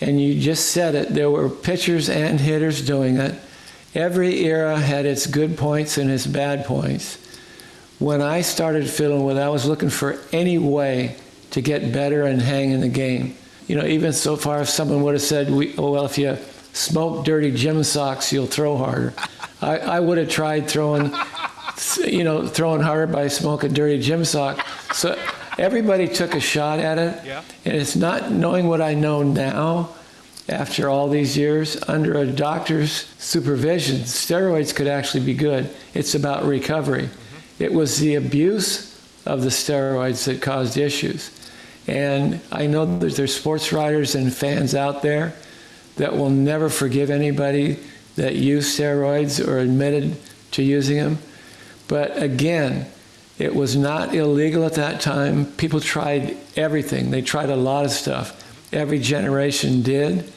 [0.00, 1.10] and you just said it.
[1.10, 3.38] There were pitchers and hitters doing it.
[3.94, 7.18] Every era had its good points and its bad points.
[7.98, 11.16] When I started fiddling with it, I was looking for any way
[11.50, 13.36] to get better and hang in the game.
[13.68, 16.36] You know, even so far if someone would have said, we, oh, well, if you
[16.72, 19.12] smoke dirty gym socks, you'll throw harder.
[19.60, 21.14] I, I would have tried throwing,
[22.04, 24.66] you know, throwing harder by smoking dirty gym sock.
[24.92, 25.18] So
[25.58, 27.24] everybody took a shot at it.
[27.26, 27.42] Yeah.
[27.66, 29.90] And it's not knowing what I know now
[30.48, 33.98] after all these years under a doctor's supervision.
[33.98, 35.68] Steroids could actually be good.
[35.92, 37.02] It's about recovery.
[37.02, 37.64] Mm-hmm.
[37.64, 41.37] It was the abuse of the steroids that caused issues.
[41.88, 45.32] And I know there's sports writers and fans out there
[45.96, 47.78] that will never forgive anybody
[48.16, 50.16] that used steroids or admitted
[50.52, 51.18] to using them.
[51.88, 52.86] But again,
[53.38, 55.46] it was not illegal at that time.
[55.46, 58.44] People tried everything, they tried a lot of stuff.
[58.70, 60.30] Every generation did.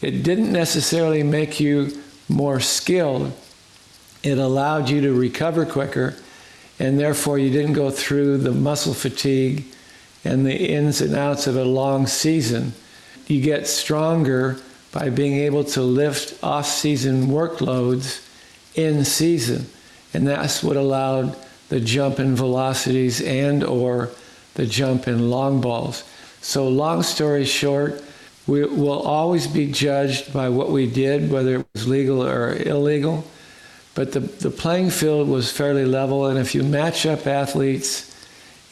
[0.00, 3.32] It didn't necessarily make you more skilled,
[4.22, 6.16] it allowed you to recover quicker,
[6.78, 9.64] and therefore you didn't go through the muscle fatigue
[10.26, 12.72] and the ins and outs of a long season.
[13.26, 14.58] You get stronger
[14.92, 18.26] by being able to lift off season workloads
[18.74, 19.66] in season.
[20.14, 21.36] And that's what allowed
[21.68, 24.10] the jump in velocities and or
[24.54, 26.04] the jump in long balls.
[26.40, 28.02] So long story short,
[28.46, 33.24] we will always be judged by what we did, whether it was legal or illegal.
[33.94, 38.15] But the, the playing field was fairly level, and if you match up athletes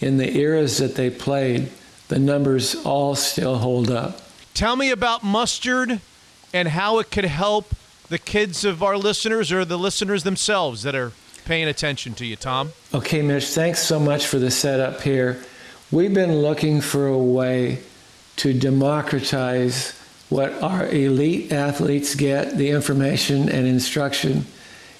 [0.05, 1.71] in the eras that they played,
[2.09, 4.21] the numbers all still hold up.
[4.53, 5.99] Tell me about mustard
[6.53, 7.75] and how it could help
[8.11, 11.13] the kids of our listeners or the listeners themselves that are
[11.47, 12.73] paying attention to you, Tom.
[12.93, 15.43] Okay, Mitch, thanks so much for the setup here.
[15.91, 17.79] We've been looking for a way
[18.37, 19.99] to democratize
[20.29, 24.45] what our elite athletes get, the information and instruction,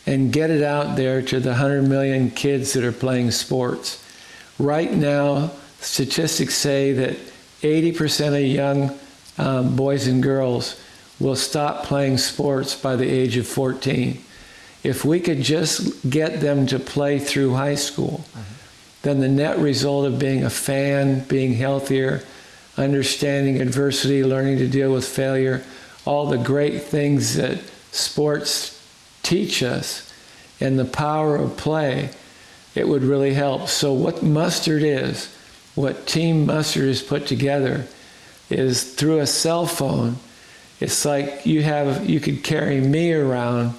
[0.07, 4.04] and get it out there to the 100 million kids that are playing sports.
[4.59, 5.51] Right now,
[5.81, 7.17] statistics say that
[7.63, 8.99] 80% of young
[9.39, 10.81] um, boys and girls
[11.19, 14.23] will stop playing sports by the age of 14.
[14.83, 18.25] If we could just get them to play through high school,
[19.03, 22.23] then the net result of being a fan, being healthier,
[22.77, 25.63] understanding adversity, learning to deal with failure,
[26.05, 27.59] all the great things that
[27.93, 28.83] sports
[29.23, 30.13] teach us,
[30.61, 32.11] and the power of play,
[32.75, 33.69] it would really help.
[33.69, 35.35] So, what mustard is,
[35.75, 37.87] what Team Mustard is put together,
[38.51, 40.17] is through a cell phone.
[40.81, 43.75] It's like you have you could carry me around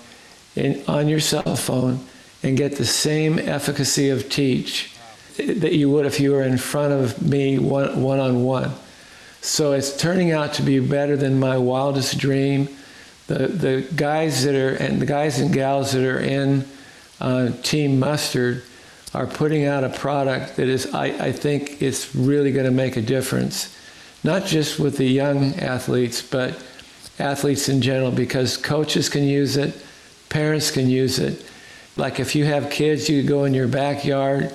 [0.55, 1.99] in, on your cell phone
[2.41, 4.91] and get the same efficacy of teach
[5.37, 8.71] that you would if you were in front of me one, one on one.
[9.41, 12.69] So it's turning out to be better than my wildest dream.
[13.27, 16.65] The, the guys that are, and the guys and gals that are in
[17.19, 18.63] uh, Team Mustard
[19.15, 22.97] are putting out a product that is, I, I think, it's really going to make
[22.97, 23.75] a difference.
[24.23, 26.61] Not just with the young athletes, but
[27.17, 29.75] athletes in general, because coaches can use it,
[30.29, 31.45] parents can use it.
[31.95, 34.53] Like if you have kids, you go in your backyard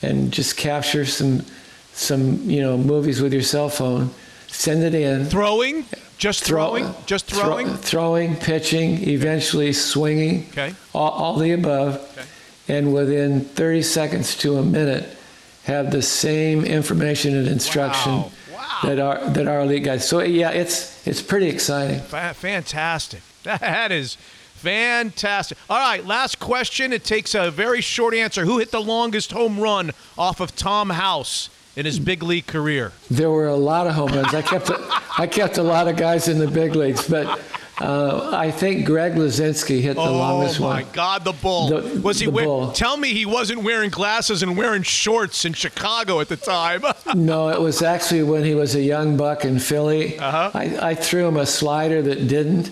[0.00, 1.44] and just capture some,
[1.92, 4.10] some you know, movies with your cell phone
[4.46, 5.26] send it in.
[5.26, 5.84] Throwing?
[6.16, 6.84] Just throwing?
[6.84, 7.66] Throw, Just throwing?
[7.66, 10.46] Throw, throwing, pitching, eventually swinging.
[10.50, 10.74] Okay.
[10.94, 11.96] All, all the above.
[12.12, 12.26] Okay.
[12.68, 15.16] And within 30 seconds to a minute,
[15.64, 18.32] have the same information and instruction wow.
[18.52, 18.78] Wow.
[18.84, 20.08] that our that our elite guys.
[20.08, 22.00] So yeah, it's it's pretty exciting.
[22.00, 23.20] Fantastic.
[23.44, 24.16] That is
[24.56, 25.56] fantastic.
[25.70, 26.92] All right, last question.
[26.92, 28.44] It takes a very short answer.
[28.44, 31.48] Who hit the longest home run off of Tom House?
[31.76, 32.90] in his big league career?
[33.08, 34.34] There were a lot of home runs.
[34.34, 37.40] I kept a, I kept a lot of guys in the big leagues, but
[37.80, 40.82] uh, I think Greg Luzinski hit the oh longest one.
[40.82, 41.68] Oh my God, the bull!
[41.68, 42.26] The, was he?
[42.26, 42.72] The wear.
[42.72, 46.82] Tell me he wasn't wearing glasses and wearing shorts in Chicago at the time.
[47.14, 50.18] no, it was actually when he was a young buck in Philly.
[50.18, 50.50] Uh-huh.
[50.54, 52.70] I, I, threw him a slider that didn't.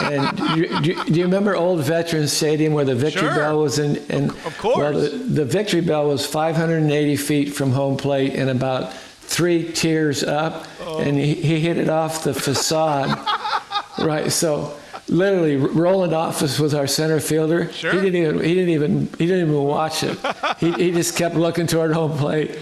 [0.00, 3.34] And do, do, do, you remember Old Veterans Stadium where the Victory sure.
[3.34, 3.96] Bell was in?
[4.10, 4.78] in of course.
[4.78, 10.24] Well, the, the Victory Bell was 580 feet from home plate and about three tiers
[10.24, 10.98] up, oh.
[10.98, 13.16] and he, he hit it off the facade.
[13.98, 14.76] right, so
[15.08, 17.72] literally Rowland Office was our center fielder.
[17.72, 17.92] Sure.
[17.92, 20.18] He didn't even he didn't even he didn't even watch it.
[20.58, 22.58] he, he just kept looking toward home plate.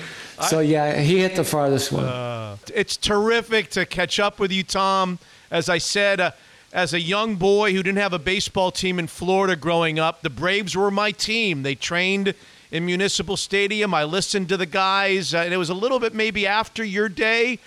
[0.48, 2.04] So yeah, he hit the farthest one.
[2.04, 5.18] Uh, it's terrific to catch up with you, Tom.
[5.50, 6.32] As I said, uh,
[6.72, 10.28] as a young boy who didn't have a baseball team in Florida growing up, the
[10.30, 11.62] Braves were my team.
[11.62, 12.34] They trained
[12.70, 13.94] in Municipal Stadium.
[13.94, 17.08] I listened to the guys, uh, and it was a little bit maybe after your
[17.08, 17.58] day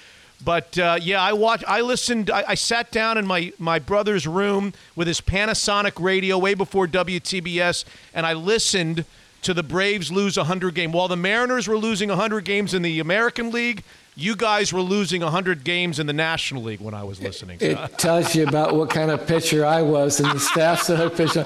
[0.44, 1.66] but uh, yeah, I watched.
[1.68, 2.30] I listened.
[2.30, 6.88] I, I, sat down in my my brother's room with his Panasonic radio way before
[6.88, 7.84] WTBS,
[8.14, 9.06] and I listened
[9.42, 12.82] to the Braves lose a hundred game while the Mariners were losing hundred games in
[12.82, 13.84] the American League.
[14.16, 17.58] You guys were losing 100 games in the National League when I was listening.
[17.62, 21.00] It, it tells you about what kind of pitcher I was and the staffs that
[21.00, 21.46] I pitched on.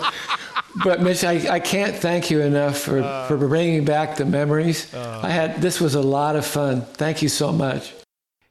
[0.83, 4.91] But Mitch, I, I can't thank you enough for, uh, for bringing back the memories.
[4.91, 6.81] Uh, I had this was a lot of fun.
[6.81, 7.93] Thank you so much.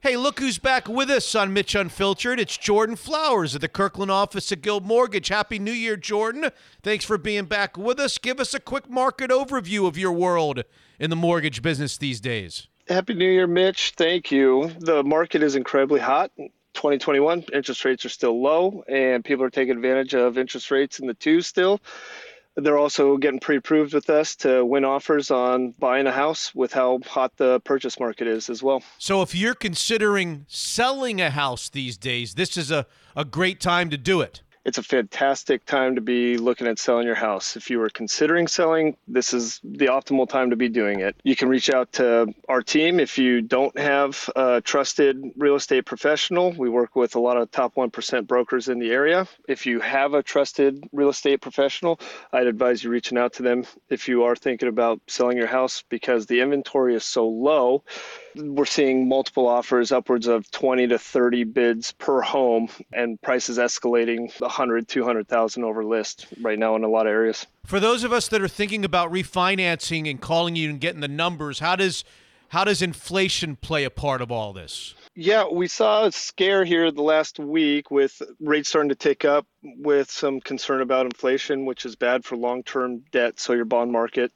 [0.03, 2.41] Hey, look who's back with us on Mitch Unfiltered.
[2.41, 5.29] It's Jordan Flowers of the Kirkland office of Guild Mortgage.
[5.29, 6.51] Happy New Year, Jordan.
[6.83, 8.19] Thanks for being back with us.
[8.19, 10.65] Give us a quick market overview of your world
[10.99, 12.66] in the mortgage business these days.
[12.89, 13.93] Happy New Year, Mitch.
[13.97, 14.73] Thank you.
[14.81, 16.33] The market is incredibly hot.
[16.74, 21.07] 2021 interest rates are still low, and people are taking advantage of interest rates in
[21.07, 21.81] the twos still.
[22.57, 27.01] They're also getting pre-approved with us to win offers on buying a house with how
[27.07, 28.83] hot the purchase market is as well.
[28.99, 33.89] So if you're considering selling a house these days, this is a, a great time
[33.91, 37.57] to do it it's a fantastic time to be looking at selling your house.
[37.57, 41.17] If you are considering selling, this is the optimal time to be doing it.
[41.25, 45.85] You can reach out to our team if you don't have a trusted real estate
[45.85, 46.53] professional.
[46.53, 49.27] We work with a lot of top 1% brokers in the area.
[49.49, 51.99] If you have a trusted real estate professional,
[52.33, 55.83] I'd advise you reaching out to them if you are thinking about selling your house
[55.89, 57.83] because the inventory is so low
[58.37, 64.33] we're seeing multiple offers upwards of 20 to 30 bids per home and prices escalating
[64.41, 67.47] 100 200,000 over list right now in a lot of areas.
[67.67, 71.09] For those of us that are thinking about refinancing and calling you and getting the
[71.09, 72.05] numbers, how does
[72.49, 74.95] how does inflation play a part of all this?
[75.15, 79.47] Yeah, we saw a scare here the last week with rates starting to tick up
[79.63, 83.93] with some concern about inflation, which is bad for long term debt, so your bond
[83.93, 84.33] market.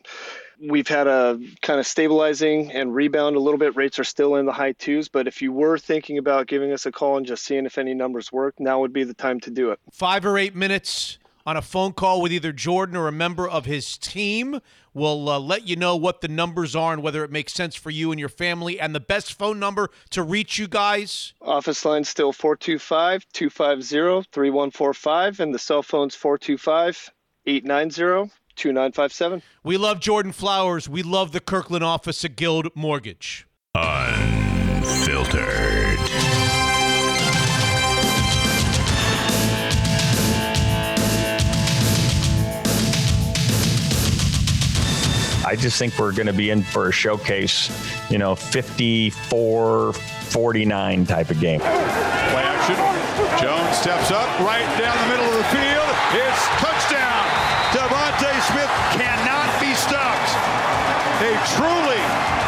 [0.60, 3.76] We've had a kind of stabilizing and rebound a little bit.
[3.76, 6.86] Rates are still in the high twos, but if you were thinking about giving us
[6.86, 9.50] a call and just seeing if any numbers work, now would be the time to
[9.50, 9.78] do it.
[9.92, 13.66] Five or eight minutes on a phone call with either Jordan or a member of
[13.66, 14.60] his team.
[14.92, 17.90] We'll uh, let you know what the numbers are and whether it makes sense for
[17.90, 18.80] you and your family.
[18.80, 21.34] And the best phone number to reach you guys?
[21.40, 27.12] Office line still 425 250 3145, and the cell phone's 425
[27.46, 29.42] 890 2957.
[29.62, 30.88] We love Jordan Flowers.
[30.88, 33.46] We love the Kirkland office at Guild Mortgage.
[33.74, 35.46] Unfiltered.
[45.46, 47.70] I just think we're going to be in for a showcase,
[48.10, 51.60] you know, 54 49 type of game.
[51.60, 52.74] Play action.
[53.40, 55.94] Jones steps up right down the middle of the field.
[56.18, 56.75] It's touchdown.
[61.26, 61.96] A truly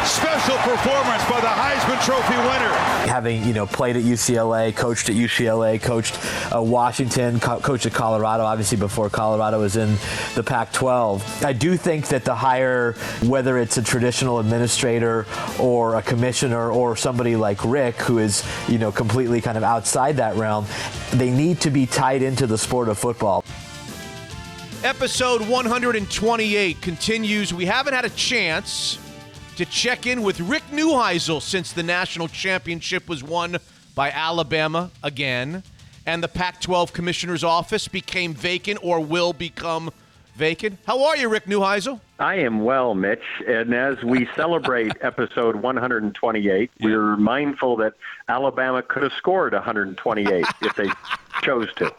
[0.05, 2.73] special performance by the Heisman Trophy winner.
[3.11, 6.17] Having you know played at UCLA, coached at UCLA, coached
[6.55, 9.97] uh, Washington, co- coached at Colorado, obviously before Colorado was in
[10.33, 11.43] the Pac-12.
[11.43, 12.93] I do think that the hire,
[13.23, 15.25] whether it's a traditional administrator
[15.59, 20.15] or a commissioner or somebody like Rick, who is you know completely kind of outside
[20.15, 20.65] that realm,
[21.11, 23.43] they need to be tied into the sport of football.
[24.83, 27.53] Episode 128 continues.
[27.53, 28.97] We haven't had a chance
[29.57, 33.57] to check in with Rick Neuheisel since the national championship was won
[33.93, 35.63] by Alabama again,
[36.05, 39.91] and the Pac 12 commissioner's office became vacant or will become
[40.35, 40.79] vacant.
[40.87, 41.99] How are you, Rick Neuheisel?
[42.17, 43.19] I am well, Mitch.
[43.45, 47.95] And as we celebrate episode 128, we're mindful that
[48.29, 50.89] Alabama could have scored 128 if they
[51.43, 51.93] chose to.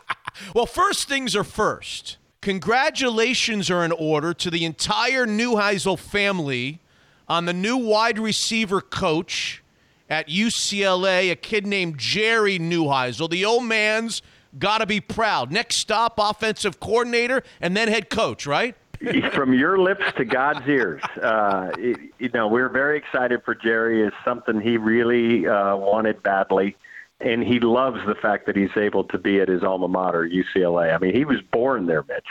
[0.54, 2.16] Well, first things are first.
[2.42, 6.80] Congratulations are in order to the entire Neuheisel family
[7.28, 9.62] on the new wide receiver coach
[10.08, 13.28] at UCLA, a kid named Jerry Neuheisel.
[13.28, 14.22] The old man's
[14.58, 15.52] got to be proud.
[15.52, 18.74] Next stop, offensive coordinator and then head coach, right?
[19.34, 21.02] From your lips to God's ears.
[21.22, 24.02] Uh, you know, we're very excited for Jerry.
[24.02, 26.74] It's something he really uh, wanted badly.
[27.20, 30.94] And he loves the fact that he's able to be at his alma mater, UCLA.
[30.94, 32.26] I mean, he was born there, Mitch.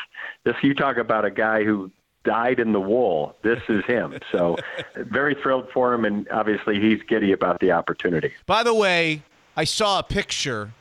[0.45, 1.91] This you talk about a guy who
[2.24, 3.36] dyed in the wool.
[3.44, 4.20] This is him.
[4.32, 4.57] So
[4.95, 8.32] very thrilled for him, and obviously he's giddy about the opportunity.
[8.45, 9.24] By the way,
[9.56, 10.72] I saw a picture.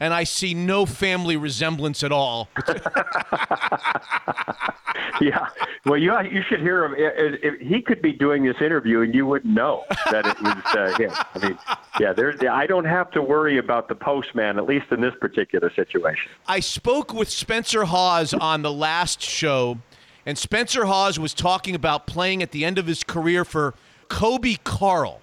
[0.00, 2.48] And I see no family resemblance at all.
[5.20, 5.46] yeah,
[5.84, 6.94] well, you you should hear him.
[6.96, 10.56] It, it, he could be doing this interview, and you wouldn't know that it was
[10.74, 11.10] uh, him.
[11.34, 11.58] I mean,
[12.00, 12.40] yeah, there's.
[12.50, 16.30] I don't have to worry about the postman, at least in this particular situation.
[16.48, 19.76] I spoke with Spencer Hawes on the last show
[20.26, 23.74] and Spencer Hawes was talking about playing at the end of his career for
[24.08, 25.20] Coby Karl.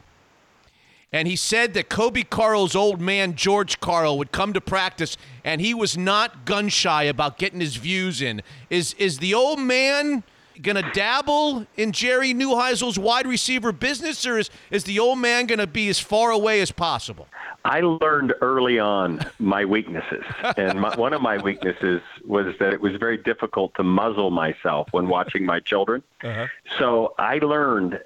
[1.13, 5.61] And he said that Coby Karl's old man, George Karl, would come to practice and
[5.61, 8.41] he was not gun shy about getting his views in.
[8.69, 10.23] Is, is the old man
[10.61, 15.45] going to dabble in Jerry Neuheisel's wide receiver business, or is, is the old man
[15.45, 17.27] going to be as far away as possible?
[17.63, 20.23] I learned early on my weaknesses.
[20.57, 24.87] And my, one of my weaknesses was that it was very difficult to muzzle myself
[24.91, 26.01] when watching my children.
[26.23, 26.47] Uh-huh.
[26.79, 27.99] So I learned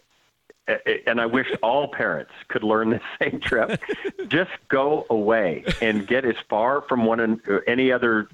[1.08, 3.82] and I wish all parents could learn the same trip.
[4.28, 8.28] Just go away and get as far from one any other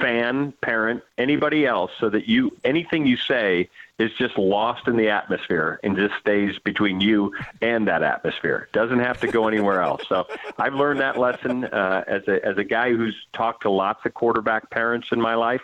[0.00, 3.68] fan, parent, anybody else, so that you anything you say
[3.98, 7.32] is just lost in the atmosphere and just stays between you
[7.62, 8.68] and that atmosphere.
[8.72, 10.02] Doesn't have to go anywhere else.
[10.08, 10.26] So
[10.58, 14.14] I've learned that lesson uh, as a as a guy who's talked to lots of
[14.14, 15.62] quarterback parents in my life.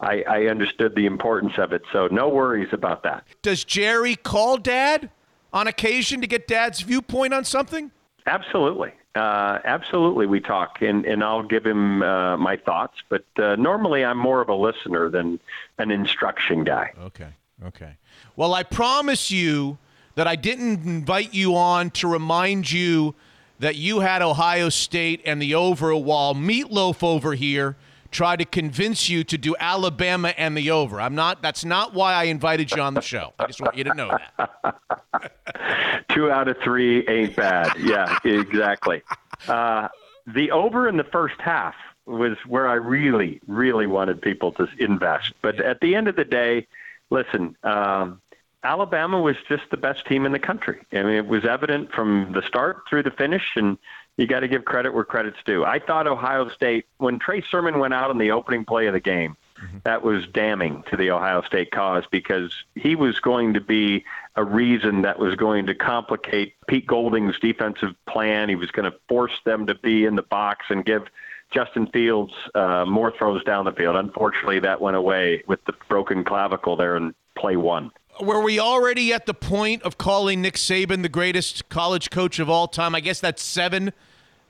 [0.00, 1.82] I, I understood the importance of it.
[1.92, 3.24] So no worries about that.
[3.40, 5.10] Does Jerry call dad
[5.52, 7.90] on occasion to get dad's viewpoint on something?
[8.26, 8.92] Absolutely.
[9.14, 12.94] Uh, absolutely, we talk, and, and I'll give him uh, my thoughts.
[13.10, 15.38] But uh, normally, I'm more of a listener than
[15.76, 16.92] an instruction guy.
[16.98, 17.28] Okay,
[17.66, 17.96] okay.
[18.36, 19.76] Well, I promise you
[20.14, 23.14] that I didn't invite you on to remind you
[23.58, 27.76] that you had Ohio State and the over while Meatloaf over here
[28.12, 31.00] try to convince you to do Alabama and the over.
[31.00, 31.42] I'm not.
[31.42, 33.32] That's not why I invited you on the show.
[33.38, 36.04] I just want you to know that.
[36.10, 37.72] Two out of three ain't bad.
[37.78, 39.02] Yeah, exactly.
[39.48, 39.88] Uh,
[40.26, 41.74] the over in the first half
[42.06, 45.32] was where I really, really wanted people to invest.
[45.40, 46.66] But at the end of the day,
[47.10, 47.56] listen.
[47.64, 48.20] Um,
[48.64, 50.80] Alabama was just the best team in the country.
[50.92, 53.76] I mean, it was evident from the start through the finish, and
[54.22, 55.64] you got to give credit where credit's due.
[55.64, 59.00] I thought Ohio State, when Trey Sermon went out in the opening play of the
[59.00, 59.78] game, mm-hmm.
[59.82, 64.04] that was damning to the Ohio State cause because he was going to be
[64.36, 68.48] a reason that was going to complicate Pete Golding's defensive plan.
[68.48, 71.02] He was going to force them to be in the box and give
[71.50, 73.96] Justin Fields uh, more throws down the field.
[73.96, 77.90] Unfortunately, that went away with the broken clavicle there in play one
[78.20, 82.50] were we already at the point of calling Nick Saban the greatest college coach of
[82.50, 82.94] all time?
[82.94, 83.92] I guess that's seven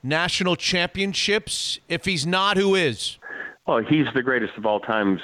[0.03, 1.79] national championships.
[1.89, 3.17] If he's not, who is?
[3.65, 5.21] Well, he's the greatest of all times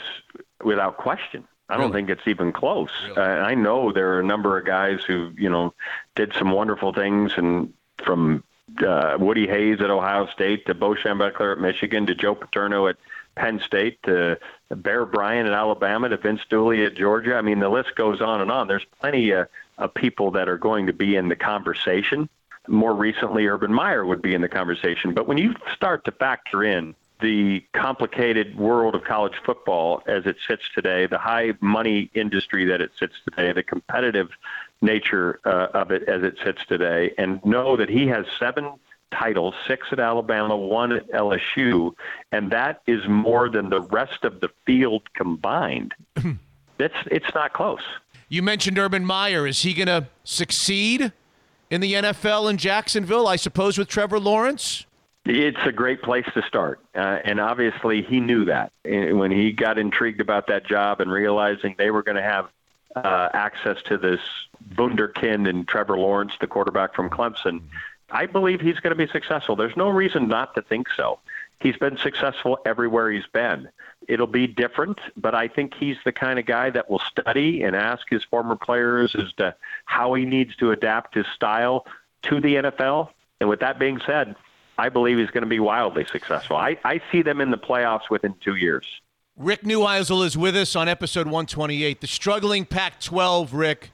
[0.63, 1.45] without question.
[1.67, 1.93] I don't really?
[1.93, 2.89] think it's even close.
[3.03, 3.17] Really?
[3.17, 5.73] Uh, I know there are a number of guys who, you know,
[6.15, 7.73] did some wonderful things, and
[8.03, 8.43] from
[8.85, 12.97] uh, Woody Hayes at Ohio State to Bo Schembechler at Michigan to Joe Paterno at
[13.35, 14.39] Penn State to
[14.69, 17.35] Bear Bryant at Alabama to Vince Dooley at Georgia.
[17.35, 18.67] I mean, the list goes on and on.
[18.67, 19.47] There's plenty of,
[19.77, 22.29] of people that are going to be in the conversation.
[22.69, 25.13] More recently, Urban Meyer would be in the conversation.
[25.13, 30.37] But when you start to factor in the complicated world of college football as it
[30.47, 34.29] sits today, the high money industry that it sits today, the competitive
[34.81, 38.71] nature uh, of it as it sits today, and know that he has seven
[39.11, 41.93] titles, six at Alabama, one at LSU,
[42.31, 45.93] and that is more than the rest of the field combined.
[46.79, 47.81] it's it's not close.
[48.29, 49.47] You mentioned Urban Meyer.
[49.47, 51.11] Is he going to succeed
[51.69, 53.27] in the NFL in Jacksonville?
[53.27, 54.85] I suppose with Trevor Lawrence.
[55.25, 59.77] It's a great place to start, uh, and obviously he knew that when he got
[59.77, 62.49] intrigued about that job and realizing they were going to have
[62.95, 64.21] uh, access to this
[64.75, 67.61] wunderkind and Trevor Lawrence, the quarterback from Clemson.
[68.09, 69.55] I believe he's going to be successful.
[69.55, 71.19] There's no reason not to think so.
[71.59, 73.69] He's been successful everywhere he's been.
[74.07, 77.75] It'll be different, but I think he's the kind of guy that will study and
[77.75, 79.55] ask his former players as to
[79.85, 81.85] how he needs to adapt his style
[82.23, 83.09] to the NFL.
[83.41, 84.35] And with that being said,
[84.77, 86.55] I believe he's going to be wildly successful.
[86.55, 88.85] I, I see them in the playoffs within two years.
[89.35, 92.01] Rick Neuheisel is with us on episode 128.
[92.01, 93.91] The struggling Pac 12, Rick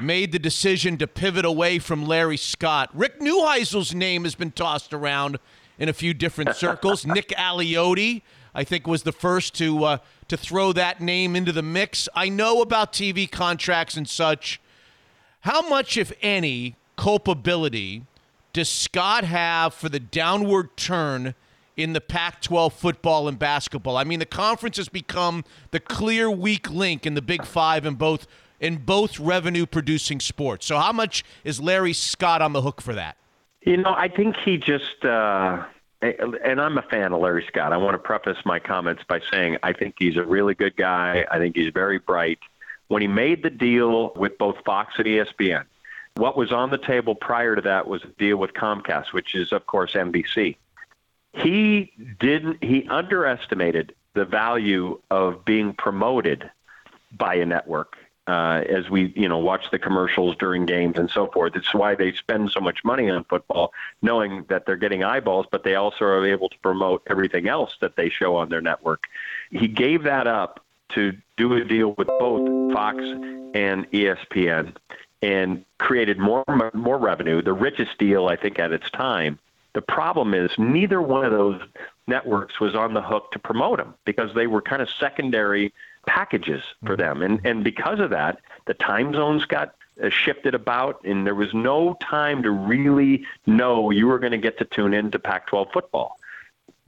[0.00, 2.90] made the decision to pivot away from Larry Scott.
[2.94, 5.38] Rick Neuheisel's name has been tossed around
[5.82, 7.04] in a few different circles.
[7.06, 8.22] Nick Aliotti,
[8.54, 9.98] I think, was the first to uh,
[10.28, 12.08] to throw that name into the mix.
[12.14, 14.60] I know about TV contracts and such.
[15.40, 18.04] How much, if any, culpability
[18.52, 21.34] does Scott have for the downward turn
[21.76, 23.96] in the Pac 12 football and basketball?
[23.96, 27.96] I mean, the conference has become the clear weak link in the Big Five in
[27.96, 28.28] both
[28.60, 30.64] in both revenue producing sports.
[30.64, 33.16] So how much is Larry Scott on the hook for that?
[33.64, 35.64] You know, I think he just uh
[36.00, 37.72] and I'm a fan of Larry Scott.
[37.72, 41.24] I want to preface my comments by saying I think he's a really good guy.
[41.30, 42.40] I think he's very bright.
[42.88, 45.64] When he made the deal with both Fox and ESPN,
[46.16, 49.52] what was on the table prior to that was a deal with Comcast, which is
[49.52, 50.56] of course NBC.
[51.34, 56.50] He didn't he underestimated the value of being promoted
[57.12, 61.26] by a network uh, as we you know watch the commercials during games and so
[61.26, 61.56] forth.
[61.56, 65.64] It's why they spend so much money on football, knowing that they're getting eyeballs, but
[65.64, 69.04] they also are able to promote everything else that they show on their network.
[69.50, 74.76] He gave that up to do a deal with both Fox and ESPN,
[75.20, 76.44] and created more
[76.74, 77.42] more revenue.
[77.42, 79.38] The richest deal I think at its time.
[79.74, 81.60] The problem is neither one of those
[82.06, 85.72] networks was on the hook to promote him because they were kind of secondary
[86.06, 87.22] packages for them.
[87.22, 91.52] And and because of that, the time zones got uh, shifted about, and there was
[91.52, 95.46] no time to really know you were going to get to tune in to Pac
[95.46, 96.18] 12 football.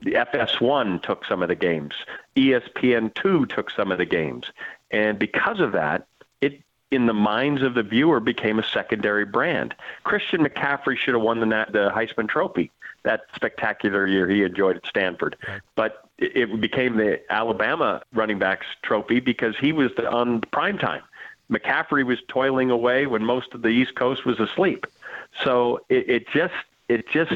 [0.01, 1.93] The FS1 took some of the games,
[2.35, 4.45] ESPN2 took some of the games.
[4.91, 6.07] And because of that,
[6.41, 6.61] it
[6.91, 9.75] in the minds of the viewer became a secondary brand.
[10.03, 12.71] Christian McCaffrey should have won the, the Heisman Trophy
[13.03, 15.37] that spectacular year he enjoyed at Stanford.
[15.75, 21.01] But it became the Alabama running backs trophy because he was the, on prime time.
[21.51, 24.85] McCaffrey was toiling away when most of the East Coast was asleep.
[25.43, 26.53] So it, it just
[26.87, 27.33] it just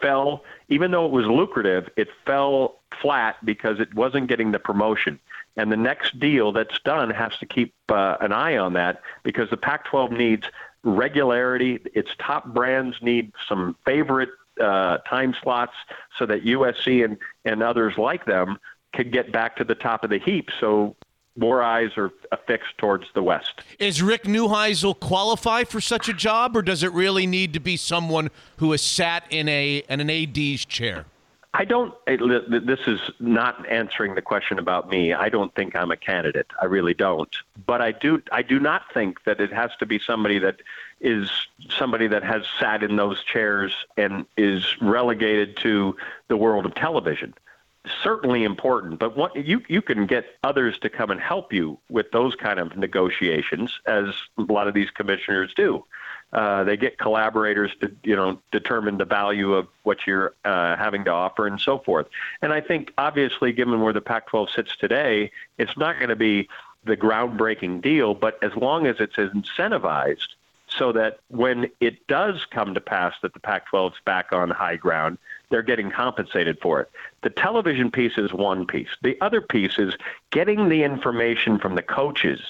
[0.00, 0.44] fell.
[0.68, 5.18] Even though it was lucrative, it fell flat because it wasn't getting the promotion.
[5.56, 9.48] And the next deal that's done has to keep uh, an eye on that because
[9.48, 10.46] the Pac-12 needs
[10.82, 11.80] regularity.
[11.94, 14.28] Its top brands need some favorite
[14.60, 15.74] uh, time slots
[16.18, 18.58] so that USC and, and others like them
[18.94, 20.48] could get back to the top of the heap.
[20.60, 20.96] So
[21.36, 23.60] more eyes are affixed towards the West.
[23.78, 27.76] Is Rick Neuheisel qualified for such a job, or does it really need to be
[27.76, 31.04] someone who has sat in a in an AD's chair?
[31.58, 31.94] I don't.
[32.06, 35.14] This is not answering the question about me.
[35.14, 36.46] I don't think I'm a candidate.
[36.60, 37.34] I really don't.
[37.64, 38.22] But I do.
[38.30, 40.56] I do not think that it has to be somebody that
[41.00, 41.30] is
[41.68, 45.96] somebody that has sat in those chairs and is relegated to
[46.28, 47.34] the world of television.
[48.02, 52.10] Certainly important, but what you you can get others to come and help you with
[52.10, 54.06] those kind of negotiations, as
[54.38, 55.84] a lot of these commissioners do.
[56.32, 61.04] Uh, they get collaborators to you know determine the value of what you're uh, having
[61.04, 62.08] to offer and so forth.
[62.42, 66.48] And I think obviously, given where the Pac-12 sits today, it's not going to be
[66.84, 70.35] the groundbreaking deal, but as long as it's incentivized
[70.68, 74.50] so that when it does come to pass that the Pac 12 is back on
[74.50, 75.18] high ground,
[75.50, 76.90] they're getting compensated for it.
[77.22, 78.88] The television piece is one piece.
[79.02, 79.94] The other piece is
[80.30, 82.40] getting the information from the coaches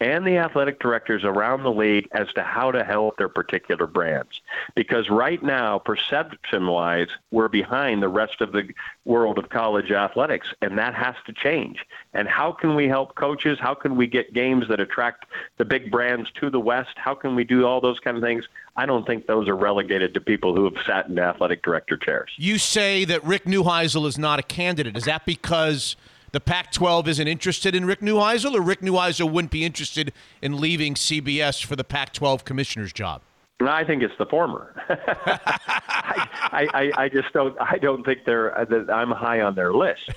[0.00, 4.40] and the athletic directors around the league as to how to help their particular brands.
[4.74, 8.68] Because right now, perception wise, we're behind the rest of the
[9.04, 11.84] world of college athletics, and that has to change.
[12.12, 13.58] And how can we help coaches?
[13.60, 15.26] How can we get games that attract
[15.58, 16.96] the big brands to the West?
[16.96, 18.46] How can we do all those kind of things?
[18.76, 22.30] I don't think those are relegated to people who have sat in athletic director chairs.
[22.36, 24.96] You say that Rick Neuheisel is not a candidate.
[24.96, 25.96] Is that because
[26.32, 30.12] the Pac 12 isn't interested in Rick Neuheisel, or Rick Neuheisel wouldn't be interested
[30.42, 33.22] in leaving CBS for the Pac 12 commissioner's job?
[33.60, 34.74] I think it's the former.
[34.88, 37.56] I, I, I just don't.
[37.60, 38.56] I don't think they're.
[38.58, 40.10] Uh, I'm high on their list.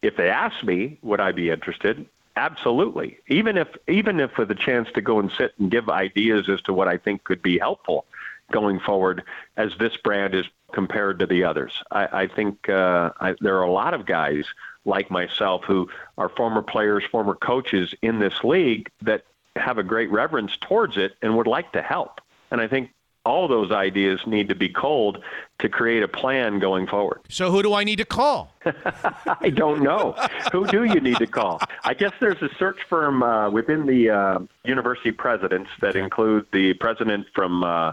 [0.00, 2.06] If they asked me, would I be interested?
[2.36, 3.18] Absolutely.
[3.28, 6.62] Even if even if with a chance to go and sit and give ideas as
[6.62, 8.06] to what I think could be helpful
[8.52, 9.22] going forward
[9.56, 11.82] as this brand is compared to the others.
[11.90, 14.44] I, I think uh, I, there are a lot of guys
[14.84, 19.24] like myself who are former players, former coaches in this league that
[19.56, 22.20] have a great reverence towards it and would like to help.
[22.50, 22.90] And I think
[23.24, 25.22] all those ideas need to be culled
[25.58, 27.20] to create a plan going forward.
[27.28, 28.54] So who do I need to call?
[28.64, 30.12] I don't know.
[30.50, 31.60] who do you need to call?
[31.84, 36.72] I guess there's a search firm uh, within the uh, university presidents that include the
[36.74, 37.92] president from uh,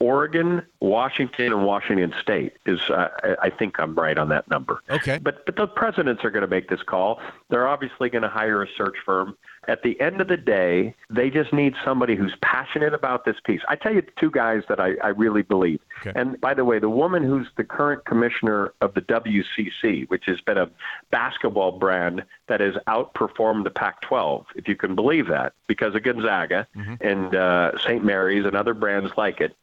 [0.00, 2.78] Oregon, Washington, and Washington State is.
[2.88, 3.08] Uh,
[3.42, 4.80] I think I'm right on that number.
[4.88, 5.18] Okay.
[5.18, 7.20] But but the presidents are going to make this call.
[7.50, 9.36] They're obviously going to hire a search firm.
[9.66, 13.60] At the end of the day, they just need somebody who's passionate about this piece.
[13.68, 15.80] I tell you, two guys that I, I really believe.
[16.00, 16.18] Okay.
[16.18, 20.40] And by the way, the woman who's the current commissioner of the WCC, which has
[20.40, 20.70] been a
[21.10, 26.66] basketball brand that has outperformed the Pac-12, if you can believe that, because of Gonzaga
[26.74, 26.94] mm-hmm.
[27.00, 28.02] and uh, St.
[28.02, 29.54] Mary's and other brands like it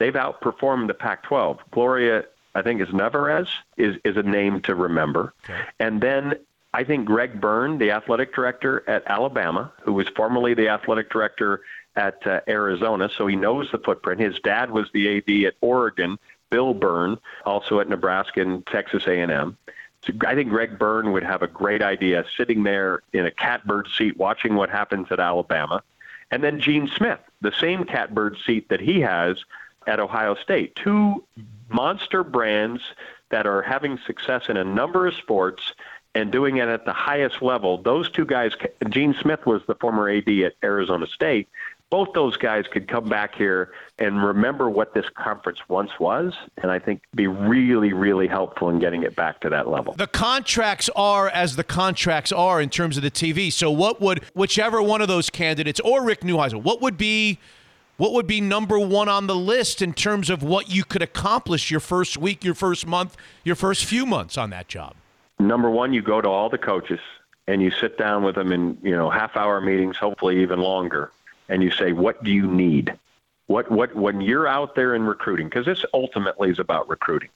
[0.00, 1.58] they've outperformed the Pac-12.
[1.70, 2.24] Gloria,
[2.56, 3.46] I think, is Nevarez
[3.76, 5.60] is is a name to remember, okay.
[5.78, 6.34] and then.
[6.72, 11.62] I think Greg Byrne, the athletic director at Alabama, who was formerly the athletic director
[11.96, 14.20] at uh, Arizona, so he knows the footprint.
[14.20, 16.16] His dad was the AD at Oregon,
[16.48, 19.56] Bill Byrne, also at Nebraska and Texas A&M.
[20.06, 23.88] So I think Greg Byrne would have a great idea sitting there in a catbird
[23.96, 25.82] seat watching what happens at Alabama.
[26.30, 29.44] And then Gene Smith, the same catbird seat that he has
[29.86, 30.76] at Ohio State.
[30.76, 31.24] Two
[31.68, 32.82] monster brands
[33.30, 35.72] that are having success in a number of sports
[36.14, 37.78] and doing it at the highest level.
[37.78, 38.52] Those two guys,
[38.88, 41.48] Gene Smith was the former AD at Arizona State.
[41.88, 46.70] Both those guys could come back here and remember what this conference once was, and
[46.70, 49.94] I think be really, really helpful in getting it back to that level.
[49.94, 53.52] The contracts are as the contracts are in terms of the TV.
[53.52, 57.40] So, what would whichever one of those candidates or Rick Neuheisel, what would be
[58.00, 61.70] what would be number one on the list in terms of what you could accomplish
[61.70, 63.14] your first week, your first month,
[63.44, 64.94] your first few months on that job?
[65.38, 66.98] Number one, you go to all the coaches
[67.46, 71.10] and you sit down with them in you know half hour meetings, hopefully even longer,
[71.50, 72.96] and you say, what do you need?
[73.48, 77.28] What, what, when you're out there in recruiting, because this ultimately is about recruiting,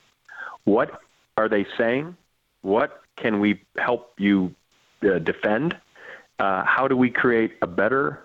[0.64, 1.02] what
[1.36, 2.16] are they saying?
[2.62, 4.54] What can we help you
[5.02, 5.76] uh, defend?
[6.38, 8.23] Uh, how do we create a better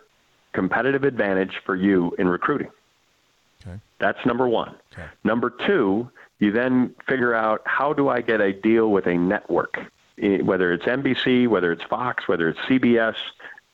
[0.54, 2.70] competitive advantage for you in recruiting?
[3.66, 3.80] Okay.
[4.00, 4.76] That's number one.
[4.94, 5.06] Okay.
[5.24, 6.10] Number two,
[6.40, 9.80] you then figure out how do I get a deal with a network,
[10.22, 13.16] eh, whether it's NBC, whether it's Fox, whether it's CBS,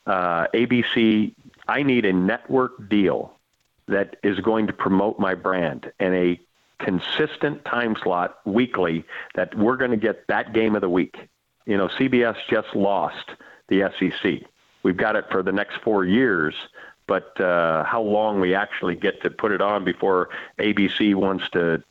[0.06, 1.32] uh, ABC.
[1.68, 3.32] I need a network deal
[3.88, 6.40] that is going to promote my brand and a
[6.78, 9.04] consistent time slot weekly
[9.34, 11.16] that we're going to get that game of the week.
[11.64, 13.30] You know, CBS just lost
[13.68, 14.42] the SEC.
[14.86, 16.54] We've got it for the next four years,
[17.08, 20.28] but uh, how long we actually get to put it on before
[20.60, 21.82] ABC wants to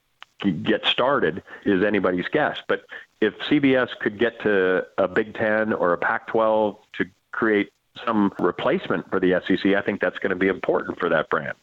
[0.64, 2.60] get started is anybody's guess.
[2.70, 2.86] But
[3.20, 7.74] if CBS could get to a Big Ten or a Pac 12 to create
[8.06, 11.58] some replacement for the SEC, I think that's going to be important for that brand.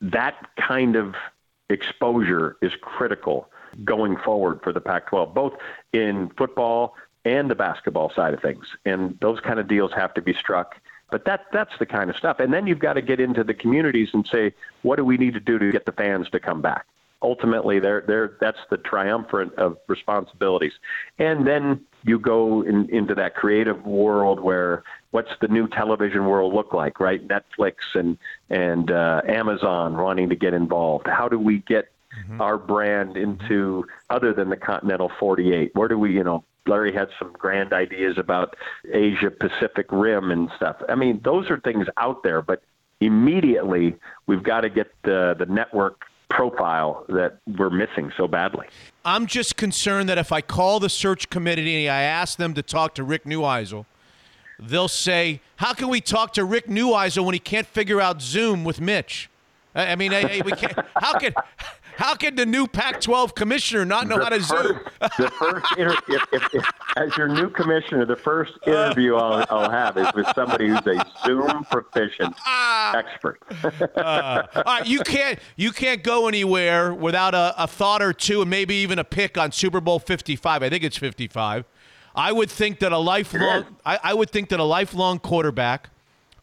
[0.00, 1.16] That kind of
[1.68, 3.50] exposure is critical
[3.84, 5.52] going forward for the Pac 12, both
[5.92, 6.94] in football
[7.28, 8.64] and the basketball side of things.
[8.84, 10.76] And those kind of deals have to be struck.
[11.10, 12.38] But that that's the kind of stuff.
[12.38, 14.52] And then you've got to get into the communities and say,
[14.82, 16.86] what do we need to do to get the fans to come back?
[17.20, 20.74] Ultimately, they're, they're, that's the triumvirate of responsibilities.
[21.18, 26.54] And then you go in, into that creative world where what's the new television world
[26.54, 27.26] look like, right?
[27.26, 28.18] Netflix and
[28.50, 31.08] and uh, Amazon wanting to get involved.
[31.08, 31.90] How do we get
[32.20, 32.40] mm-hmm.
[32.40, 35.74] our brand into other than the Continental 48?
[35.74, 38.54] Where do we, you know, Larry had some grand ideas about
[38.92, 40.76] Asia Pacific Rim and stuff.
[40.88, 42.62] I mean, those are things out there, but
[43.00, 43.96] immediately
[44.26, 48.66] we've got to get the the network profile that we're missing so badly.
[49.04, 52.62] I'm just concerned that if I call the search committee and I ask them to
[52.62, 53.86] talk to Rick Neuheisel,
[54.58, 58.64] they'll say, "How can we talk to Rick Neuheisel when he can't figure out Zoom
[58.64, 59.30] with Mitch?"
[59.74, 60.10] I mean,
[60.44, 60.78] we can't.
[60.96, 61.34] How can
[61.98, 64.80] how can the new Pac-12 commissioner not know the how to first, zoom?
[65.18, 66.64] the first inter- if, if, if,
[66.96, 71.04] as your new commissioner, the first interview I'll, I'll have is with somebody who's a
[71.26, 72.36] Zoom proficient
[72.94, 73.40] expert.
[73.96, 78.42] uh, all right, you can't you can't go anywhere without a, a thought or two,
[78.42, 80.62] and maybe even a pick on Super Bowl 55.
[80.62, 81.64] I think it's 55.
[82.14, 85.90] I would think that a lifelong I, I would think that a lifelong quarterback,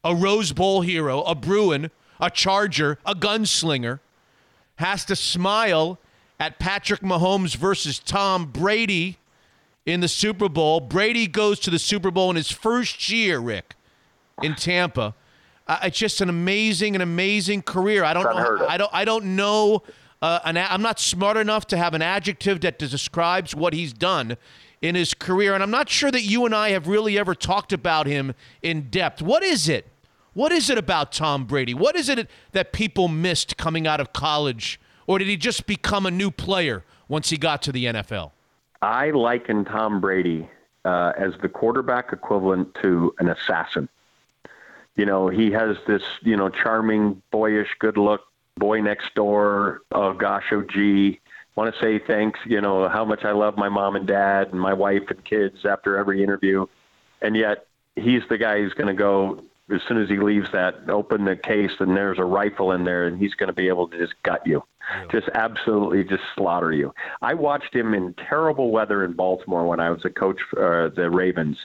[0.04, 4.02] a Rose Bowl hero, a Bruin, a Charger, a gunslinger
[4.78, 6.00] has to smile
[6.40, 9.18] at Patrick Mahomes versus Tom Brady
[9.86, 10.80] in the Super Bowl.
[10.80, 13.76] Brady goes to the Super Bowl in his first year, Rick,
[14.42, 15.14] in Tampa.
[15.68, 18.04] Uh, it's just an amazing, an amazing career.
[18.04, 18.68] I don't know.
[18.68, 18.92] I don't.
[18.94, 19.84] I don't know.
[20.22, 24.38] Uh, an, I'm not smart enough to have an adjective that describes what he's done
[24.82, 27.74] in his career, and I'm not sure that you and I have really ever talked
[27.74, 29.22] about him in depth.
[29.22, 29.88] What is it
[30.36, 31.74] what is it about Tom Brady?
[31.74, 34.80] What is it that people missed coming out of college?
[35.08, 38.32] Or did he just become a new player once he got to the NFL?
[38.82, 40.48] I liken Tom Brady
[40.84, 43.88] uh, as the quarterback equivalent to an assassin.
[44.96, 48.22] You know, he has this, you know, charming, boyish, good look,
[48.58, 51.20] boy next door, oh gosh, oh gee,
[51.56, 54.60] want to say thanks, you know, how much I love my mom and dad and
[54.60, 56.66] my wife and kids after every interview.
[57.22, 59.42] And yet he's the guy who's going to go
[59.74, 63.08] as soon as he leaves that, open the case and there's a rifle in there
[63.08, 65.06] and he's going to be able to just gut you, yeah.
[65.12, 66.94] just absolutely just slaughter you.
[67.22, 70.90] I watched him in terrible weather in Baltimore when I was a coach for uh,
[70.90, 71.58] the Ravens,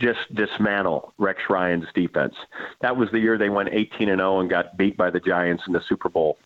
[0.00, 2.34] just dismantle Rex Ryan's defense.
[2.80, 5.62] That was the year they went 18 and 0 and got beat by the Giants
[5.66, 6.38] in the Super Bowl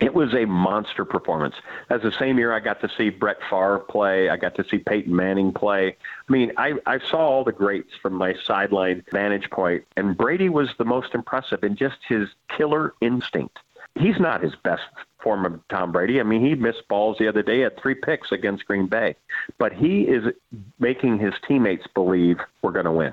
[0.00, 1.54] it was a monster performance.
[1.90, 4.78] As the same year I got to see Brett Favre play, I got to see
[4.78, 5.96] Peyton Manning play.
[6.28, 10.48] I mean, I, I saw all the greats from my sideline vantage point, and Brady
[10.48, 13.58] was the most impressive in just his killer instinct.
[13.94, 14.82] He's not his best
[15.22, 16.18] form of Tom Brady.
[16.20, 19.14] I mean, he missed balls the other day, had three picks against Green Bay,
[19.58, 20.32] but he is
[20.78, 23.12] making his teammates believe we're going to win.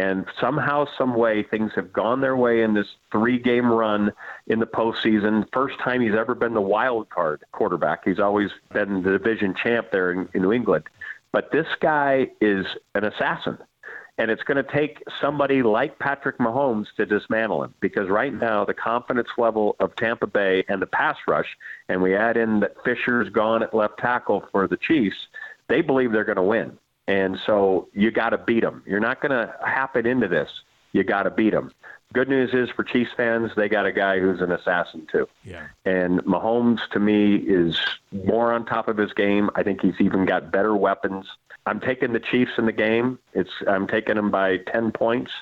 [0.00, 4.12] And somehow, some way, things have gone their way in this three-game run
[4.46, 5.44] in the postseason.
[5.52, 8.06] First time he's ever been the wild card quarterback.
[8.06, 10.84] He's always been the division champ there in, in New England.
[11.32, 12.64] But this guy is
[12.94, 13.58] an assassin.
[14.16, 18.64] And it's going to take somebody like Patrick Mahomes to dismantle him because right now
[18.64, 21.58] the confidence level of Tampa Bay and the pass rush,
[21.90, 25.26] and we add in that Fisher's gone at left tackle for the Chiefs,
[25.68, 26.78] they believe they're going to win.
[27.10, 28.84] And so you got to beat them.
[28.86, 30.48] You're not going to happen into this.
[30.92, 31.72] You got to beat them.
[32.12, 35.28] Good news is for Chiefs fans, they got a guy who's an assassin too.
[35.44, 35.66] Yeah.
[35.84, 37.80] And Mahomes to me is
[38.12, 39.50] more on top of his game.
[39.54, 41.26] I think he's even got better weapons.
[41.66, 43.18] I'm taking the Chiefs in the game.
[43.32, 45.32] It's I'm taking them by 10 points.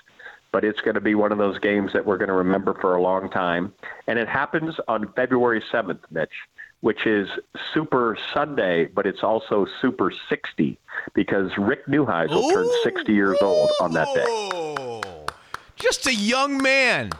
[0.51, 2.95] but it's going to be one of those games that we're going to remember for
[2.95, 3.73] a long time.
[4.07, 6.33] And it happens on February 7th, Mitch,
[6.81, 7.29] which is
[7.75, 10.79] Super Sunday, but it's also Super 60
[11.15, 15.01] because Rick Neuheisel turned 60 years old on that day.
[15.77, 17.11] Just a young man.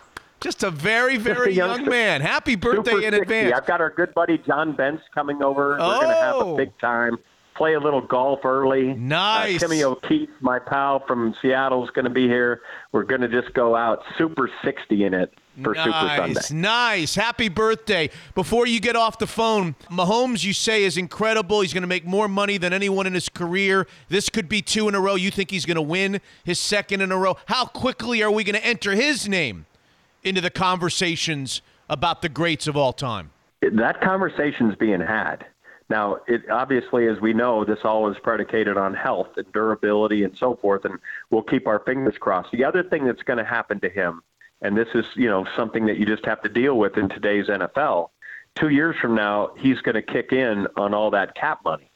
[0.41, 2.21] Just a very, very young man.
[2.21, 3.21] Happy birthday Super in 60.
[3.23, 3.55] advance.
[3.57, 5.77] I've got our good buddy John Bentz coming over.
[5.81, 5.89] Oh.
[5.89, 6.55] We're going to have Oh.
[6.55, 7.19] a big time.
[7.57, 8.95] Play a little golf early.
[8.95, 9.61] Nice.
[9.61, 12.61] Uh, Timmy O'Keefe, my pal from Seattle, is going to be here.
[12.93, 16.35] We're going to just go out Super 60 in it for Super Sunday.
[16.35, 17.15] Nice, nice.
[17.15, 18.11] Happy birthday.
[18.35, 21.61] Before you get off the phone, Mahomes, you say, is incredible.
[21.61, 23.87] He's going to make more money than anyone in his career.
[24.09, 25.15] This could be two in a row.
[25.15, 27.37] You think he's going to win his second in a row?
[27.47, 29.67] How quickly are we going to enter his name
[30.23, 33.31] into the conversations about the greats of all time?
[33.61, 35.45] that conversation's being had.
[35.91, 40.37] Now, it obviously, as we know, this all is predicated on health and durability and
[40.37, 40.99] so forth, and
[41.31, 42.51] we'll keep our fingers crossed.
[42.53, 44.23] The other thing that's going to happen to him,
[44.63, 47.47] and this is, you know, something that you just have to deal with in today's
[47.47, 48.11] NFL.
[48.55, 51.91] Two years from now, he's going to kick in on all that cap money,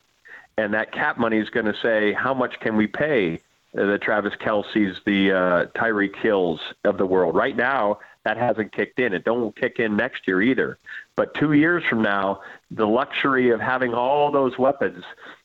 [0.56, 3.40] and that cap money is going to say, how much can we pay
[3.74, 7.34] the Travis Kelce's, the uh, Tyreek Hills of the world?
[7.34, 9.12] Right now, that hasn't kicked in.
[9.12, 10.78] It don't kick in next year either.
[11.16, 15.02] But two years from now, the luxury of having all those weapons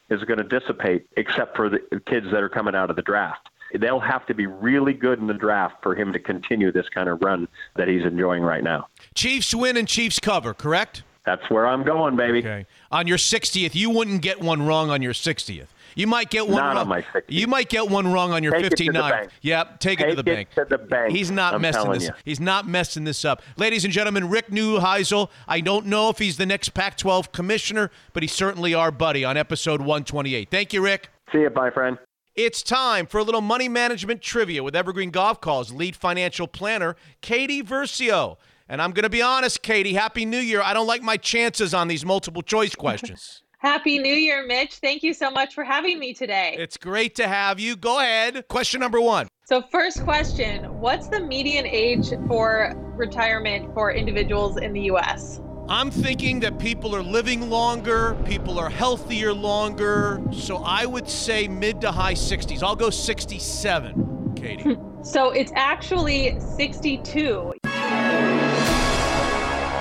[0.09, 3.49] is going to dissipate, except for the kids that are coming out of the draft.
[3.73, 7.09] They'll have to be really good in the draft for him to continue this kind
[7.09, 8.87] of run that he's enjoying right now.
[9.15, 11.03] Chiefs win and Chiefs cover, correct?
[11.25, 12.39] That's where I'm going, baby.
[12.39, 12.65] Okay.
[12.91, 15.67] On your 60th, you wouldn't get one wrong on your 60th.
[15.95, 16.77] You might get one Not wrong.
[16.77, 17.23] on my 60th.
[17.27, 19.09] You might get one wrong on your Take it to the 59th.
[19.09, 19.29] bank.
[19.41, 20.49] Yep, take, it to the it bank.
[20.51, 22.03] to the bank, He's not I'm messing this.
[22.03, 22.09] you.
[22.23, 23.41] He's not messing this up.
[23.57, 25.29] Ladies and gentlemen, Rick Neuheisel.
[25.47, 29.35] I don't know if he's the next Pac-12 commissioner, but he's certainly our buddy on
[29.37, 30.49] episode 128.
[30.51, 31.09] Thank you, Rick.
[31.33, 31.97] See you, bye, friend.
[32.37, 37.63] It's time for a little money management trivia with Evergreen Gavekal's lead financial planner, Katie
[37.63, 38.37] Versio.
[38.69, 40.61] And I'm going to be honest, Katie, Happy New Year.
[40.61, 43.41] I don't like my chances on these multiple choice questions.
[43.57, 44.75] Happy New Year, Mitch.
[44.75, 46.55] Thank you so much for having me today.
[46.59, 47.75] it's great to have you.
[47.75, 48.47] Go ahead.
[48.49, 49.27] Question number one.
[49.45, 55.41] So, first question What's the median age for retirement for individuals in the U.S.?
[55.69, 60.21] I'm thinking that people are living longer, people are healthier longer.
[60.31, 62.63] So I would say mid to high 60s.
[62.63, 64.77] I'll go 67, Katie.
[65.03, 67.53] So, it's actually 62.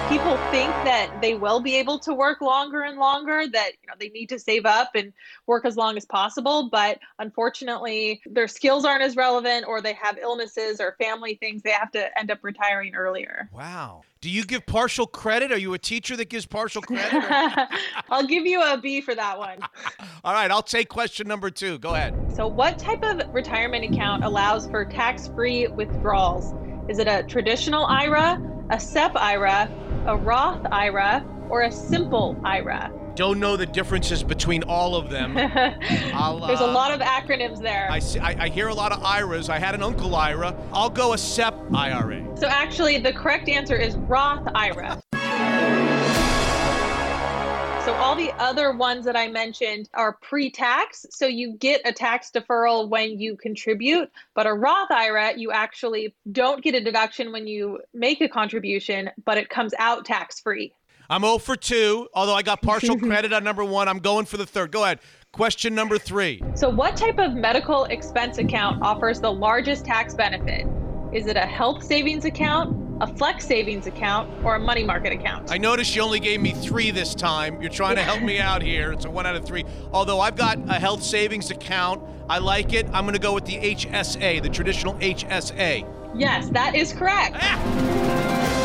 [0.08, 3.94] People think that they will be able to work longer and longer, that you know
[3.98, 5.12] they need to save up and
[5.46, 10.16] work as long as possible, but unfortunately their skills aren't as relevant or they have
[10.18, 13.48] illnesses or family things, they have to end up retiring earlier.
[13.52, 14.02] wow.
[14.22, 15.52] Do you give partial credit?
[15.52, 17.12] Are you a teacher that gives partial credit?
[17.14, 17.68] or-
[18.10, 19.58] I'll give you a B for that one.
[20.24, 21.78] All right, I'll take question number two.
[21.78, 22.14] Go ahead.
[22.34, 26.54] So, what type of retirement account allows for tax free withdrawals?
[26.88, 28.40] Is it a traditional IRA,
[28.70, 29.68] a SEP IRA,
[30.06, 32.92] a Roth IRA, or a simple IRA?
[33.16, 35.36] Don't know the differences between all of them.
[36.14, 37.88] I'll, There's a uh, lot of acronyms there.
[37.90, 39.48] I, see, I, I hear a lot of IRAs.
[39.48, 40.54] I had an Uncle IRA.
[40.72, 42.24] I'll go a SEP IRA.
[42.36, 45.00] So, actually, the correct answer is Roth IRA.
[47.86, 51.06] So, all the other ones that I mentioned are pre tax.
[51.10, 56.12] So, you get a tax deferral when you contribute, but a Roth IRA, you actually
[56.32, 60.72] don't get a deduction when you make a contribution, but it comes out tax free.
[61.08, 63.86] I'm 0 for 2, although I got partial credit on number one.
[63.86, 64.72] I'm going for the third.
[64.72, 64.98] Go ahead.
[65.32, 66.42] Question number three.
[66.56, 70.66] So, what type of medical expense account offers the largest tax benefit?
[71.12, 75.50] Is it a health savings account, a flex savings account, or a money market account?
[75.50, 77.60] I noticed you only gave me three this time.
[77.60, 78.92] You're trying to help me out here.
[78.92, 79.64] It's a one out of three.
[79.92, 82.86] Although I've got a health savings account, I like it.
[82.92, 85.86] I'm going to go with the HSA, the traditional HSA.
[86.16, 87.36] Yes, that is correct.
[87.38, 88.55] Ah!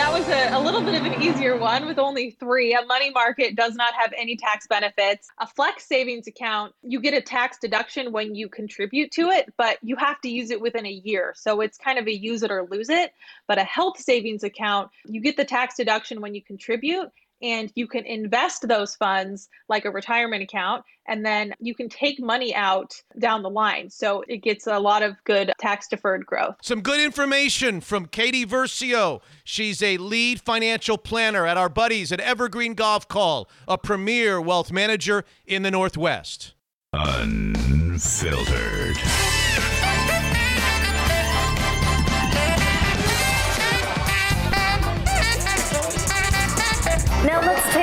[0.00, 2.72] That was a, a little bit of an easier one with only three.
[2.72, 5.28] A money market does not have any tax benefits.
[5.36, 9.76] A flex savings account, you get a tax deduction when you contribute to it, but
[9.82, 11.34] you have to use it within a year.
[11.36, 13.12] So it's kind of a use it or lose it.
[13.46, 17.12] But a health savings account, you get the tax deduction when you contribute.
[17.42, 22.20] And you can invest those funds like a retirement account, and then you can take
[22.20, 23.90] money out down the line.
[23.90, 26.56] So it gets a lot of good tax deferred growth.
[26.62, 29.22] Some good information from Katie Versio.
[29.44, 35.24] She's a lead financial planner at our buddies at Evergreen Gavekal, a premier wealth manager
[35.46, 36.54] in the Northwest.
[36.92, 38.98] Unfiltered.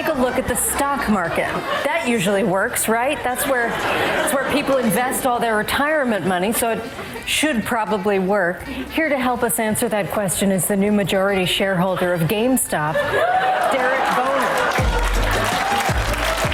[0.08, 1.48] A look at the stock market.
[1.84, 3.22] That usually works, right?
[3.24, 6.84] That's where that's where people invest all their retirement money, so it
[7.26, 8.64] should probably work.
[8.64, 14.00] Here to help us answer that question is the new majority shareholder of GameStop, Derek
[14.16, 14.48] Boner.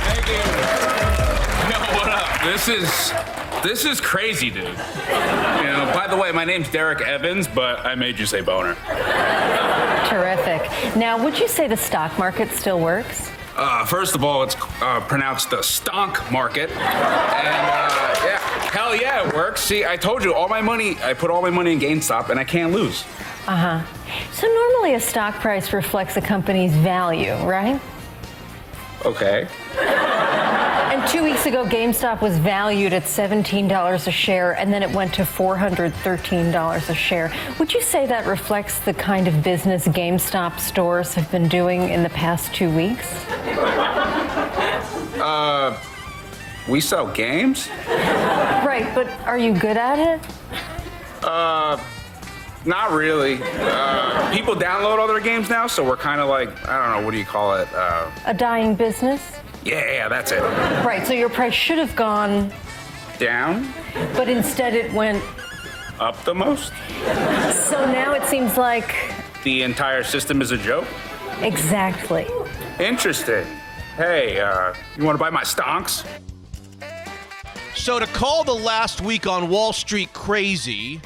[0.06, 0.44] Thank you.
[1.70, 2.42] Yo, what up?
[2.44, 3.14] This is
[3.64, 4.64] this is crazy, dude.
[4.64, 8.76] You know, by the way, my name's Derek Evans, but I made you say boner.
[10.10, 10.96] Terrific.
[10.98, 13.32] Now, would you say the stock market still works?
[13.56, 18.40] Uh, first of all, it's uh, pronounced the stonk market, and uh, yeah,
[18.72, 19.62] hell yeah, it works.
[19.62, 22.40] See, I told you, all my money, I put all my money in GameStop, and
[22.40, 23.04] I can't lose.
[23.48, 23.82] Uh huh.
[24.32, 27.80] So normally a stock price reflects a company's value, right?
[29.06, 29.48] Okay.
[30.94, 35.11] And two weeks ago, GameStop was valued at $17 a share, and then it went
[35.15, 37.34] to $413 a share.
[37.57, 42.03] Would you say that reflects the kind of business GameStop stores have been doing in
[42.03, 43.26] the past two weeks?
[45.24, 45.80] Uh,
[46.68, 47.70] we sell games?
[47.88, 50.22] Right, but are you good at it?
[51.24, 51.82] Uh,
[52.65, 53.40] not really.
[53.41, 57.06] Uh, people download all their games now, so we're kind of like, I don't know,
[57.06, 57.70] what do you call it?
[57.74, 59.40] Uh, A dying business?
[59.65, 60.41] Yeah, yeah, that's it.
[60.85, 62.52] Right, so your price should have gone,
[63.19, 63.72] Down?
[64.15, 65.23] but instead it went.
[65.99, 66.73] Up the most?
[67.69, 68.95] So now it seems like.
[69.44, 70.88] The entire system is a joke?
[71.41, 72.27] Exactly.
[72.80, 73.45] Interesting.
[73.95, 76.06] Hey, uh, you want to buy my stonks?
[77.76, 80.99] So to call the last week on Wall Street crazy,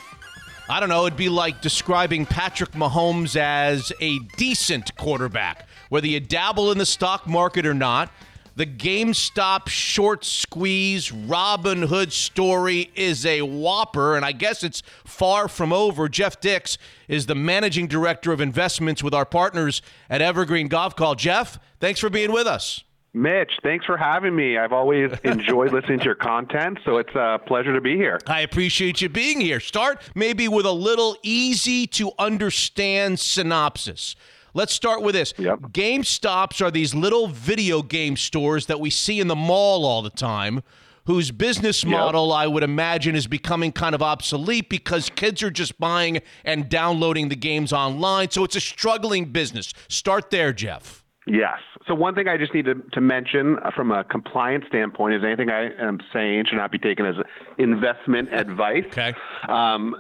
[0.70, 6.20] I don't know, it'd be like describing Patrick Mahomes as a decent quarterback, whether you
[6.20, 8.12] dabble in the stock market or not.
[8.58, 15.72] The GameStop short squeeze Robinhood story is a whopper, and I guess it's far from
[15.72, 16.10] over.
[16.10, 21.16] Jeff Dicks is the managing director of investments with our partners at Evergreen Gavekal.
[21.16, 22.84] Jeff, thanks for being with us.
[23.14, 24.58] Mitch, thanks for having me.
[24.58, 28.20] I've always enjoyed listening to your content, so it's a pleasure to be here.
[28.26, 29.60] I appreciate you being here.
[29.60, 34.16] Start maybe with a little easy to understand synopsis.
[34.58, 35.34] Let's start with this.
[35.34, 40.10] GameStops are these little video game stores that we see in the mall all the
[40.10, 40.64] time,
[41.06, 45.80] whose business model I would imagine is becoming kind of obsolete because kids are just
[45.80, 48.32] buying and downloading the games online.
[48.32, 49.76] So it's a struggling business.
[49.90, 51.04] Start there, Jeff.
[51.28, 51.60] Yes.
[51.86, 55.52] So one thing I just need to, to mention from a compliance standpoint is anything
[55.52, 57.16] I am saying should not be taken as
[57.60, 58.86] investment advice.
[58.88, 59.14] Okay.
[59.48, 59.96] Um,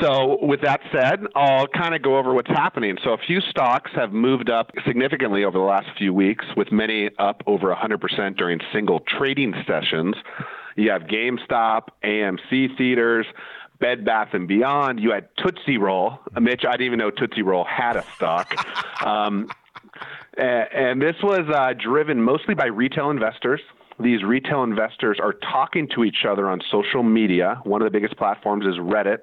[0.00, 2.96] so with that said, I'll kind of go over what's happening.
[3.02, 7.10] So a few stocks have moved up significantly over the last few weeks, with many
[7.18, 10.14] up over 100% during single trading sessions.
[10.76, 13.26] You have GameStop, AMC theaters,
[13.80, 15.00] Bed Bath and Beyond.
[15.00, 16.18] You had Tootsie Roll.
[16.40, 18.54] Mitch, I didn't even know Tootsie Roll had a stock.
[19.04, 19.50] um,
[20.36, 23.60] and this was uh, driven mostly by retail investors.
[23.98, 27.60] These retail investors are talking to each other on social media.
[27.64, 29.18] One of the biggest platforms is Reddit.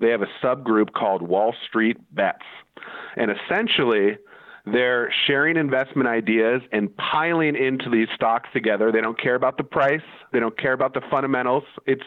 [0.00, 2.44] They have a subgroup called Wall Street Bets.
[3.16, 4.18] And essentially,
[4.66, 8.92] they're sharing investment ideas and piling into these stocks together.
[8.92, 10.02] They don't care about the price,
[10.32, 11.64] they don't care about the fundamentals.
[11.86, 12.04] It's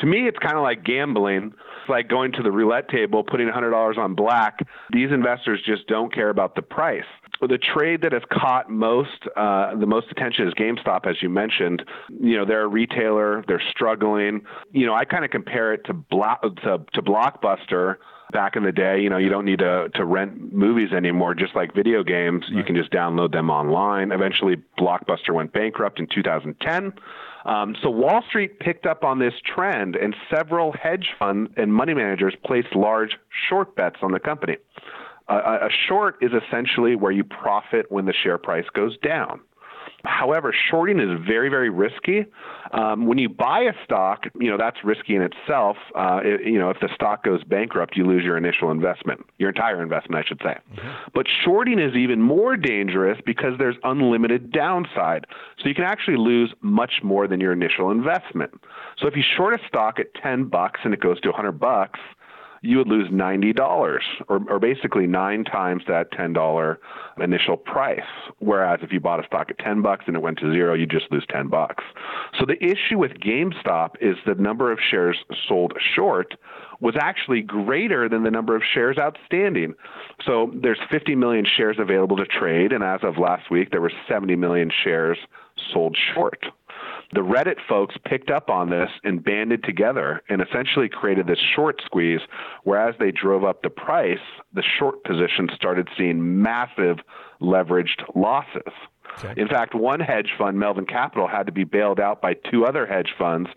[0.00, 1.54] to me, it's kind of like gambling.
[1.86, 4.58] It's like going to the roulette table, putting $100 on black.
[4.92, 7.04] These investors just don't care about the price.
[7.40, 11.84] The trade that has caught most uh, the most attention is GameStop, as you mentioned.
[12.20, 14.40] You know, they're a retailer; they're struggling.
[14.72, 17.96] You know, I kind of compare it to, Blo- to to Blockbuster
[18.32, 19.00] back in the day.
[19.00, 21.34] You know, you don't need to to rent movies anymore.
[21.34, 24.10] Just like video games, you can just download them online.
[24.10, 26.94] Eventually, Blockbuster went bankrupt in 2010.
[27.46, 31.94] Um, so Wall Street picked up on this trend, and several hedge fund and money
[31.94, 33.16] managers placed large
[33.48, 34.56] short bets on the company.
[35.28, 39.40] Uh, a short is essentially where you profit when the share price goes down.
[40.06, 42.26] However, shorting is very, very risky.
[42.72, 45.76] Um, when you buy a stock, you know that's risky in itself.
[45.94, 49.50] Uh, it, you know, if the stock goes bankrupt, you lose your initial investment, your
[49.50, 50.56] entire investment, I should say.
[51.14, 55.26] But shorting is even more dangerous because there's unlimited downside.
[55.62, 58.52] So you can actually lose much more than your initial investment.
[58.98, 62.00] So if you short a stock at 10 bucks and it goes to 100 bucks,
[62.66, 66.78] you would lose ninety dollars, or, or basically nine times that ten dollar
[67.20, 68.00] initial price.
[68.38, 70.86] Whereas if you bought a stock at ten bucks and it went to zero, you
[70.86, 71.84] just lose ten bucks.
[72.38, 75.16] So the issue with GameStop is the number of shares
[75.48, 76.34] sold short
[76.80, 79.74] was actually greater than the number of shares outstanding.
[80.24, 83.92] So there's 50 million shares available to trade, and as of last week, there were
[84.08, 85.18] 70 million shares
[85.72, 86.44] sold short.
[87.12, 91.80] The Reddit folks picked up on this and banded together and essentially created this short
[91.84, 92.20] squeeze,
[92.64, 94.18] whereas they drove up the price,
[94.52, 96.98] the short position started seeing massive
[97.40, 98.72] leveraged losses.
[99.18, 99.40] Okay.
[99.40, 102.86] In fact, one hedge fund, Melvin Capital, had to be bailed out by two other
[102.86, 103.48] hedge funds,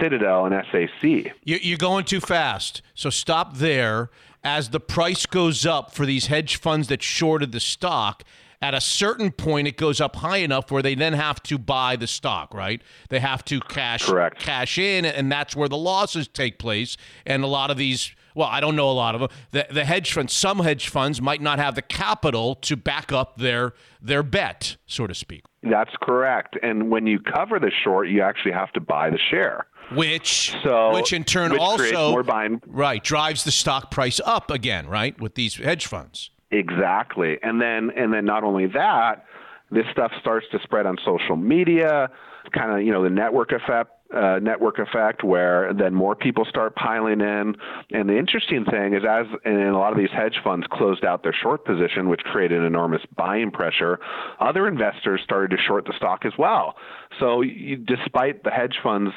[0.00, 1.32] Citadel and SAC.
[1.44, 2.82] You're going too fast.
[2.94, 4.10] So stop there.
[4.42, 8.22] As the price goes up for these hedge funds that shorted the stock,
[8.62, 11.96] at a certain point it goes up high enough where they then have to buy
[11.96, 12.82] the stock, right?
[13.08, 14.38] They have to cash Correct.
[14.38, 16.96] cash in, and that's where the losses take place.
[17.24, 19.30] And a lot of these well, I don't know a lot of them.
[19.52, 23.38] The, the hedge funds, some hedge funds might not have the capital to back up
[23.38, 25.44] their their bet, so to speak.
[25.62, 26.56] That's correct.
[26.62, 29.66] And when you cover the short, you actually have to buy the share.
[29.94, 32.22] Which so, which in turn which also
[32.66, 35.18] right drives the stock price up again, right?
[35.18, 36.30] With these hedge funds.
[36.50, 37.38] Exactly.
[37.42, 39.24] And then and then not only that,
[39.70, 42.08] this stuff starts to spread on social media,
[42.52, 46.76] kind of, you know, the network effect uh, network effect where then more people start
[46.76, 47.56] piling in.
[47.90, 51.24] And the interesting thing is, as and a lot of these hedge funds closed out
[51.24, 53.98] their short position, which created enormous buying pressure,
[54.38, 56.76] other investors started to short the stock as well.
[57.18, 59.10] So, you, despite the hedge funds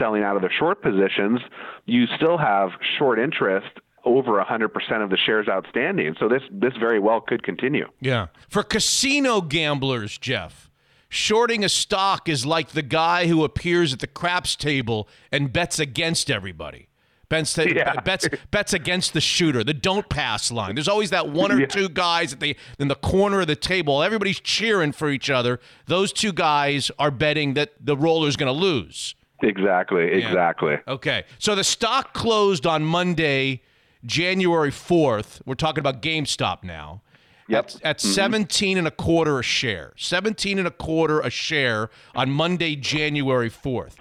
[0.00, 1.40] selling out of their short positions,
[1.86, 3.68] you still have short interest
[4.04, 6.14] over 100% of the shares outstanding.
[6.18, 7.86] So this this very well could continue.
[8.00, 8.26] Yeah.
[8.48, 10.70] For casino gamblers, Jeff,
[11.08, 15.78] shorting a stock is like the guy who appears at the craps table and bets
[15.78, 16.88] against everybody.
[17.30, 17.98] Bets, Yeah.
[18.00, 20.74] bets, bets against the shooter, the don't pass line.
[20.74, 21.66] There's always that one or Yeah.
[21.66, 24.02] two guys at the in the corner of the table.
[24.02, 25.58] Everybody's cheering for each other.
[25.86, 29.14] Those two guys are betting that the roller's going to lose.
[29.42, 30.76] Exactly, exactly.
[30.88, 31.24] Okay.
[31.38, 33.62] So the stock closed on Monday,
[34.04, 35.40] January 4th.
[35.44, 37.02] We're talking about GameStop now.
[37.48, 37.66] Yep.
[37.66, 38.14] At, at Mhm.
[38.14, 39.92] 17 and a quarter a share.
[39.96, 43.96] 17 and a quarter a share on Monday, January 4th.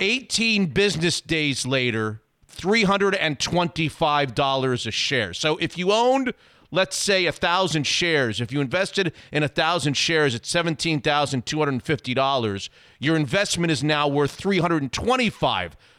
[0.00, 2.20] 18 business days later,
[2.50, 5.32] $325 a share.
[5.34, 6.34] So if you owned
[6.70, 12.68] let's say a thousand shares if you invested in a thousand shares at $17250
[12.98, 14.38] your investment is now worth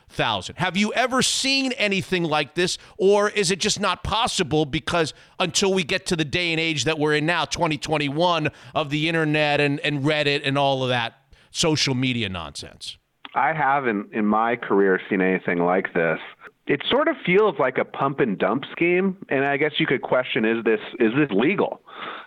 [0.09, 5.13] 325000 have you ever seen anything like this or is it just not possible because
[5.39, 9.07] until we get to the day and age that we're in now 2021 of the
[9.07, 11.15] internet and, and reddit and all of that
[11.51, 12.97] social media nonsense
[13.35, 16.19] I haven't in my career seen anything like this.
[16.67, 20.01] It sort of feels like a pump and dump scheme, and I guess you could
[20.01, 21.81] question is this is this legal?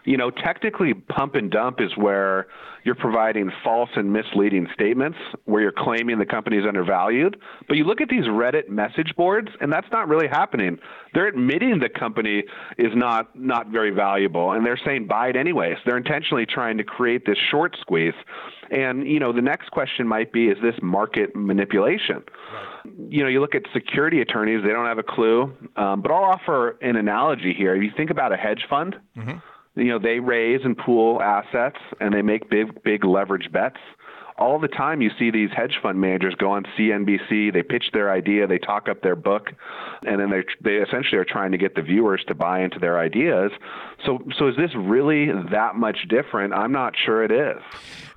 [0.04, 2.46] You know, technically pump and dump is where
[2.84, 7.36] you're providing false and misleading statements where you're claiming the company is undervalued.
[7.68, 10.78] But you look at these Reddit message boards and that's not really happening.
[11.14, 12.44] They're admitting the company
[12.78, 15.76] is not not very valuable and they're saying buy it anyways.
[15.84, 18.14] They're intentionally trying to create this short squeeze.
[18.70, 22.22] And you know, the next question might be is this market manipulation?
[23.09, 25.54] You know, you look at security attorneys, they don't have a clue.
[25.76, 27.76] Um, but I'll offer an analogy here.
[27.76, 28.96] If you think about a hedge fund,
[29.74, 33.78] you know they raise and pool assets and they make big big leverage bets.
[34.38, 38.10] All the time you see these hedge fund managers go on CNBC they pitch their
[38.10, 39.50] idea they talk up their book
[40.04, 42.98] and then they they essentially are trying to get the viewers to buy into their
[42.98, 43.50] ideas.
[44.04, 46.54] So so is this really that much different?
[46.54, 47.62] I'm not sure it is.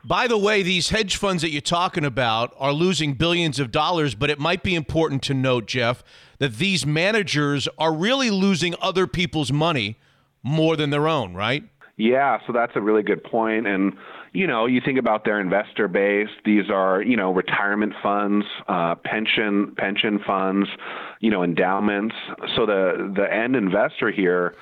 [0.04, 4.14] By the way, these hedge funds that you're talking about are losing billions of dollars,
[4.14, 6.04] but it might be important to note, Jeff,
[6.38, 9.98] that these managers are really losing other people's money
[10.46, 11.64] more than their own, right?
[11.98, 13.68] Yeah, so that's a really good point.
[13.68, 13.94] And
[14.34, 16.30] you know, you think about their investor base.
[16.44, 20.70] These are you know retirement funds, uh, pension pension funds,
[21.20, 22.16] you know endowments.
[22.56, 24.56] So the the end investor here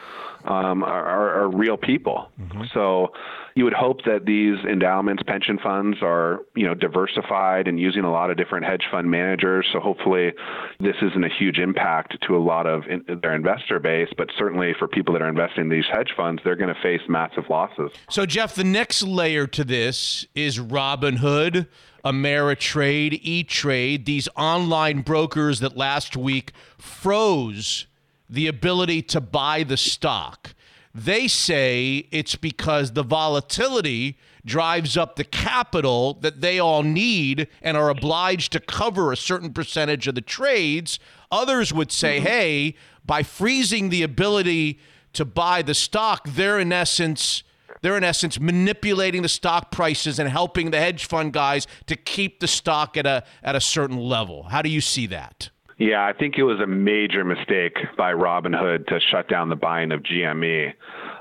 [0.46, 2.30] um, are, are, are real people.
[2.74, 3.14] So
[3.56, 8.12] you would hope that these endowments, pension funds are, you know, diversified and using a
[8.12, 9.68] lot of different hedge fund managers.
[9.72, 10.34] So hopefully
[10.80, 14.74] this isn't a huge impact to a lot of in, their investor base, but certainly
[14.78, 17.92] for people that are investing in these hedge funds, they're going to face massive losses.
[18.10, 21.68] So, Jeff, the next layer to this is Robinhood,
[22.04, 27.86] Ameritrade, E Trade, these online brokers that last week froze
[28.30, 30.56] the ability to buy the stock.
[30.96, 37.76] They say it's because the volatility drives up the capital that they all need and
[37.76, 41.00] are obliged to cover a certain percentage of the trades.
[41.32, 42.28] Others would say, mm-hmm.
[42.28, 42.76] hey,
[43.06, 44.80] by freezing the ability
[45.14, 47.44] to buy the stock, they're in essence
[47.82, 52.40] they're in essence manipulating the stock prices and helping the hedge fund guys to keep
[52.40, 54.44] the stock at a at a certain level.
[54.44, 55.50] How do you see that?
[55.78, 59.92] Yeah, I think it was a major mistake by Robinhood to shut down the buying
[59.92, 60.74] of GME.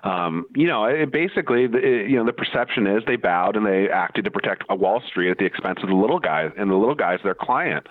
[0.05, 3.89] Um, you know, it basically, it, you know, the perception is they bowed and they
[3.89, 6.95] acted to protect Wall Street at the expense of the little guys, and the little
[6.95, 7.87] guys their client,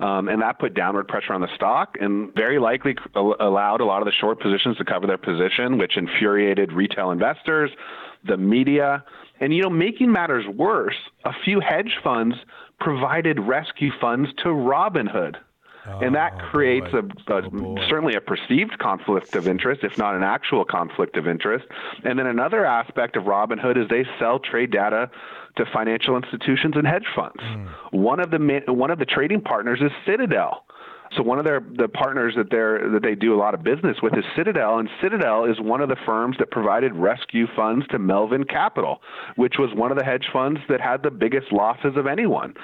[0.00, 4.00] um, and that put downward pressure on the stock, and very likely allowed a lot
[4.00, 7.70] of the short positions to cover their position, which infuriated retail investors,
[8.26, 9.04] the media,
[9.40, 12.36] and you know, making matters worse, a few hedge funds
[12.80, 15.36] provided rescue funds to Robinhood.
[16.00, 16.98] And that Oh, creates a,
[17.32, 21.66] a oh, certainly a perceived conflict of interest, if not an actual conflict of interest.
[22.04, 25.10] And then another aspect of Robinhood is they sell trade data
[25.56, 27.40] to financial institutions and hedge funds.
[27.40, 27.66] Hmm.
[27.90, 30.64] One of the one of the trading partners is Citadel.
[31.16, 33.98] So one of their the partners that they're that they do a lot of business
[34.02, 37.98] with is Citadel, and Citadel is one of the firms that provided rescue funds to
[37.98, 39.00] Melvin Capital,
[39.36, 42.54] which was one of the hedge funds that had the biggest losses of anyone.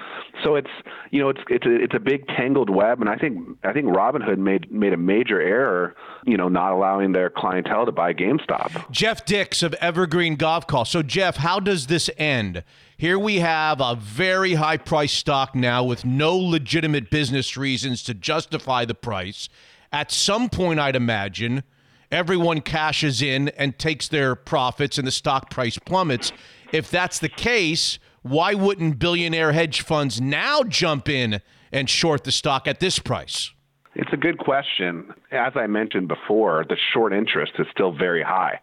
[0.43, 0.71] So it's
[1.11, 3.87] you know it's it's a, it's a big tangled web, and I think I think
[3.87, 5.95] Robinhood made made a major error,
[6.25, 8.91] you know, not allowing their clientele to buy GameStop.
[8.91, 10.87] Jeff Dicks of Evergreen Gavekal.
[10.87, 12.65] So, Jeff, how does this end?
[12.97, 18.15] Here we have a very high price stock now with no legitimate business reasons to
[18.15, 19.49] justify the price.
[19.93, 21.65] At some point, I'd imagine
[22.11, 26.33] everyone cashes in and takes their profits and the stock price plummets.
[26.73, 31.41] If that's the case, why wouldn't billionaire hedge funds now jump in
[31.73, 33.53] and short the stock at this price?
[33.95, 35.13] It's a good question.
[35.31, 38.61] As I mentioned before, the short interest is still very high.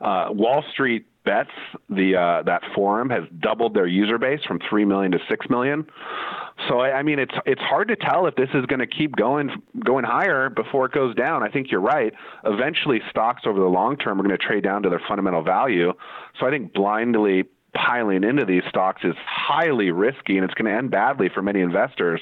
[0.00, 1.50] Uh, Wall Street Bets,
[1.88, 5.86] the uh, that forum has doubled their user base from three million to six million.
[6.68, 9.16] So I, I mean, it's it's hard to tell if this is going to keep
[9.16, 9.50] going
[9.84, 11.42] going higher before it goes down.
[11.42, 12.12] I think you're right.
[12.44, 15.92] Eventually, stocks over the long term are going to trade down to their fundamental value.
[16.38, 17.44] So I think blindly
[17.74, 21.60] piling into these stocks is highly risky and it's going to end badly for many
[21.60, 22.20] investors.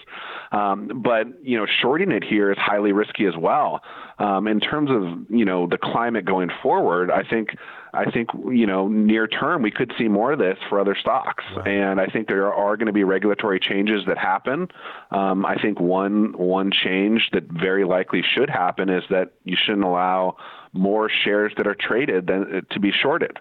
[0.52, 3.80] Um, but you know, shorting it here is highly risky as well.
[4.18, 7.50] Um, in terms of you know the climate going forward, I think
[7.92, 11.44] I think you know near term we could see more of this for other stocks,
[11.66, 14.68] and I think there are going to be regulatory changes that happen.
[15.10, 19.84] Um, I think one one change that very likely should happen is that you shouldn't
[19.84, 20.36] allow
[20.72, 23.38] more shares that are traded than to be shorted.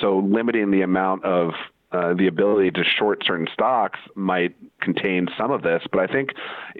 [0.00, 1.52] So limiting the amount of
[1.92, 6.30] uh, the ability to short certain stocks might contain some of this, but I think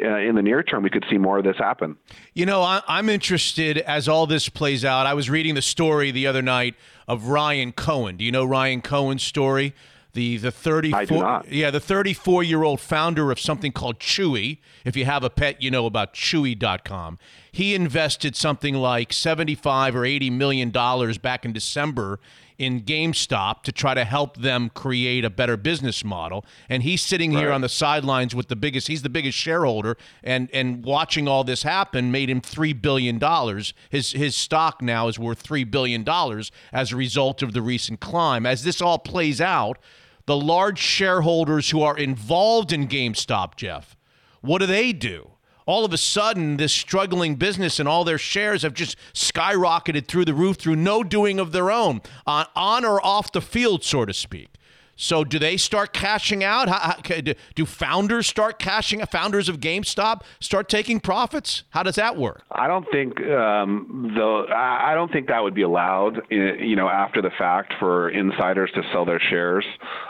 [0.05, 1.97] uh, in the near term we could see more of this happen.
[2.35, 5.07] You know, I, I'm interested as all this plays out.
[5.07, 6.75] I was reading the story the other night
[7.09, 8.17] of Ryan Cohen.
[8.17, 9.75] Do you know Ryan Cohen's story?
[10.13, 14.59] The the 34 yeah the 34 year old founder of something called Chewy.
[14.85, 17.19] If you have a pet, you know about Chewy.com.
[17.53, 22.19] He invested something like 75 or 80 million dollars back in December
[22.59, 26.45] in GameStop to try to help them create a better business model.
[26.69, 30.49] And he's sitting here on the sidelines with the biggest he's the biggest shareholder and
[30.53, 33.75] and watching all this happen made him 3 billion dollars.
[33.91, 38.01] His his stock now is worth 3 billion dollars as a result of the recent
[38.01, 38.47] climb.
[38.47, 39.79] As this all plays out,
[40.27, 43.97] the large shareholders who are involved in GameStop, Jeff,
[44.41, 45.31] what do they do?
[45.67, 50.25] All of a sudden, this struggling business and all their shares have just skyrocketed through
[50.25, 54.05] the roof through no doing of their own, on, on or off the field, so
[54.05, 54.49] to speak.
[54.97, 56.69] So, do they start cashing out?
[56.69, 59.03] How, how, do- founders start cashing?
[59.03, 61.65] Out founders of GameStop start taking profits?
[61.71, 62.43] How does that work?
[62.51, 66.23] I don't think um, the I don't think that would be allowed.
[66.31, 69.65] You know, after the fact for insiders to sell their shares.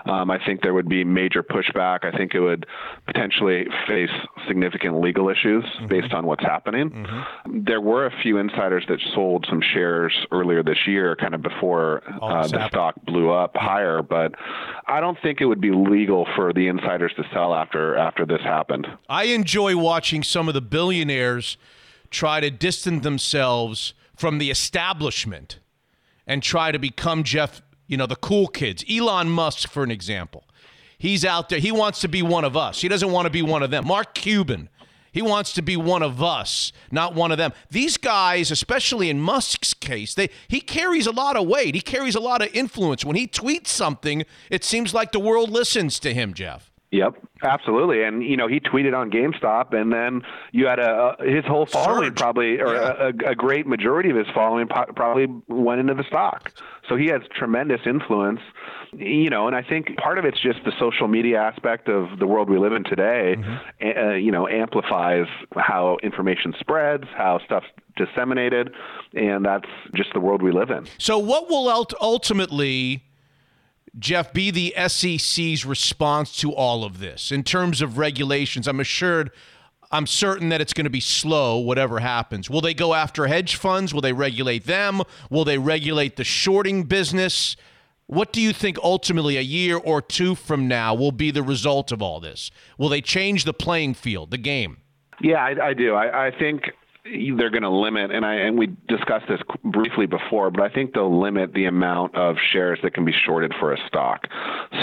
[0.07, 2.05] Um, I think there would be major pushback.
[2.05, 2.67] I think it would
[3.07, 4.11] potentially face
[4.47, 7.07] significant legal issues based on what's happening.
[7.47, 12.03] There were a few insiders that sold some shares earlier this year, kind of before
[12.23, 12.71] uh, the happened.
[12.71, 14.03] stock blew up higher.
[14.03, 14.33] But
[14.89, 18.41] I don't think it would be legal for the insiders to sell after after this
[18.43, 18.87] happened.
[19.09, 21.57] I enjoy watching some of the billionaires
[22.11, 25.59] try to distance themselves from the establishment
[26.27, 28.85] and try to become Jeff, you know, the cool kids.
[28.89, 30.45] Elon Musk, for an example.
[30.99, 31.59] He's out there.
[31.59, 32.81] He wants to be one of us.
[32.81, 33.87] He doesn't want to be one of them.
[33.87, 34.69] Mark Cuban.
[35.17, 37.55] He wants to be one of us, not one of them.
[37.71, 41.75] These guys, especially in Musk's case, they he carries a lot of weight.
[41.75, 43.03] He carries a lot of influence.
[43.03, 46.71] When he tweets something, it seems like the world listens to him, Jeff.
[46.93, 48.05] Yep, absolutely.
[48.05, 50.23] And you know, he tweeted on GameStop, and then
[50.53, 54.69] you had a his whole following probably, or a, a great majority of his following
[54.69, 56.53] po- probably went into the stock.
[56.89, 58.41] So he has tremendous influence.
[58.93, 62.27] You know, and I think part of it's just the social media aspect of the
[62.27, 63.37] world we live in today.
[63.83, 65.27] Uh, you know, amplifies
[65.57, 68.73] how information spreads, how stuff's disseminated,
[69.15, 70.87] and that's just the world we live in.
[70.99, 73.03] So, what will ult- ultimately,
[73.99, 78.69] Jeff, be the SEC's response to all of this in terms of regulations?
[78.69, 79.31] I'm assured
[79.91, 82.51] I'm certain that it's going to be slow, whatever happens.
[82.51, 83.95] Will they go after hedge funds?
[83.95, 85.03] Will they regulate them?
[85.31, 87.57] Will they regulate the shorting business?
[88.07, 91.93] What do you think ultimately, a year or two from now, will be the result
[91.93, 92.51] of all this?
[92.79, 94.79] Will they change the playing field, the game?
[95.21, 95.95] Yeah, I, I do.
[95.95, 96.73] I, I think
[97.37, 100.95] they're going to limit, and I and we discussed this briefly before, but I think
[100.95, 104.27] they'll limit the amount of shares that can be shorted for a stock.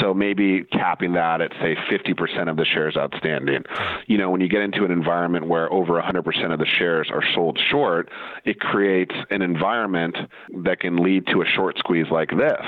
[0.02, 3.64] So maybe capping that at say 50% of the shares outstanding.
[4.08, 7.24] You know, when you get into an environment where over 100% of the shares are
[7.34, 8.10] sold short,
[8.45, 10.18] it creates an environment
[10.64, 12.62] that can lead to a short squeeze like this,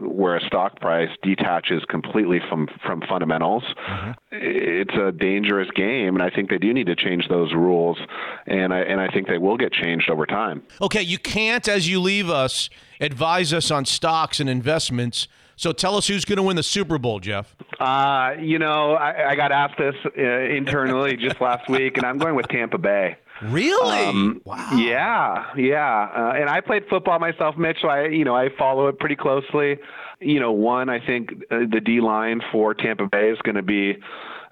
[0.00, 3.64] where a stock price detaches completely from from fundamentals.
[3.88, 4.10] Mm-hmm.
[4.32, 7.98] It's a dangerous game, and I think they do need to change those rules,
[8.46, 10.62] and I and I think they will get changed over time.
[10.80, 12.70] Okay, you can't, as you leave us,
[13.00, 15.28] advise us on stocks and investments.
[15.56, 17.54] So tell us who's going to win the Super Bowl, Jeff.
[17.78, 22.18] Uh, you know, I, I got asked this uh, internally just last week, and I'm
[22.18, 23.16] going with Tampa Bay.
[23.42, 24.40] Really?
[24.44, 24.70] wow.
[24.76, 26.08] Yeah, yeah.
[26.14, 27.78] Uh, and I played football myself, Mitch.
[27.82, 29.78] So I, you know, I follow it pretty closely.
[30.20, 33.62] You know, one, I think uh, the D line for Tampa Bay is going to
[33.62, 33.98] be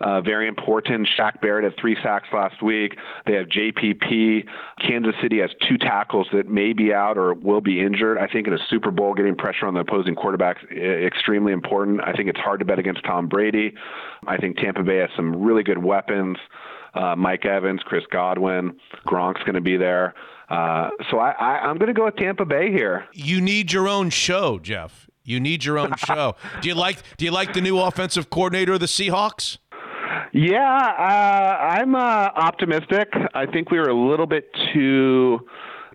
[0.01, 1.09] uh, very important.
[1.19, 2.97] Shaq Barrett had three sacks last week.
[3.27, 4.47] They have JPP.
[4.81, 8.19] Kansas City has two tackles that may be out or will be injured.
[8.19, 12.01] I think in a Super Bowl, getting pressure on the opposing quarterback is extremely important.
[12.03, 13.75] I think it's hard to bet against Tom Brady.
[14.27, 16.39] I think Tampa Bay has some really good weapons.
[16.95, 20.15] Uh, Mike Evans, Chris Godwin, Gronk's going to be there.
[20.49, 23.05] Uh, so I, I, I'm going to go with Tampa Bay here.
[23.13, 25.09] You need your own show, Jeff.
[25.23, 26.35] You need your own show.
[26.61, 29.59] do you like Do you like the new offensive coordinator of the Seahawks?
[30.33, 33.13] Yeah, uh, I'm uh, optimistic.
[33.35, 35.41] I think we were a little bit too.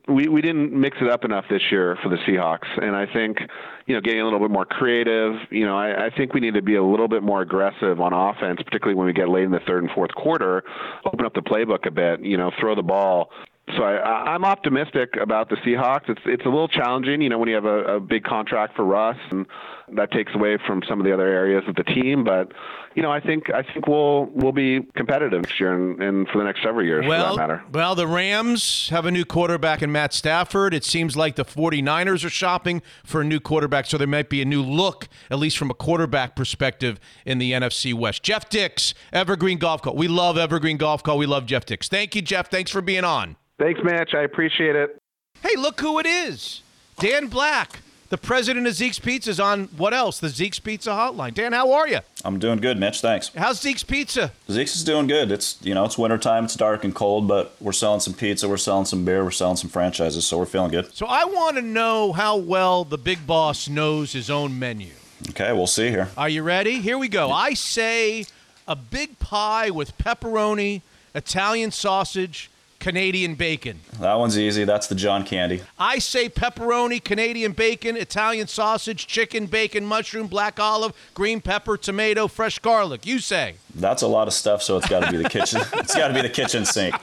[0.07, 3.39] We, we didn't mix it up enough this year for the Seahawks, and I think
[3.87, 5.35] you know getting a little bit more creative.
[5.49, 8.13] You know, I, I think we need to be a little bit more aggressive on
[8.13, 10.63] offense, particularly when we get late in the third and fourth quarter.
[11.05, 12.23] Open up the playbook a bit.
[12.23, 13.31] You know, throw the ball.
[13.77, 16.07] So I, I'm optimistic about the Seahawks.
[16.09, 18.85] It's it's a little challenging, you know, when you have a, a big contract for
[18.85, 19.47] Russ, and
[19.93, 22.23] that takes away from some of the other areas of the team.
[22.23, 22.51] But
[22.95, 26.37] you know, I think I think we'll we'll be competitive next year and, and for
[26.39, 27.63] the next several years well, for that matter.
[27.71, 30.73] Well, the Rams have a new quarterback in Matt Stafford.
[30.73, 34.41] It seems like the 49ers are shopping for a new quarterback, so there might be
[34.41, 38.23] a new look, at least from a quarterback perspective, in the NFC West.
[38.23, 39.95] Jeff Dicks, Evergreen Gavekal.
[39.95, 41.17] We love Evergreen Gavekal.
[41.17, 41.87] We love Jeff Dicks.
[41.87, 42.49] Thank you, Jeff.
[42.49, 43.35] Thanks for being on.
[43.59, 44.13] Thanks, Mitch.
[44.13, 44.97] I appreciate it.
[45.41, 46.61] Hey, look who it is.
[46.99, 47.79] Dan Black,
[48.09, 50.19] the president of Zeke's Pizza is on what else?
[50.19, 51.33] The Zeke's Pizza hotline.
[51.33, 51.99] Dan, how are you?
[52.23, 53.01] I'm doing good, Mitch.
[53.01, 53.31] Thanks.
[53.35, 54.31] How's Zeke's Pizza?
[54.49, 55.31] Zeke's is doing good.
[55.31, 58.57] It's you know it's wintertime, it's dark and cold, but we're selling some pizza, we're
[58.57, 60.93] selling some beer, we're selling some franchises, so we're feeling good.
[60.93, 64.91] So I want to know how well the big boss knows his own menu.
[65.29, 66.09] Okay, we'll see here.
[66.17, 66.79] Are you ready?
[66.79, 67.31] Here we go.
[67.31, 68.25] I say
[68.67, 70.81] a big pie with pepperoni,
[71.13, 72.49] Italian sausage,
[72.85, 73.79] Canadian bacon.
[73.99, 74.63] That one's easy.
[74.63, 75.63] That's the John Candy.
[75.79, 82.27] I say pepperoni, Canadian bacon, Italian sausage, chicken, bacon, mushroom, black olive, green pepper, tomato,
[82.27, 83.07] fresh garlic.
[83.07, 83.55] You say.
[83.73, 85.61] That's a lot of stuff, so it's got to be the kitchen.
[85.73, 86.93] it's got to be the kitchen sink.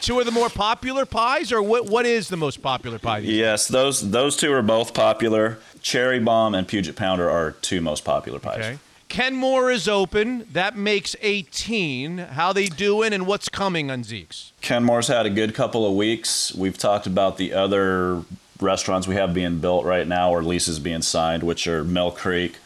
[0.00, 1.88] Two of the more popular pies, or what?
[1.88, 3.18] What is the most popular pie?
[3.18, 5.60] Yes, those those two are both popular.
[5.80, 8.58] Cherry Bomb and Puget Pounder are two most popular pies.
[8.58, 8.78] Okay.
[9.12, 10.46] Kenmore is open.
[10.52, 12.16] That makes 18.
[12.16, 14.54] How they doing and what's coming on Zeke's?
[14.62, 16.54] Kenmore's had a good couple of weeks.
[16.54, 18.22] We've talked about the other
[18.58, 22.56] restaurants we have being built right now or leases being signed, which are Mill Creek,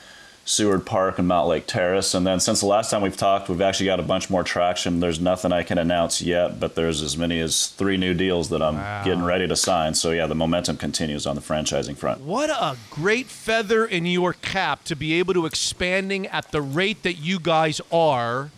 [0.48, 2.14] Seward Park, and Mountlake Terrace.
[2.14, 5.01] And then since the last time we've talked, we've actually got a bunch more traction.
[5.01, 8.62] There's nothing I can announce yet, but there's as many as three new deals that
[8.62, 9.02] I'm Wow.
[9.05, 9.94] getting ready to sign.
[9.94, 12.20] So yeah, the momentum continues on the franchising front.
[12.20, 17.02] What a great feather in your cap to be able to expanding at the rate
[17.02, 18.51] that you guys are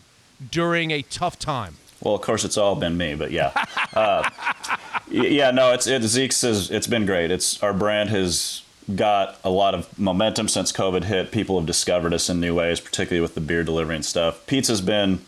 [0.50, 1.76] during a tough time.
[2.02, 3.50] Well, of course, it's all been me, but yeah,
[3.94, 4.28] uh,
[5.10, 5.50] yeah.
[5.50, 7.30] No, it's it, Zeke's is it's been great.
[7.32, 8.62] It's our brand has
[8.94, 11.30] got a lot of momentum since COVID hit.
[11.30, 14.46] People have discovered us in new ways, particularly with the beer delivery and stuff.
[14.46, 15.20] Pizza's been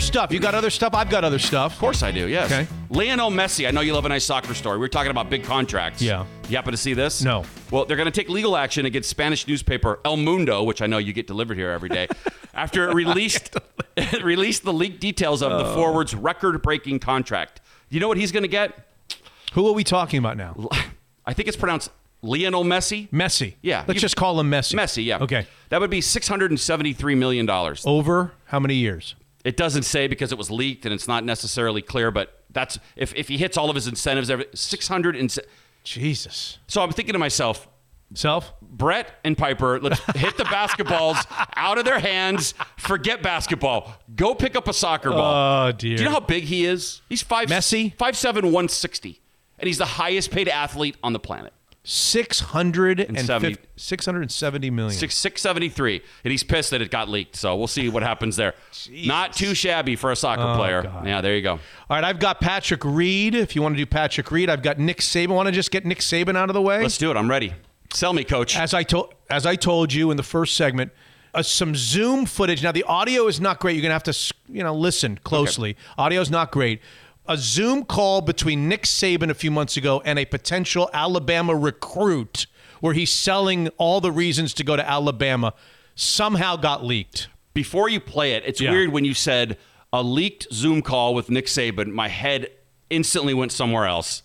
[0.00, 0.32] Other stuff.
[0.32, 0.94] You got other stuff.
[0.94, 1.74] I've got other stuff.
[1.74, 2.26] Of course I do.
[2.26, 2.50] Yes.
[2.50, 2.66] Okay.
[2.88, 3.68] Lionel Messi.
[3.68, 4.78] I know you love a nice soccer story.
[4.78, 6.00] We were talking about big contracts.
[6.00, 6.24] Yeah.
[6.48, 7.22] You happen to see this?
[7.22, 7.44] No.
[7.70, 10.96] Well, they're going to take legal action against Spanish newspaper El Mundo, which I know
[10.96, 12.08] you get delivered here every day,
[12.54, 13.54] after it released
[13.94, 15.74] it released the leaked details of the Oh.
[15.74, 17.60] forward's record-breaking contract.
[17.90, 18.88] You know what he's going to get?
[19.52, 20.56] Who are we talking about now?
[21.26, 21.90] I think it's pronounced
[22.22, 23.10] Lionel Messi.
[23.10, 23.56] Messi.
[23.60, 23.84] Yeah.
[23.86, 24.76] Let's You- just call him Messi.
[24.76, 25.18] Messi, yeah.
[25.18, 25.46] Okay.
[25.68, 27.50] That would be $673 million.
[27.84, 29.14] Over how many years?
[29.44, 33.14] It doesn't say because it was leaked and it's not necessarily clear, but that's if,
[33.14, 35.34] if he hits all of his incentives, every 600 and
[35.84, 36.58] Jesus.
[36.66, 37.68] So I'm thinking to myself,
[38.14, 41.24] self, Brett and Piper, let's hit the basketballs
[41.56, 42.54] out of their hands.
[42.76, 43.94] Forget basketball.
[44.14, 45.68] Go pick up a soccer ball.
[45.68, 45.96] Oh, dear.
[45.96, 47.00] Do you know how big he is?
[47.08, 47.96] He's five Messi?
[47.96, 49.20] five seven, 160.
[49.58, 51.52] And he's the highest paid athlete on the planet.
[51.82, 53.56] 670, Seventy.
[53.76, 54.98] 670 million.
[54.98, 57.36] Six six seventy three, and he's pissed that it got leaked.
[57.36, 58.54] So we'll see what happens there.
[58.90, 60.82] Not too shabby for a soccer Oh, player.
[60.82, 61.06] God.
[61.06, 61.52] Yeah, there you go.
[61.52, 63.34] All right, I've got Patrick Reed.
[63.34, 65.30] If you want to do Patrick Reed, I've got Nick Saban.
[65.30, 66.82] Want to just get Nick Saban out of the way?
[66.82, 67.16] Let's do it.
[67.16, 67.54] I'm ready.
[67.92, 68.56] Sell me, coach.
[68.56, 70.92] As I told, as I told you in the first segment,
[71.34, 72.62] uh, some Zoom footage.
[72.62, 73.74] Now the audio is not great.
[73.74, 75.76] You're gonna have to, you know, listen closely.
[75.96, 76.80] Audio is not great.
[77.30, 82.48] A Zoom call between Nick Saban a few months ago and a potential Alabama recruit,
[82.80, 85.54] where he's selling all the reasons to go to Alabama,
[85.94, 87.28] somehow got leaked.
[87.54, 88.72] Before you play it, it's Yeah.
[88.72, 89.58] weird when you said
[89.92, 91.92] a leaked Zoom call with Nick Saban.
[91.92, 92.48] My head
[92.90, 94.24] instantly went somewhere else.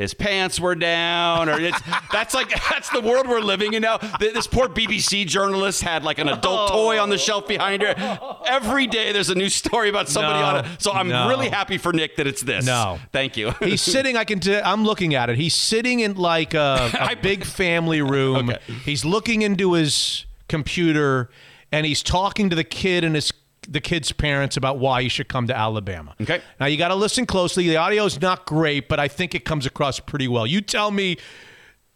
[0.00, 1.78] His pants were down, or it's
[2.10, 3.98] that's like that's the world we're living in now.
[4.18, 7.18] This poor BBC journalist had like an adult toy on the oh.
[7.18, 8.38] shelf behind her.
[8.46, 10.82] Every day there's a new story about somebody No, on it.
[10.82, 11.28] So I'm no.
[11.28, 12.64] really happy for Nick that it's this.
[12.64, 12.98] No.
[13.12, 13.50] thank you.
[13.60, 14.16] He's sitting.
[14.16, 14.40] I can.
[14.40, 15.36] T- I'm looking at it.
[15.36, 18.52] He's sitting in like a, a big family room.
[18.84, 21.28] He's looking into his computer,
[21.70, 23.32] and he's talking to the kid and his
[23.70, 26.14] the kid's parents about why you should come to Alabama.
[26.20, 26.42] Okay.
[26.58, 27.68] Now you got to listen closely.
[27.68, 30.46] The audio is not great, but I think it comes across pretty well.
[30.46, 31.16] You tell me.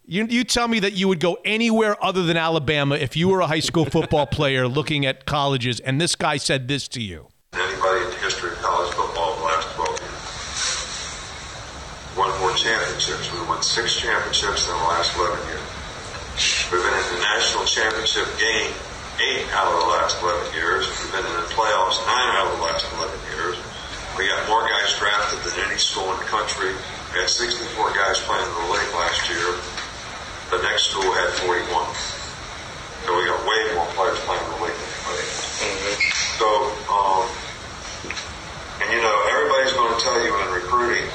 [0.07, 3.41] You, you tell me that you would go anywhere other than Alabama if you were
[3.41, 7.27] a high school football player looking at colleges, and this guy said this to you.
[7.53, 12.17] anybody in the history of college football in the last 12 years.
[12.17, 13.33] Won more championships.
[13.33, 15.61] We won six championships in the last 11 years.
[16.71, 18.73] We've been in the national championship game
[19.21, 20.87] eight out of the last 11 years.
[20.87, 23.55] We've been in the playoffs nine out of the last 11 years.
[24.19, 26.71] We got more guys drafted than any school in the country.
[27.11, 29.55] We had 64 guys playing in the league last year.
[30.51, 31.67] The next school had 41.
[33.07, 35.51] So we got way more players playing in the league than anybody else.
[36.39, 36.47] So,
[36.91, 37.23] um,
[38.83, 41.07] and you know, everybody's going to tell you in recruiting,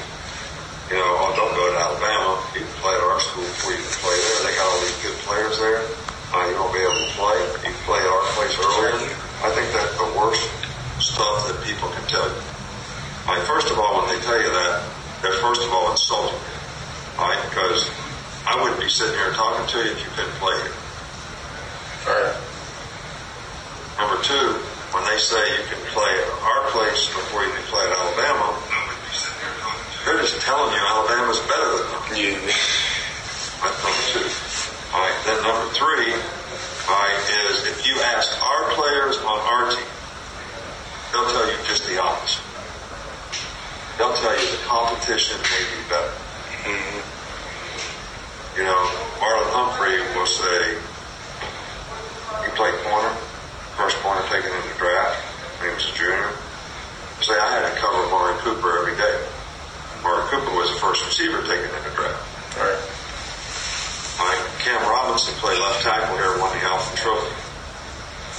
[0.89, 2.37] you know, oh, don't go to Alabama.
[2.57, 4.37] You can play at our school before you can play there.
[4.49, 6.10] They got all these good players there.
[6.31, 7.35] Uh, you won't be able to play.
[7.35, 8.95] You can play at our place earlier.
[9.43, 10.47] I think that's the worst
[11.03, 12.39] stuff that people can tell you.
[13.27, 14.87] I mean, first of all, when they tell you that,
[15.19, 16.55] they're first of all insulting you.
[17.19, 17.41] All right?
[17.51, 17.83] Because
[18.47, 20.77] I wouldn't be sitting here talking to you if you couldn't play here.
[22.07, 22.37] All right.
[23.99, 24.55] Number two,
[24.95, 28.55] when they say you can play at our place before you can play at Alabama,
[30.07, 32.01] they're just telling you Alabama's better than them.
[32.15, 32.39] Yeah.
[33.59, 34.50] That's number two.
[34.93, 35.15] All right.
[35.25, 36.11] Then number three,
[36.89, 39.87] all right, is if you ask our players on our team,
[41.11, 42.43] they'll tell you just the opposite.
[43.97, 46.11] They'll tell you the competition may be better.
[46.67, 46.99] Mm-hmm.
[48.57, 48.81] You know,
[49.23, 50.75] Marlon Humphrey will say,
[52.43, 53.15] he played corner,
[53.79, 55.23] first corner taken in the draft
[55.61, 56.35] when he was a junior.
[57.23, 59.15] Say I had to cover Amari Cooper every day.
[60.03, 62.19] Amari Cooper was the first receiver taken in the draft.
[62.59, 62.75] Right.
[64.21, 64.37] Right.
[64.61, 67.33] Cam Robinson played left tackle here, won the Outland Trophy.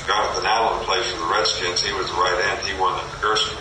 [0.06, 1.82] Jonathan Allen played for the Redskins.
[1.82, 2.62] He was the right end.
[2.62, 3.58] He won the Nagurski.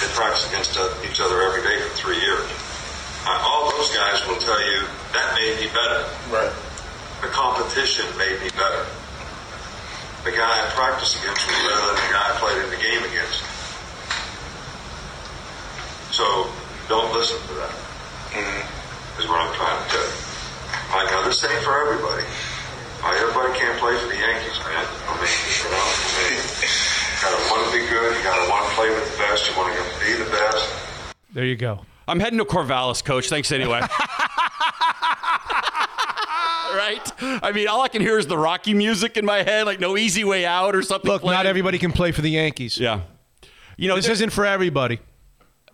[0.00, 2.44] They practice against each other every day for three years.
[3.24, 6.04] Uh, all those guys will tell you that made me better.
[6.28, 6.52] Right.
[7.20, 8.84] The competition made me better.
[10.24, 13.02] The guy I practiced against was better than the guy I played in the game
[13.08, 13.40] against.
[16.12, 16.52] So
[16.88, 17.74] don't listen to that.
[19.18, 20.27] Is what I'm trying to tell you.
[20.90, 22.24] I know this ain't for everybody.
[23.04, 24.86] Uh, everybody can't play for the Yankees, man.
[25.06, 28.16] I mean, you know, I mean, you gotta want to be good.
[28.16, 29.48] You gotta want to play with the best.
[29.48, 31.14] You want to be the best.
[31.32, 31.84] There you go.
[32.08, 33.28] I'm heading to Corvallis, coach.
[33.28, 33.80] Thanks anyway.
[36.74, 37.12] right?
[37.20, 39.96] I mean, all I can hear is the Rocky music in my head, like no
[39.96, 41.10] easy way out or something.
[41.10, 42.78] Look, not everybody can play for the Yankees.
[42.78, 43.02] Yeah.
[43.76, 45.00] You know, this isn't for everybody.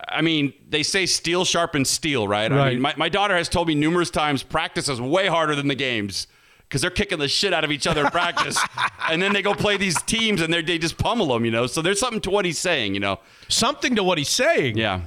[0.07, 2.51] I mean, they say steel sharpens steel, right?
[2.51, 5.67] I mean, my, my daughter has told me numerous times practice is way harder than
[5.67, 6.27] the games.
[6.67, 8.57] because they're kicking the shit out of each other in practice,
[9.09, 11.45] and then they go play these teams and they they just pummel them.
[11.45, 12.93] You know, so there's something to what he's saying.
[12.93, 13.19] You know,
[13.49, 14.77] something to what he's saying.
[14.77, 15.01] Yeah.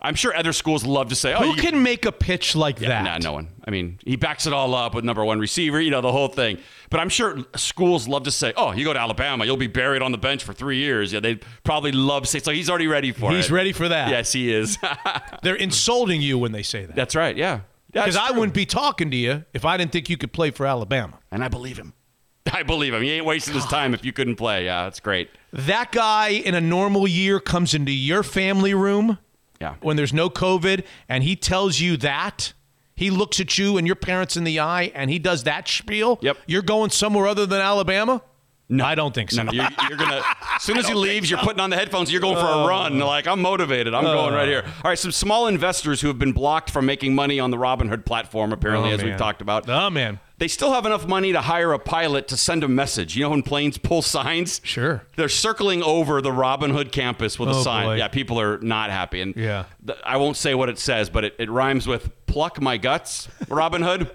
[0.00, 2.80] I'm sure other schools love to say, "Oh, Who you can make a pitch like
[2.80, 3.04] Yeah, that?
[3.04, 3.48] Nah, no one.
[3.66, 6.28] I mean, he backs it all up with number one receiver, you know, the whole
[6.28, 6.58] thing.
[6.90, 10.00] But I'm sure schools love to say, "Oh, you go to Alabama, you'll be buried
[10.02, 12.38] on the bench for three years." Yeah, they probably love to say.
[12.38, 13.36] So he's already ready for it.
[13.36, 14.10] He's ready for that.
[14.10, 14.78] Yes, he is.
[15.42, 16.94] They're insulting you when they say that.
[16.94, 17.36] That's right.
[17.36, 17.60] Yeah.
[17.90, 20.66] Because I wouldn't be talking to you if I didn't think you could play for
[20.66, 21.18] Alabama.
[21.32, 21.94] And I believe him.
[22.52, 23.02] I believe him.
[23.02, 24.66] He ain't wasting his time if you couldn't play.
[24.66, 25.30] Yeah, that's great.
[25.52, 29.18] That guy in a normal year comes into your family room
[29.60, 29.74] Yeah.
[29.80, 32.52] when there's no COVID and he tells you that.
[32.94, 36.18] He looks at you and your parents in the eye and he does that spiel.
[36.20, 36.36] Yep.
[36.48, 38.22] You're going somewhere other than Alabama?
[38.68, 38.84] No.
[38.84, 39.42] I don't think so.
[39.42, 40.22] No, no, you're, you're gonna.
[40.56, 42.12] As soon as he leaves, you're putting on the headphones.
[42.12, 42.68] You're going for a oh.
[42.68, 42.98] run.
[42.98, 43.94] Like I'm motivated.
[43.94, 44.50] I'm going right oh.
[44.50, 44.64] here.
[44.84, 48.04] All right, some small investors who have been blocked from making money on the Robinhood
[48.04, 49.68] platform, apparently, Oh, as we've talked about.
[49.70, 53.16] Oh man, they still have enough money to hire a pilot to send a message.
[53.16, 54.60] You know when planes pull signs?
[54.64, 55.02] Sure.
[55.16, 57.86] They're circling over the Robinhood campus with a Oh, sign.
[57.86, 57.94] boy.
[57.96, 59.20] Yeah, people are not happy.
[59.20, 59.64] And Yeah.
[59.86, 63.28] th- I won't say what it says, but it, it rhymes with "pluck my guts."
[63.46, 64.10] Robinhood.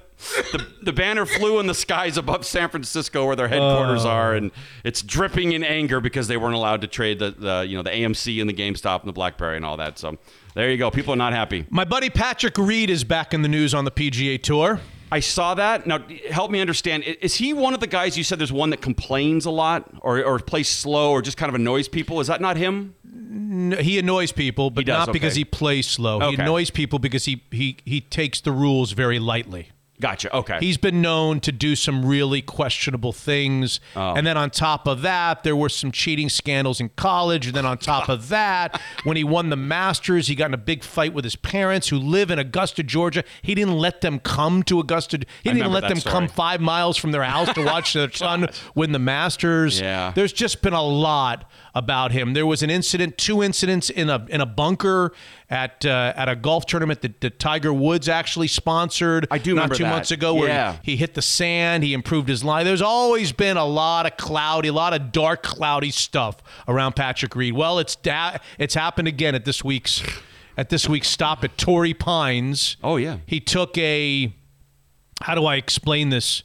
[0.54, 4.10] the, the banner flew in the skies above San Francisco, where their headquarters Oh.
[4.10, 4.52] are, and
[4.86, 7.90] it's dripping in anger because they weren't allowed to trade the, the you know the
[7.90, 10.00] AMC and the GameStop and the BlackBerry and all that.
[10.00, 10.18] So
[10.56, 10.90] there you go.
[10.90, 11.66] People are not happy.
[11.70, 14.80] My buddy Patrick Reed is back in the news on the PGA Tour.
[15.14, 15.86] I saw that.
[15.86, 16.00] Now,
[16.32, 17.04] help me understand.
[17.04, 20.24] Is he one of the guys you said there's one that complains a lot or,
[20.24, 22.20] or plays slow or just kind of annoys people?
[22.20, 22.96] Is that not him?
[23.06, 26.20] N- He annoys people, but does, not because he plays slow.
[26.32, 29.70] He annoys people because he, he, he takes the rules very lightly.
[30.02, 30.36] Gotcha.
[30.36, 30.58] Okay.
[30.60, 33.80] He's been known to do some really questionable things.
[33.96, 34.16] Oh.
[34.16, 37.48] And then on top of that, there were some cheating scandals in college.
[37.48, 40.58] And then on top of that, when he won the Masters, he got in a
[40.58, 43.24] big fight with his parents who live in Augusta, Georgia.
[43.44, 45.18] He didn't let them come to Augusta.
[45.18, 48.50] He didn't even let them come five miles from their house to watch their son
[48.76, 49.80] win the Masters.
[49.80, 50.12] Yeah.
[50.16, 52.34] There's just been a lot about him.
[52.34, 55.12] There was an incident, two incidents in a in a bunker
[55.50, 59.28] at uh, at a golf tournament that, that Tiger Woods actually sponsored.
[59.32, 59.90] I do not two that.
[59.90, 62.66] months ago, where he- he, hit the sand, he improved his line.
[62.66, 66.38] There's always been a lot of cloudy, a lot of dark, cloudy stuff
[66.68, 67.54] around Patrick Reed.
[67.56, 70.04] Well, it's da- it's happened again at this week's
[70.58, 72.78] at this week's stop at Torrey Pines.
[72.84, 74.32] Oh yeah, he took a.
[75.22, 76.44] How do I explain this?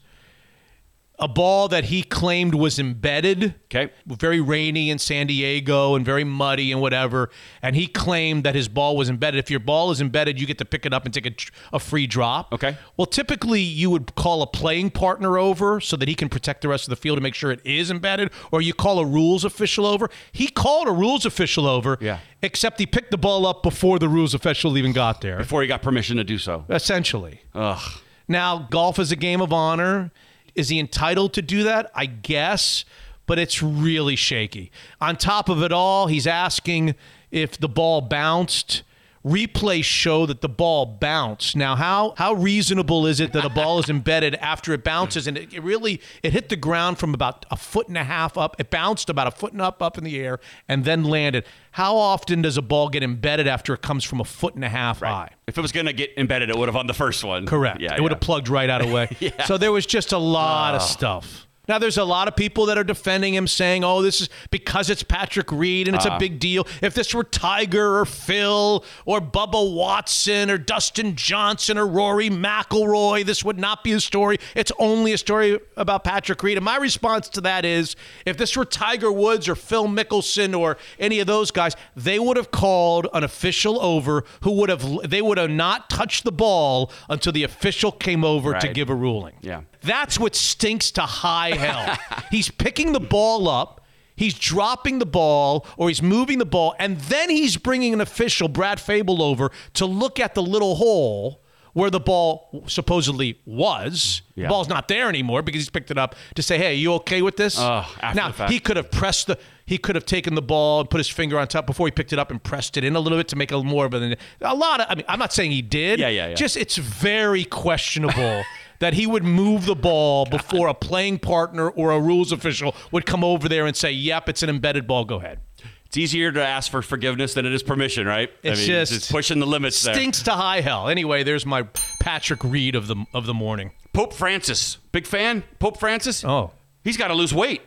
[1.18, 3.54] A ball that he claimed was embedded.
[3.64, 3.92] Okay.
[4.06, 7.28] Very rainy in San Diego and very muddy and whatever.
[7.60, 9.38] And he claimed that his ball was embedded.
[9.38, 11.34] If your ball is embedded, you get to pick it up and take a,
[11.76, 12.52] a free drop.
[12.52, 12.76] Okay.
[12.96, 16.68] Well, typically you would call a playing partner over so that he can protect the
[16.68, 19.44] rest of the field to make sure it is embedded, or you call a rules
[19.44, 20.08] official over.
[20.30, 21.98] He called a rules official over.
[22.00, 22.20] Yeah.
[22.42, 25.38] Except he picked the ball up before the rules official even got there.
[25.38, 26.64] Before he got permission to do so.
[26.68, 27.40] Essentially.
[27.54, 28.00] Ugh.
[28.28, 30.12] Now, golf is a game of honor.
[30.58, 31.88] Is he entitled to do that?
[31.94, 32.84] I guess,
[33.26, 34.72] but it's really shaky.
[35.00, 36.96] On top of it all, he's asking
[37.30, 38.82] if the ball bounced.
[39.24, 41.56] Replays show that the ball bounced.
[41.56, 45.36] Now, how how reasonable is it that a ball is embedded after it bounces and
[45.36, 48.56] it, it really it hit the ground from about a foot and a half up.
[48.60, 50.38] It bounced about a foot and up up in the air
[50.68, 51.44] and then landed.
[51.72, 54.68] How often does a ball get embedded after it comes from a foot and a
[54.68, 55.30] half high?
[55.46, 57.46] If it was going to get embedded, it would have on the first one.
[57.46, 57.80] Correct.
[57.80, 57.96] Yeah.
[57.96, 59.08] it would have plugged right out of the way.
[59.20, 59.44] Yeah.
[59.46, 60.84] So there was just a lot of Oh.
[60.84, 61.47] stuff.
[61.68, 64.88] Now there's a lot of people that are defending him, saying, "Oh, this is because
[64.90, 66.18] it's Patrick Reed and it's a Uh.
[66.18, 66.66] big deal.
[66.82, 73.24] If this were Tiger or Phil or Bubba Watson or Dustin Johnson or Rory McIlroy,
[73.24, 74.38] this would not be a story.
[74.54, 78.56] It's only a story about Patrick Reed." And my response to that is, if this
[78.56, 83.06] were Tiger Woods or Phil Mickelson or any of those guys, they would have called
[83.12, 87.42] an official over who would have they would have not touched the ball until the
[87.44, 89.34] official came over to give a ruling.
[89.42, 89.60] Yeah.
[89.82, 91.96] That's what stinks to high hell.
[92.30, 93.84] he's picking the ball up,
[94.16, 98.48] he's dropping the ball, or he's moving the ball, and then he's bringing an official,
[98.48, 101.42] Brad Fabel, over to look at the little hole
[101.74, 104.22] where the ball supposedly was.
[104.34, 104.44] Yeah.
[104.44, 107.22] The ball's not there anymore because he's picked it up to say, "Hey, you okay
[107.22, 107.56] with this?"
[108.00, 109.38] After now he could have pressed the.
[109.64, 112.12] He could have taken the ball and put his finger on top before he picked
[112.12, 113.94] it up and pressed it in a little bit to make a little more of
[113.94, 114.16] an.
[114.40, 114.86] A lot of.
[114.88, 116.00] I mean, I'm not saying he did.
[116.00, 116.34] Yeah, yeah, yeah.
[116.34, 118.42] Just it's very questionable
[118.80, 123.06] that he would move the ball before a playing partner or a rules official would
[123.06, 125.04] come over there and say, "Yep, it's an embedded ball.
[125.04, 125.40] Go ahead."
[125.86, 128.30] It's easier to ask for forgiveness than it is permission, right?
[128.42, 129.94] It's I mean, just it's pushing the limits there.
[129.94, 130.88] Stinks to high hell.
[130.88, 131.62] Anyway, there's my
[131.98, 133.72] Patrick Reed of the of the morning.
[133.94, 135.44] Pope Francis, big fan.
[135.58, 136.24] Pope Francis.
[136.24, 136.52] Oh,
[136.84, 137.62] he's got to lose weight.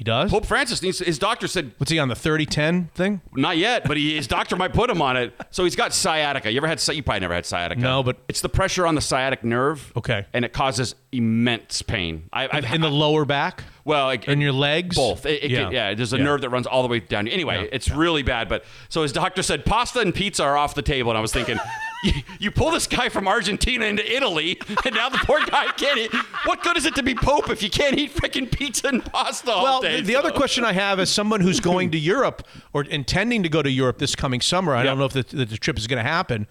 [0.00, 0.30] He does.
[0.30, 0.98] Pope Francis needs.
[1.00, 1.72] His doctor said.
[1.76, 3.20] What's he on the 30-10 thing?
[3.34, 5.34] Not yet, but he, his doctor might put him on it.
[5.50, 6.50] So he's got sciatica.
[6.50, 6.78] You ever had?
[6.78, 7.82] sci- You probably never had sciatica.
[7.82, 9.92] No, but it's the pressure on the sciatic nerve.
[9.94, 10.24] Okay.
[10.32, 12.30] and it causes immense pain.
[12.32, 13.62] I, I've in the lower back.
[13.84, 14.96] Well, it, in your legs.
[14.96, 15.26] both.
[15.26, 15.64] It, it yeah.
[15.64, 17.28] can- yeah, there's a nerve that runs all the way down.
[17.28, 18.48] Anyway, it's really bad.
[18.48, 21.30] But so his doctor said pasta and pizza are off the table, and I was
[21.32, 21.58] thinking.
[22.02, 25.98] You, you pull this guy from Argentina into Italy, and now the poor guy can't
[25.98, 26.12] eat.
[26.46, 29.50] What good is it to be Pope if you can't eat freaking pizza and pasta
[29.52, 29.96] all Well, day?
[30.00, 33.48] the, the other question I have is someone who's going to Europe or intending to
[33.48, 34.74] go to Europe this coming summer.
[34.74, 36.46] I don't know if the, the, the trip is going to happen.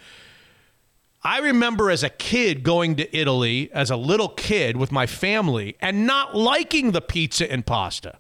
[1.24, 5.76] I remember as a kid going to Italy as a little kid with my family
[5.82, 8.20] and not liking the pizza and pasta.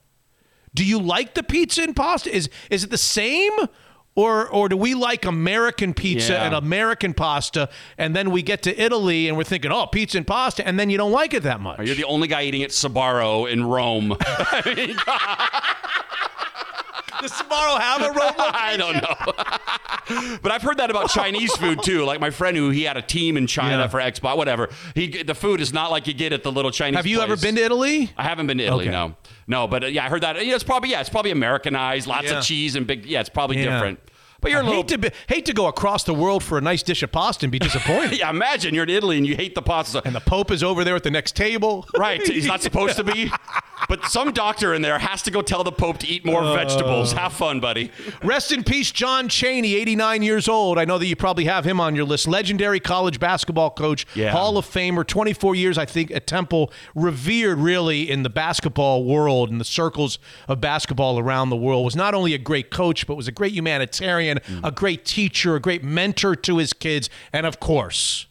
[0.73, 2.33] Do you like the pizza and pasta?
[2.35, 3.51] Is is it the same?
[4.19, 6.45] Or, or do we like American pizza Yeah.
[6.45, 10.27] and American pasta, and then we get to Italy and we're thinking, oh, pizza and
[10.27, 11.79] pasta, and then you don't like it that much?
[11.85, 14.09] You're the only guy eating at Sbarro in Rome.
[17.21, 20.37] Does Sbarro have a Rome I don't know.
[20.41, 22.05] but I've heard that about Chinese food too.
[22.05, 23.87] Like my friend who he had a team in China Yeah.
[23.89, 24.69] for Xbox, whatever.
[24.95, 26.95] He the food is not like you get at the little Chinese.
[26.95, 28.11] Have you ever been to Italy?
[28.17, 28.85] I haven't been to Italy.
[28.85, 28.91] Okay.
[28.91, 29.15] No,
[29.47, 29.67] no.
[29.67, 30.45] But uh, yeah, I heard that.
[30.45, 32.07] Yeah, it's probably yeah, it's probably Americanized.
[32.07, 32.37] Lots Yeah.
[32.39, 33.05] of cheese and big.
[33.05, 33.73] Yeah, it's probably Yeah.
[33.73, 33.99] different.
[34.41, 34.81] But you're I a little.
[34.83, 37.45] hate to be, hate to go across the world for a nice dish of pasta
[37.45, 38.17] and be disappointed.
[38.19, 40.01] yeah, imagine you're in Italy and you hate the pasta.
[40.05, 41.85] and the Pope is over there at the next table.
[41.97, 43.31] Right, he's not supposed to be.
[43.87, 46.53] But some doctor in there has to go tell the Pope to eat more Uh.
[46.53, 47.13] vegetables.
[47.13, 47.91] Have fun, buddy.
[48.21, 50.77] Rest in peace, John Cheney, 89 years old.
[50.77, 52.27] I know that you probably have him on your list.
[52.27, 54.31] Legendary college basketball coach, Yeah.
[54.31, 59.49] Hall of Famer, 24 years, I think, at Temple, revered really in the basketball world
[59.49, 61.85] and the circles of basketball around the world.
[61.85, 64.67] Was not only a great coach, but was a great humanitarian, Mm.
[64.67, 68.27] a great teacher, a great mentor to his kids, and of course,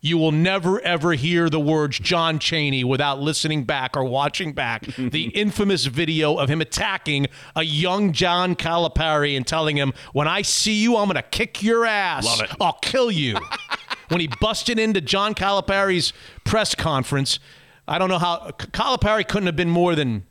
[0.00, 4.82] you will never ever hear the words John Cheney without listening back or watching back
[4.98, 10.42] the infamous video of him attacking a young John Calipari and telling him, "When I
[10.42, 12.24] see you, I'm going to kick your ass.
[12.24, 12.56] Love it.
[12.60, 13.36] I'll kill you."
[14.08, 16.12] when he busted into John Calipari's
[16.44, 17.38] press conference,
[17.86, 20.24] I don't know how Calipari couldn't have been more than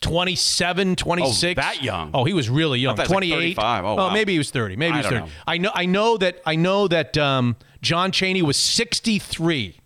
[0.00, 1.58] 27, 26.
[1.58, 2.10] Oh, that young?
[2.14, 2.96] Oh, he was really young.
[2.96, 3.34] Was 28.
[3.34, 3.84] 35.
[3.84, 4.10] Oh, wow.
[4.10, 4.76] maybe he was 30.
[4.76, 5.20] Maybe he was 30.
[5.20, 5.28] know.
[5.46, 9.76] I know I know that I know that um, John Cheney was 63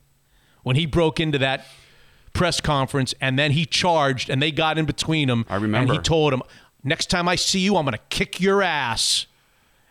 [0.62, 1.66] when he broke into that
[2.32, 5.46] press conference and then he charged and they got in between them.
[5.48, 5.78] I remember.
[5.78, 6.42] And he told him,
[6.84, 9.26] "Next time I see you, I'm going to kick your ass."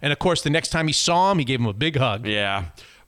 [0.02, 2.26] And of course, the next time he saw him, he gave him a big hug.
[2.28, 2.66] Yeah.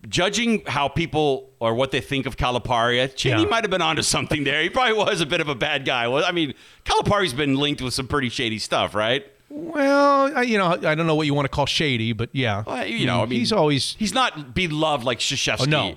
[0.07, 3.47] Judging how people or what they think of Calipari, Cheney Yeah.
[3.49, 4.61] might have been onto something there.
[4.61, 6.07] He probably was a bit of a bad guy.
[6.07, 6.53] Well, I mean,
[6.85, 9.25] Calipari's been linked with some pretty shady stuff, right?
[9.49, 12.63] Well, I, you know, I don't know what you want to call shady, but yeah.
[12.67, 15.61] Well, you know, I mean, he's always he's not beloved like Krzyzewski.
[15.61, 15.95] Oh, no.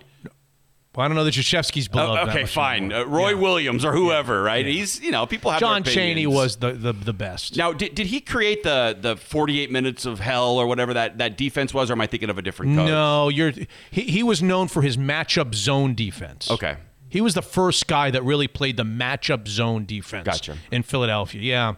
[0.96, 2.28] Well, I don't know that Krzyzewski's Oh, beloved.
[2.30, 2.92] that okay, fine.
[2.92, 3.34] Uh, Roy Yeah.
[3.36, 4.66] Williams or whoever, right?
[4.66, 6.34] He's you know people have John Cheney opinions.
[6.34, 7.56] was the, the the best.
[7.56, 11.36] Now, did, did he create the the 48 minutes of hell or whatever that, that
[11.36, 12.88] defense was, or am I thinking of a different coach?
[12.88, 13.52] No, you're
[13.90, 16.50] he, he was known for his matchup zone defense.
[16.50, 16.76] Okay.
[17.10, 20.56] He was the first guy that really played the matchup zone defense Gotcha.
[20.72, 21.40] in Philadelphia.
[21.40, 21.74] Yeah.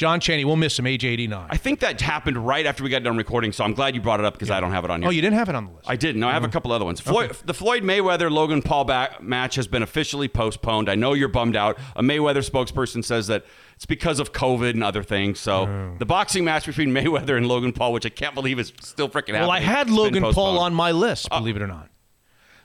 [0.00, 1.48] John Cheney, we'll miss him, age 89.
[1.50, 4.18] I think that happened right after we got done recording, so I'm glad you brought
[4.18, 5.08] it up because I don't have it on oh, here.
[5.08, 5.90] oh, you didn't have it on the list.
[5.90, 6.22] I didn't.
[6.22, 6.52] No, I have a uh-huh.
[6.52, 7.00] couple other ones.
[7.00, 10.88] Floyd, The Floyd Mayweather Logan Paul back match has been officially postponed.
[10.88, 11.78] I know you're bummed out.
[11.96, 13.44] A Mayweather spokesperson says that
[13.76, 15.38] it's because of COVID and other things.
[15.38, 15.96] So Oh.
[15.98, 19.34] the boxing match between Mayweather and Logan Paul, which I can't believe is still freaking
[19.34, 19.42] happening.
[19.42, 21.90] Well, I had Logan Paul on my list, uh, believe it or not.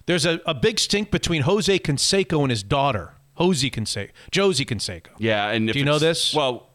[0.05, 4.11] There's a, a big stink between Jose Canseco and his daughter, Jose Canseco.
[4.31, 5.09] Josie Canseco.
[5.17, 6.33] Yeah, and if Do you know this?
[6.33, 6.69] Well,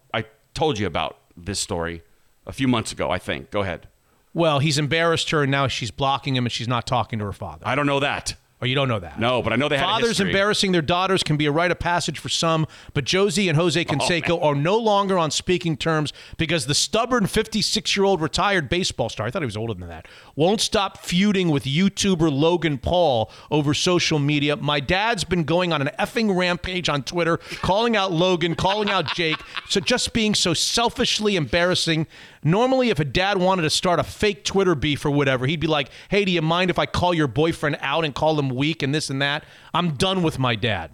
[0.54, 2.02] told you about this story
[2.46, 3.10] a few months ago.
[3.10, 3.50] I think.
[3.50, 3.88] Go ahead.
[4.32, 7.32] Well, he's embarrassed her, and now she's blocking him, and she's not talking to her
[7.32, 7.66] father.
[7.66, 8.34] I don't know that.
[8.62, 9.18] Oh, you don't know that?
[9.18, 12.18] No, but I know they Fathers embarrassing their daughters can be a rite of passage
[12.18, 16.66] for some, but Josie and Oh, Jose Canseco are no longer on speaking terms because
[16.66, 20.06] the stubborn 56 year old retired baseball star, I thought he was older than that,
[20.36, 24.56] won't stop feuding with YouTuber Logan Paul over social media.
[24.56, 29.06] My dad's been going on an effing rampage on Twitter, calling out Logan, calling out
[29.14, 29.38] Jake,
[29.70, 32.06] so just being so selfishly embarrassing.
[32.42, 35.66] Normally, if a dad wanted to start a fake Twitter beef or whatever, he'd be
[35.66, 38.82] like, hey, do you mind if I call your boyfriend out and call him weak
[38.82, 39.44] and this and that?
[39.74, 40.90] I'm done with my dad.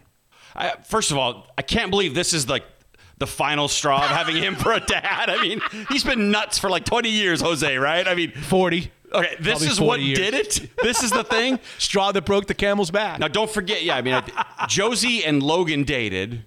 [0.55, 2.65] I, first of all, I can't believe this is like
[3.19, 5.29] the final straw of having him for a dad.
[5.31, 8.07] I mean, he's been nuts for like 20 years, Jose, right?
[8.07, 8.91] I mean, 40.
[9.13, 10.19] Okay, this Probably is what years.
[10.19, 10.71] did it.
[10.83, 11.59] This is the thing.
[11.79, 13.19] Straw that broke the camel's back.
[13.21, 13.83] Now, don't forget.
[13.85, 16.45] Yeah, I mean, I- Josie and Logan dated.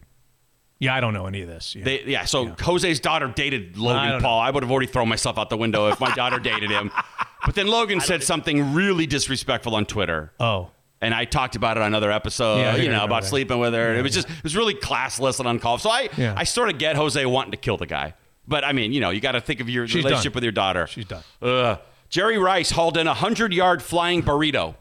[0.79, 1.75] Yeah, I don't know any of this.
[1.75, 1.83] Yeah.
[1.83, 4.39] They, yeah, so Jose's daughter dated Logan don't Paul.
[4.39, 6.91] I would have already thrown myself out the window if my daughter dated him.
[7.45, 10.33] But then Logan said something really disrespectful on Twitter.
[10.41, 10.71] Oh.
[11.01, 13.29] And I talked about it on another episode, Yeah, you know, about that.
[13.29, 13.93] sleeping with her.
[13.93, 15.79] Yeah, it was just, it was really classless and uncalled.
[15.81, 16.33] So I, Yeah.
[16.35, 18.13] I sort of get Jose wanting to kill the guy.
[18.47, 20.37] But I mean, you know, you got to think of your She's relationship done.
[20.37, 20.87] with your daughter.
[20.87, 21.23] She's done.
[21.41, 21.79] Ugh.
[22.09, 24.75] Jerry Rice hauled in a 100 yard flying burrito.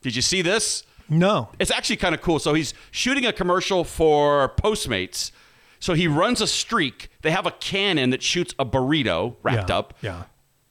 [0.00, 0.84] Did you see this?
[1.10, 1.48] No.
[1.58, 2.38] It's actually kind of cool.
[2.38, 5.32] So he's shooting a commercial for Postmates.
[5.80, 7.10] So he runs a streak.
[7.22, 9.94] They have a cannon that shoots a burrito wrapped Yeah, up.
[10.00, 10.16] Yeah.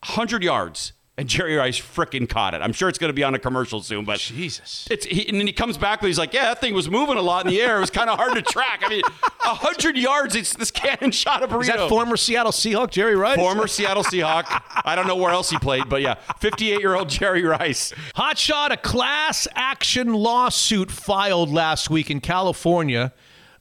[0.05, 0.93] 100 yards.
[1.19, 2.61] And Jerry Rice frickin' caught it.
[2.61, 4.87] I'm sure it's going to be on a commercial soon, but Jesus.
[4.91, 7.17] It's he, and then he comes back, and he's like, "Yeah, that thing was moving
[7.17, 7.77] a lot in the air.
[7.77, 8.81] It was kind of hard to track.
[8.85, 10.35] I mean, 100 yards.
[10.35, 11.61] It's this cannon shot of a burrito.
[11.61, 13.35] Is that former Seattle Seahawk Jerry Rice?
[13.35, 14.45] Former Seattle Seahawk.
[14.85, 17.93] I don't know where else he played, but yeah, 58 year old Jerry Rice.
[18.13, 23.11] Hot shot a class action lawsuit filed last week in California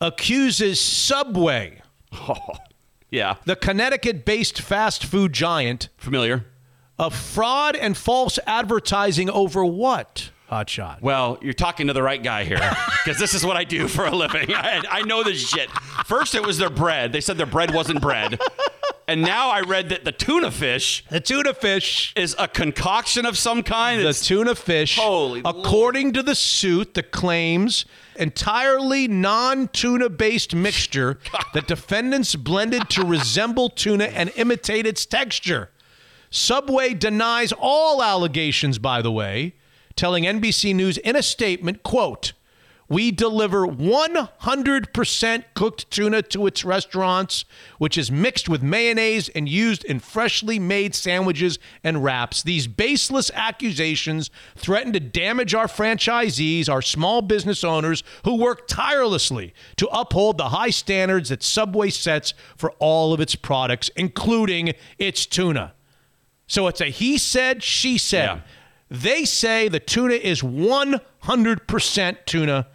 [0.01, 1.81] accuses Subway,
[2.13, 2.37] Oh,
[3.11, 6.45] Yeah, the Connecticut based fast food giant, familiar.
[6.99, 10.31] Of fraud and false advertising over what?
[10.49, 11.03] Hot shot.
[11.03, 12.59] Well, you're talking to the right guy here
[13.05, 14.55] because this is what I do for a living.
[14.55, 15.69] I, I know this shit.
[16.05, 17.13] First, it was their bread.
[17.13, 18.41] They said their bread wasn't bread.
[19.09, 22.13] And now I read that the tuna fish, The tuna fish.
[22.17, 23.99] is a concoction of some kind.
[24.01, 27.85] The It's- tuna fish, Holy according to the suit, the claims
[28.17, 31.19] entirely non-tuna based mixture
[31.55, 35.71] that defendants blended to resemble tuna and imitate its texture.
[36.37, 39.55] Subway denies all allegations, by the way,
[39.97, 42.35] telling NBC News in a statement, quote,
[42.89, 47.47] we deliver 100% cooked tuna to its restaurants,
[47.79, 52.43] which is mixed with mayonnaise and used in freshly made sandwiches and wraps.
[52.43, 59.55] These baseless accusations threaten to damage our franchisees, our small business owners who work tirelessly
[59.77, 65.25] to uphold the high standards that Subway sets for all of its products, including its
[65.25, 65.73] tuna.
[66.47, 68.25] So it's a he said, she said.
[68.25, 68.41] Yeah.
[68.89, 72.67] They say the tuna is 100% tuna,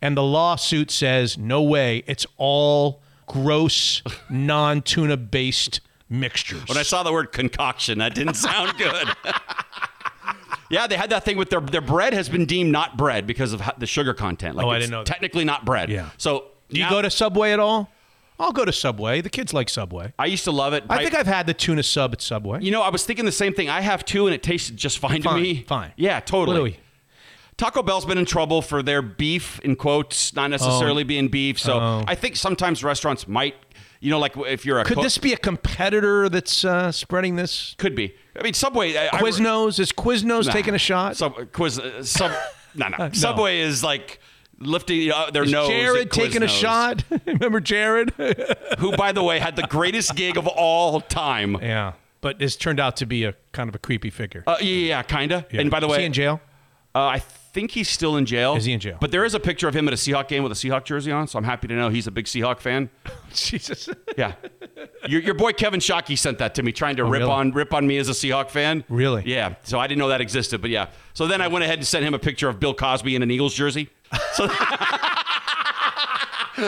[0.00, 6.66] and the lawsuit says, no way, it's all gross, non tuna based mixtures.
[6.68, 9.08] when I saw the word concoction, that didn't sound good.
[10.70, 13.52] yeah, they had that thing with their their bread has been deemed not bread because
[13.52, 14.56] of the sugar content.
[14.56, 15.06] Like Oh, I didn't know that.
[15.06, 15.90] Technically not bread.
[15.90, 16.10] Yeah.
[16.18, 17.90] So Do you now- go to Subway at all?
[18.42, 19.20] I'll go to Subway.
[19.20, 20.12] The kids like Subway.
[20.18, 20.84] I used to love it.
[20.90, 22.60] I think I've had the tuna sub at Subway.
[22.62, 23.68] You know, I was thinking the same thing.
[23.70, 25.64] I have two, and it tasted just fine, Fine, to me.
[25.68, 25.92] fine.
[25.96, 26.58] Yeah, totally.
[26.58, 26.78] What do we-
[27.58, 31.58] Taco Bell's been in trouble for their beef, in quotes, not necessarily being beef.
[31.60, 32.04] So Oh.
[32.08, 33.54] I think sometimes restaurants might,
[34.00, 37.36] you know, like if you're a Could cook- this be a competitor that's uh, spreading
[37.36, 37.74] this?
[37.78, 38.14] could be.
[38.36, 38.96] I mean, Subway.
[38.96, 39.78] I- I- Quiznos?
[39.78, 40.52] Is Quiznos Nah.
[40.52, 41.16] taking a shot?
[41.16, 42.32] Sub, quiz, uh, sub,
[42.74, 42.88] no.
[42.98, 43.10] No.
[43.12, 44.18] Subway is like
[44.62, 45.68] lifting uh, their Is nose.
[45.68, 47.04] Jared taking a shot?
[47.26, 48.10] Remember Jared?
[48.78, 51.56] Who, by the way, had the greatest gig of all time.
[51.60, 51.92] yeah.
[52.20, 54.44] But it's turned out to be a kind of a creepy figure.
[54.46, 55.44] Uh, yeah, yeah, kinda.
[55.50, 55.60] Yeah.
[55.62, 56.40] And by the Is way, he in jail?
[56.94, 58.54] Uh, I think he's still in jail.
[58.54, 58.96] Is he in jail?
[59.00, 61.10] But there is a picture of him at a Seahawk game with a Seahawk jersey
[61.10, 62.90] on, so I'm happy to know he's a big Seahawk fan.
[63.34, 63.88] Jesus.
[64.16, 64.34] Yeah,
[65.08, 67.32] your, your boy Kevin Shockey sent that to me, trying to Oh, rip really?
[67.32, 68.84] on rip on me as a Seahawk fan.
[68.88, 69.22] Really?
[69.26, 69.54] Yeah.
[69.64, 70.88] So I didn't know that existed, but yeah.
[71.14, 73.30] So then I went ahead and sent him a picture of Bill Cosby in an
[73.32, 73.88] Eagles jersey.
[74.34, 74.46] So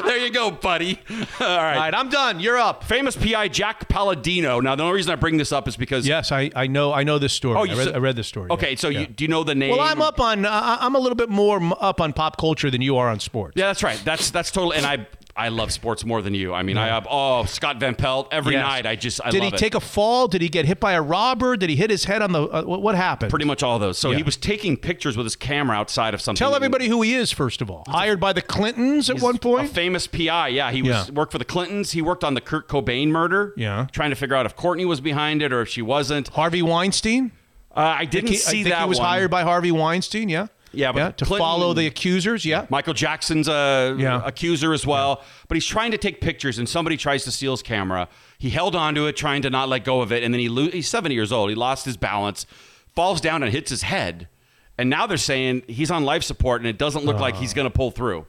[0.02, 0.98] there you go, buddy.
[1.10, 1.40] All right.
[1.40, 2.40] All right, I'm done.
[2.40, 2.84] You're up.
[2.84, 4.58] Famous PI Jack Palladino.
[4.60, 7.02] Now the only reason I bring this up is because Yes, I, I know I
[7.04, 7.56] know this story.
[7.56, 8.50] Oh, I, read, said- I read this story.
[8.50, 8.76] Okay, yeah.
[8.76, 9.00] so Yeah.
[9.00, 9.70] you, do you know the name?
[9.76, 10.46] well, I'm up on.
[10.46, 13.54] Uh, I'm a little bit more up on pop culture than you are on sports.
[13.56, 14.00] Yeah, that's right.
[14.04, 14.78] That's that's totally.
[14.78, 15.06] And I
[15.36, 16.54] I love sports more than you.
[16.54, 18.62] I mean, I have oh Scott Van Pelt every Yes.
[18.62, 18.86] night.
[18.86, 19.56] I just I Did he it.
[19.56, 20.28] take a fall?
[20.28, 21.56] Did he get hit by a robber?
[21.56, 22.42] Did he hit his head on the?
[22.44, 23.30] Uh, what, happened?
[23.30, 23.98] Pretty much all those.
[23.98, 24.18] So Yeah.
[24.18, 26.38] he was taking pictures with his camera outside of something.
[26.38, 27.82] Tell everybody who he is first of all.
[27.88, 29.70] Hired by the Clintons at one A point.
[29.70, 30.48] famous PI.
[30.48, 31.14] Yeah, he was Yeah.
[31.14, 31.90] worked for the Clintons.
[31.90, 33.54] He worked on the Kurt Cobain murder.
[33.56, 33.86] Yeah.
[33.90, 36.28] trying to figure out if Courtney was behind it or if she wasn't.
[36.28, 37.32] Harvey Weinstein.
[37.76, 39.08] Uh, I didn't he, see I think that he was one.
[39.08, 40.28] hired by Harvey Weinstein.
[40.28, 40.46] Yeah.
[40.76, 42.44] Yeah, but yeah, to Clinton- follow the accusers.
[42.44, 42.66] Yeah.
[42.70, 44.22] Michael Jackson's a Yeah.
[44.24, 47.62] accuser as well, but he's trying to take pictures, and somebody tries to steal his
[47.62, 48.08] camera.
[48.38, 50.70] He held onto it, trying to not let go of it, and then he lo-
[50.70, 51.48] he's 70 years old.
[51.50, 52.46] He lost his balance,
[52.94, 54.28] falls down, and hits his head.
[54.76, 57.66] And now they're saying he's on life support, and it doesn't look like he's going
[57.66, 58.26] to pull through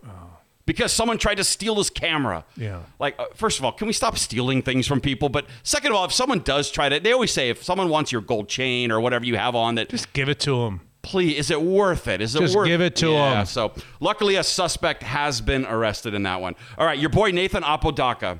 [0.68, 2.44] because someone tried to steal his camera.
[2.56, 2.80] Yeah.
[3.00, 5.30] Like, uh, first of all, can we stop stealing things from people?
[5.30, 8.12] But second of all, if someone does try to, they always say if someone wants
[8.12, 10.82] your gold chain or whatever you have on that, Just give it to him.
[11.06, 12.20] Please, is it worth it?
[12.20, 12.48] Is it worth?
[12.48, 13.46] Just worth give it to yeah, him.
[13.46, 16.56] So, luckily, a suspect has been arrested in that one.
[16.78, 18.40] All right, your boy Nathan Apodaca.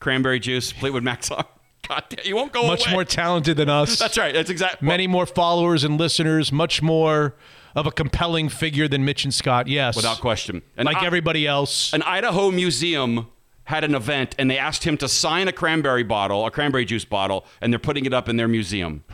[0.00, 1.44] Cranberry juice, Fleetwood Mac song.
[1.88, 2.94] God damn, you won't go Much away.
[2.94, 3.98] more talented than us.
[3.98, 4.32] That's right.
[4.32, 4.86] That's exactly.
[4.86, 6.50] Many more followers and listeners.
[6.50, 7.36] Much more
[7.74, 9.68] of a compelling figure than Mitch and Scott.
[9.68, 9.96] Yes.
[9.96, 10.62] Without question.
[10.76, 11.92] And like I- everybody else.
[11.92, 13.28] An Idaho museum
[13.64, 17.04] had an event, and they asked him to sign a cranberry bottle, a cranberry juice
[17.06, 19.04] bottle, and they're putting it up in their museum.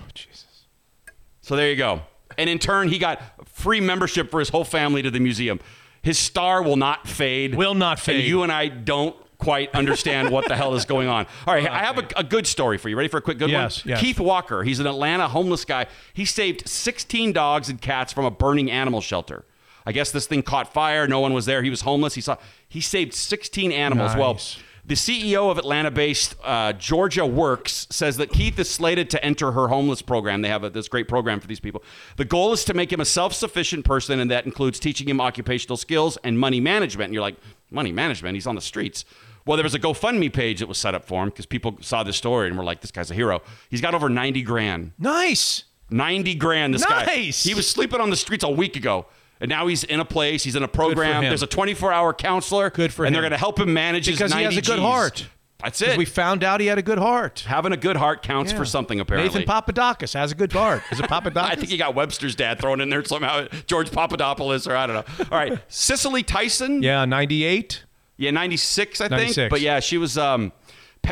[1.50, 2.02] So there you go.
[2.38, 5.58] and in turn, he got free membership for his whole family to the museum.
[6.00, 7.56] His star will not fade.
[7.56, 8.24] Will not And fade.
[8.24, 11.26] you and I don't quite understand what the hell is going on.
[11.48, 12.96] All right, I have a, a good story for you.
[12.96, 13.90] Ready for a quick good Yes, one?
[13.90, 14.00] yes.
[14.00, 14.62] Keith Walker.
[14.62, 15.86] He's an Atlanta homeless guy.
[16.12, 19.44] He saved 16 dogs and cats from a burning animal shelter.
[19.84, 21.08] I guess this thing caught fire.
[21.08, 21.64] No one was there.
[21.64, 22.14] He was homeless.
[22.14, 22.36] He saw.
[22.68, 24.14] He saved 16 animals.
[24.14, 24.56] Well, Nice.
[24.90, 29.68] The CEO of Atlanta-based uh, Georgia Works says that Keith is slated to enter her
[29.68, 30.42] homeless program.
[30.42, 31.84] They have a, this great program for these people.
[32.16, 35.76] The goal is to make him a self-sufficient person, and that includes teaching him occupational
[35.76, 37.04] skills and money management.
[37.06, 37.36] And you're like,
[37.70, 38.34] money management?
[38.34, 39.04] He's on the streets.
[39.46, 42.02] Well, there was a GoFundMe page that was set up for him because people saw
[42.02, 44.90] this story and were like, "This guy's a hero." He's got over 90 grand.
[44.98, 45.64] Nice.
[45.90, 46.74] 90 grand.
[46.74, 47.04] This guy.
[47.04, 47.44] Nice.
[47.44, 49.06] He was sleeping on the streets a week ago.
[49.40, 50.44] And now he's in a place.
[50.44, 51.22] He's in a program.
[51.22, 52.70] There's a 24 hour counselor.
[52.70, 53.12] Good for and him.
[53.14, 54.82] they're going to help him manage his Because he has a good Gs.
[54.82, 55.26] heart.
[55.62, 55.98] That's it.
[55.98, 57.40] We found out he had a good heart.
[57.40, 58.58] Having a good heart counts Yeah.
[58.58, 59.40] for something, apparently.
[59.40, 60.82] Nathan Papadakis has a good heart.
[60.90, 61.36] Is it Papadakis?
[61.50, 63.46] I think he got Webster's dad thrown in there somehow.
[63.66, 65.24] George Papadopoulos, or I don't know.
[65.30, 65.58] All right.
[65.68, 66.82] Cicely Tyson.
[66.82, 67.84] yeah, 98.
[68.16, 69.50] Yeah, 96, I think.
[69.50, 70.16] But yeah, she was.
[70.18, 70.52] Um,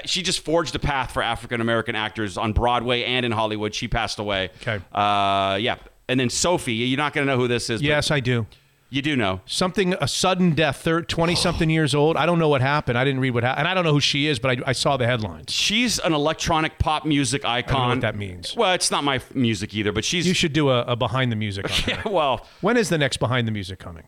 [0.05, 3.74] she just forged a path for African American actors on Broadway and in Hollywood.
[3.74, 4.50] She passed away.
[4.62, 4.82] Okay.
[4.92, 5.76] Uh, yeah.
[6.08, 7.80] And then Sophie, you're not going to know who this is.
[7.80, 8.46] but Yes, I do.
[8.90, 9.42] You do know.
[9.44, 12.16] Something, a sudden death, 20 something years old.
[12.16, 12.96] I don't know what happened.
[12.96, 13.60] I didn't read what happened.
[13.60, 15.52] And I don't know who she is, but I, I saw the headlines.
[15.52, 17.74] She's an electronic pop music icon.
[17.74, 18.56] I don't know what that means.
[18.56, 20.26] Well, it's not my f- music either, but she's.
[20.26, 23.18] You should do a, a behind the music on yeah, well, When is the next
[23.18, 24.04] behind the music coming?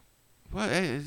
[0.50, 1.02] well, it,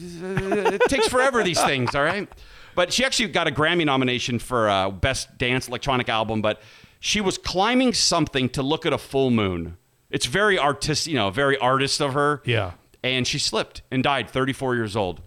[0.75, 2.29] it takes forever, these things, all right?
[2.75, 6.61] But she actually got a Grammy nomination for uh, Best Dance Electronic Album, but
[6.99, 9.77] she was climbing something to look at a full moon.
[10.13, 12.41] It's very artistic, you know, very artist of her.
[12.45, 12.73] Yeah.
[13.03, 15.21] And she slipped and died 34 years old.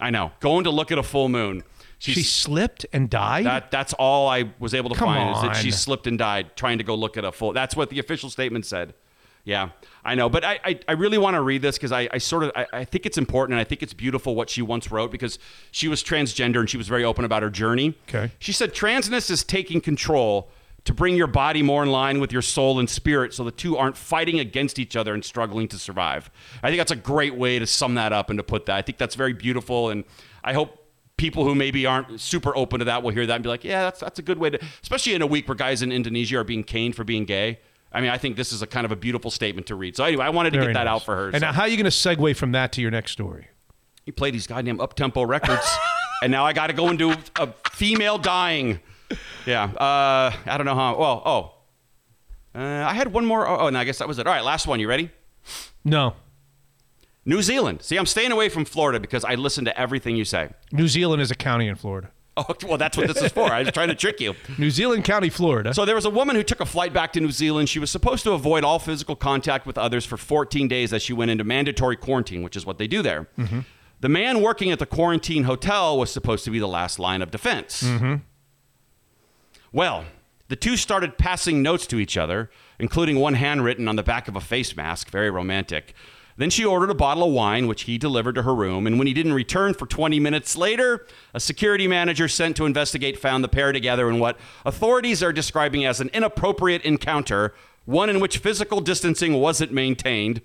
[0.00, 0.32] I know.
[0.40, 1.62] Going to look at a full moon.
[1.98, 3.44] She's, she slipped and died?
[3.44, 6.56] That that's all I was able to Come find is that she slipped and died
[6.56, 7.52] trying to go look at a full.
[7.52, 8.94] That's what the official statement said.
[9.44, 9.70] Yeah,
[10.02, 12.44] I know, but I I, I really want to read this because I, I sort
[12.44, 15.10] of I, I think it's important and I think it's beautiful what she once wrote
[15.10, 15.38] because
[15.72, 17.94] she was transgender and she was very open about her journey.
[18.08, 18.32] Okay.
[18.38, 20.50] She said transness is taking control
[20.84, 23.76] to bring your body more in line with your soul and spirit so the two
[23.76, 26.30] aren't fighting against each other and struggling to survive.
[26.62, 28.76] I think that's a great way to sum that up and to put that.
[28.76, 30.04] I think that's very beautiful and
[30.42, 30.76] I hope
[31.18, 33.82] people who maybe aren't super open to that will hear that and be like, yeah,
[33.82, 36.44] that's that's a good way to especially in a week where guys in Indonesia are
[36.44, 37.58] being caned for being gay.
[37.92, 39.96] I mean, I think this is a kind of a beautiful statement to read.
[39.96, 40.94] So anyway, I wanted to Very get that nice.
[40.94, 41.24] out for her.
[41.26, 43.48] And So- now, how are you going to segue from that to your next story?
[44.06, 45.68] he played these goddamn up tempo records,
[46.22, 48.80] and now I got to go into a female dying.
[49.46, 50.96] Yeah, uh, I don't know how.
[50.96, 51.54] Well, oh,
[52.54, 53.46] uh, I had one more.
[53.46, 54.26] Oh, oh, and I guess that was it.
[54.26, 54.80] All right, last one.
[54.80, 55.10] You ready?
[55.84, 56.14] No.
[57.24, 57.82] New Zealand.
[57.82, 60.50] See, I'm staying away from Florida because I listen to everything you say.
[60.72, 62.10] New Zealand is a county in Florida.
[62.36, 63.52] Oh, well, that's what this is for.
[63.52, 64.34] I was trying to trick you.
[64.58, 65.74] New Zealand County, Florida.
[65.74, 67.68] So there was a woman who took a flight back to New Zealand.
[67.68, 71.12] She was supposed to avoid all physical contact with others for 14 days as she
[71.12, 73.28] went into mandatory quarantine, which is what they do there.
[73.36, 73.60] Mm-hmm.
[74.00, 77.30] The man working at the quarantine hotel was supposed to be the last line of
[77.30, 77.82] defense.
[79.72, 80.04] Well,
[80.48, 82.50] the two started passing notes to each other,
[82.80, 85.94] including one handwritten on the back of a face mask, very romantic.
[86.36, 88.86] Then she ordered a bottle of wine, which he delivered to her room.
[88.86, 93.18] And when he didn't return for 20 minutes later, a security manager sent to investigate
[93.18, 98.20] found the pair together in what authorities are describing as an inappropriate encounter, one in
[98.20, 100.40] which physical distancing wasn't maintained.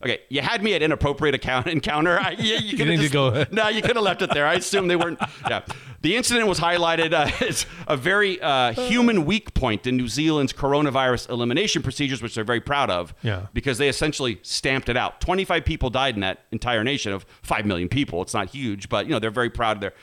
[0.00, 2.20] Okay, you had me at inappropriate account encounter.
[2.20, 4.46] I, yeah, you, could need to just, go- No, you could have left it there.
[4.46, 5.18] I assume they weren't.
[5.48, 5.62] Yeah,
[6.02, 10.52] the incident was highlighted uh, as a very uh, human weak point in New Zealand's
[10.52, 13.12] coronavirus elimination procedures, which they're very proud of.
[13.22, 13.46] Yeah.
[13.52, 15.20] because they essentially stamped it out.
[15.20, 18.22] Twenty-five people died in that entire nation of five million people.
[18.22, 19.94] It's not huge, but you know they're very proud of their.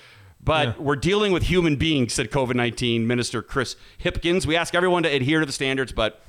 [0.44, 4.46] But we're dealing with human beings," said COVID nineteen Minister Chris Hipkins.
[4.46, 6.22] We ask everyone to adhere to the standards, but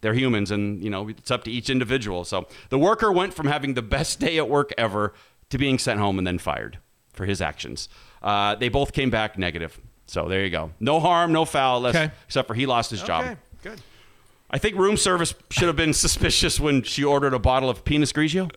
[0.00, 2.24] they're humans and you know it's up to each individual.
[2.24, 5.12] So the worker went from having the best day at work ever
[5.50, 6.78] to being sent home and then fired
[7.12, 7.88] for his actions.
[8.22, 9.78] Uh, they both came back negative.
[10.06, 10.70] So there you go.
[10.80, 12.10] No harm no foul less- Okay.
[12.26, 13.24] except for he lost his job.
[13.24, 13.80] Okay, good.
[14.50, 18.08] i think room service should have been suspicious when she ordered a bottle of pinot
[18.10, 18.50] grigio.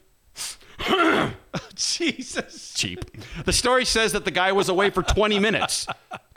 [1.76, 2.74] Jesus.
[2.74, 3.06] cheap.
[3.46, 5.88] The story says that the guy was away for 20 minutes.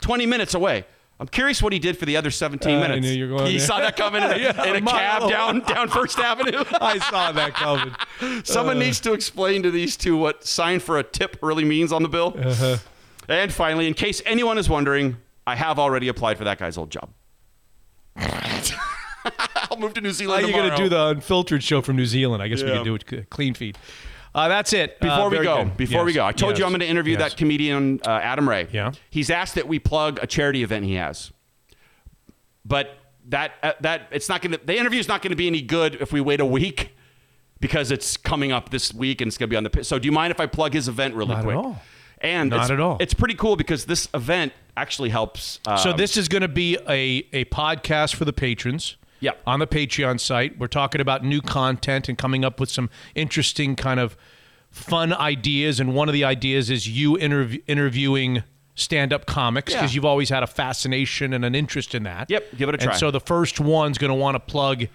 [0.01, 0.85] 20 minutes away
[1.19, 3.01] I'm curious what he did for the other 17 Uh, I minutes.
[3.07, 3.65] knew you were going He there.
[3.67, 6.63] saw that coming in a, Yeah, in a cab down down First Avenue.
[6.81, 7.95] I saw that coming.
[8.43, 8.81] Someone Uh.
[8.81, 12.09] needs to explain to these two what sign for a tip really means on the
[12.09, 12.35] bill.
[12.39, 12.77] Uh-huh.
[13.27, 16.91] And finally, in case anyone is wondering, I have already applied for that guy's old
[16.91, 17.09] job.
[19.69, 21.95] I'll move to New How Zealand are you going to do the unfiltered show from
[21.97, 22.41] New Zealand?
[22.41, 22.75] I guess we Yeah.
[22.75, 23.77] can do it clean feed.
[24.37, 24.99] Uh, that's it.
[24.99, 25.77] Before Uh, we go, good.
[25.77, 27.31] before we go, I told you I'm going to interview yes.
[27.31, 28.67] that comedian uh, Adam Ray.
[28.71, 28.91] Yeah.
[29.09, 31.31] He's asked that we plug a charity event he has,
[32.63, 32.97] but
[33.29, 34.59] that uh, that it's not going to.
[34.63, 36.95] The interview's not going to be any good if we wait a week
[37.59, 39.83] because it's coming up this week and it's going to be on the.
[39.83, 41.57] So do you mind if I plug his event really Not at quick?
[41.57, 41.81] all.
[42.19, 42.97] And Not at all.
[42.99, 45.59] It's pretty cool because this event actually helps.
[45.67, 48.97] Um, so this is going to be a, a podcast for the patrons.
[49.19, 49.31] Yeah.
[49.45, 53.75] On the Patreon site, we're talking about new content and coming up with some interesting
[53.75, 54.15] kind of
[54.69, 55.79] fun ideas.
[55.79, 58.43] And one of the ideas is you interv- interviewing
[58.75, 59.95] stand-up comics because Yeah.
[59.95, 62.29] you've always had a fascination and an interest in that.
[62.29, 62.91] Yep, give it a try.
[62.91, 64.85] And so the first one's going to want to plug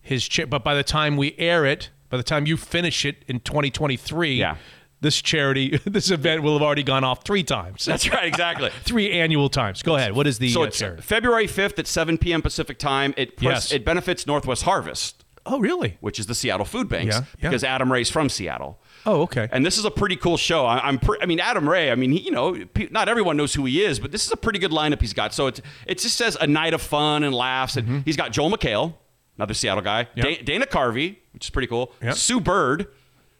[0.00, 3.24] his chip, but by the time we air it, by the time you finish it
[3.26, 4.56] in 2023, Yeah.
[5.02, 7.84] This charity, this event will have already gone off three times.
[7.84, 8.70] That's right, exactly.
[8.84, 9.82] three annual times.
[9.82, 10.12] Go ahead.
[10.14, 11.02] What is the so uh, it's charity?
[11.02, 12.40] February 5th at 7 p.m.
[12.40, 13.12] Pacific time.
[13.16, 13.72] It pres- Yes.
[13.72, 15.98] it benefits Northwest Harvest, Oh, really?
[16.00, 17.48] which is the Seattle Food Banks, Yeah, yeah.
[17.50, 18.78] because Adam Ray's from Seattle.
[19.04, 19.48] Oh, okay.
[19.50, 20.64] And this is a pretty cool show.
[20.64, 21.90] I, I'm, pre- I mean, Adam Ray.
[21.90, 24.30] I mean, he, you know, pe- not everyone knows who he is, but this is
[24.30, 25.34] a pretty good lineup he's got.
[25.34, 28.52] So it it just says a night of fun and laughs, and he's got Joel
[28.52, 28.94] McHale,
[29.36, 30.18] another Seattle guy, Mm-hmm.
[30.20, 30.26] Yep.
[30.38, 32.14] Da- Dana Carvey, which is pretty cool, Yep.
[32.14, 32.86] Sue Bird.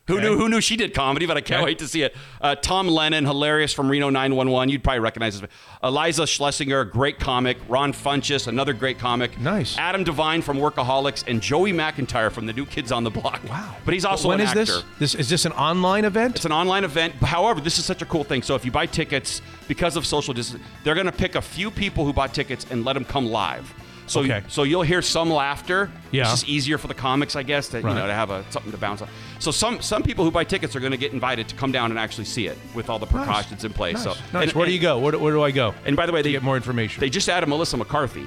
[0.08, 0.28] Who Okay.
[0.28, 0.36] knew?
[0.36, 1.26] Who knew she did comedy?
[1.26, 1.64] But I can't Okay.
[1.66, 2.16] wait to see it.
[2.40, 4.68] Uh, Tom Lennon, hilarious from Reno 911.
[4.68, 5.42] You'd probably recognize his.
[5.82, 7.56] Iliza Shlesinger, great comic.
[7.68, 9.38] Ron Funches, another great comic.
[9.40, 9.78] Nice.
[9.78, 13.40] Adam Devine from Workaholics, and Joey McIntyre from the New Kids on the Block.
[13.48, 13.76] Wow.
[13.84, 14.64] But he's also when an is actor.
[14.64, 14.84] this?
[14.98, 16.34] This is this an online event?
[16.34, 17.14] It's an online event.
[17.22, 18.42] However, this is such a cool thing.
[18.42, 21.70] So if you buy tickets because of social distance, they're going to pick a few
[21.70, 23.72] people who bought tickets and let them come live.
[24.06, 24.42] So, Okay.
[24.48, 25.90] so you'll hear some laughter.
[26.10, 26.22] Yeah.
[26.22, 28.72] It's just easier for the comics, I guess, to, you know, to have a, something
[28.72, 29.08] to bounce on.
[29.38, 31.90] So some some people who buy tickets are going to get invited to come down
[31.90, 33.94] and actually see it with all the precautions in place.
[33.94, 34.04] Nice.
[34.04, 34.42] So nice.
[34.48, 34.98] and- where do you go?
[34.98, 35.74] Where, do- where do I go?
[35.86, 37.00] And by the way, they get more information.
[37.00, 38.26] They just added Melissa McCarthy.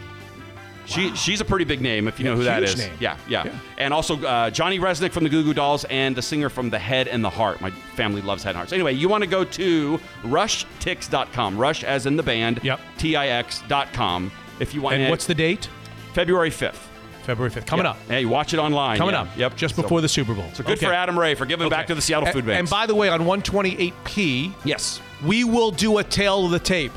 [0.88, 2.78] She she's a pretty big name if you Yeah, know who that is.
[3.00, 3.60] Yeah, yeah, Yeah.
[3.80, 6.78] And also uh, Johnny Rzeznik from the Goo Goo Dolls and the singer from The
[6.78, 7.60] Head and the Heart.
[7.60, 8.70] My family loves Head and Heart.
[8.70, 11.58] So anyway, you want to go to rushtix.com.
[11.58, 12.60] Rush as in the band.
[12.64, 12.80] Yep.
[13.00, 14.32] T-I-X.com.
[14.59, 14.95] If you want.
[14.98, 15.67] and what's the date?
[16.14, 16.75] February 5th.
[17.24, 17.66] February 5th.
[17.66, 17.92] Coming Yeah.
[17.92, 17.98] up.
[18.08, 18.98] Hey, watch it online.
[18.98, 19.22] Coming yeah.
[19.22, 19.27] up.
[19.38, 19.56] Yep.
[19.58, 20.45] Just So- before the Super Bowl.
[20.53, 20.85] So good Okay.
[20.85, 22.59] for Adam Ray for giving back to the Seattle And- Food Bank.
[22.59, 26.92] And by the way, on 128p, yes, we will do a tale of the tape.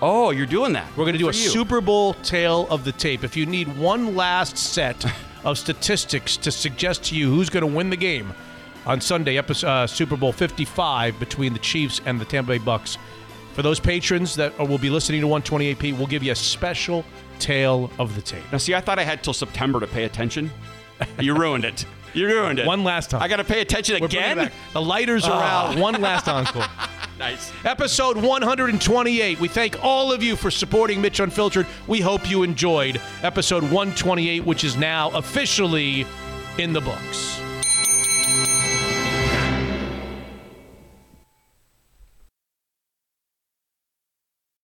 [0.00, 0.86] Oh, you're doing that.
[0.96, 1.48] We're going to do a you.
[1.48, 3.24] Super Bowl tale of the tape.
[3.24, 5.04] If you need one last set
[5.44, 8.32] of statistics to suggest to you who's going to win the game
[8.84, 12.98] on Sunday, episode, uh, Super Bowl 55 between the Chiefs and the Tampa Bay Bucks,
[13.54, 17.04] for those patrons that will be listening to 128p, we'll give you a special
[17.38, 18.42] tale of the tape.
[18.52, 20.50] Now, see, I thought I had till September to pay attention.
[21.20, 21.84] You ruined it.
[22.14, 22.66] You ruined it.
[22.66, 23.22] One last time.
[23.22, 24.50] I got to pay attention We're again.
[24.72, 25.70] The lighters are Ah.
[25.70, 25.78] out.
[25.78, 26.64] One last encore.
[27.18, 27.52] Nice.
[27.64, 29.38] Episode 128.
[29.38, 31.68] We thank all of you for supporting Mitch Unfiltered.
[31.86, 36.04] We hope you enjoyed episode 128, which is now officially
[36.58, 37.38] in the books.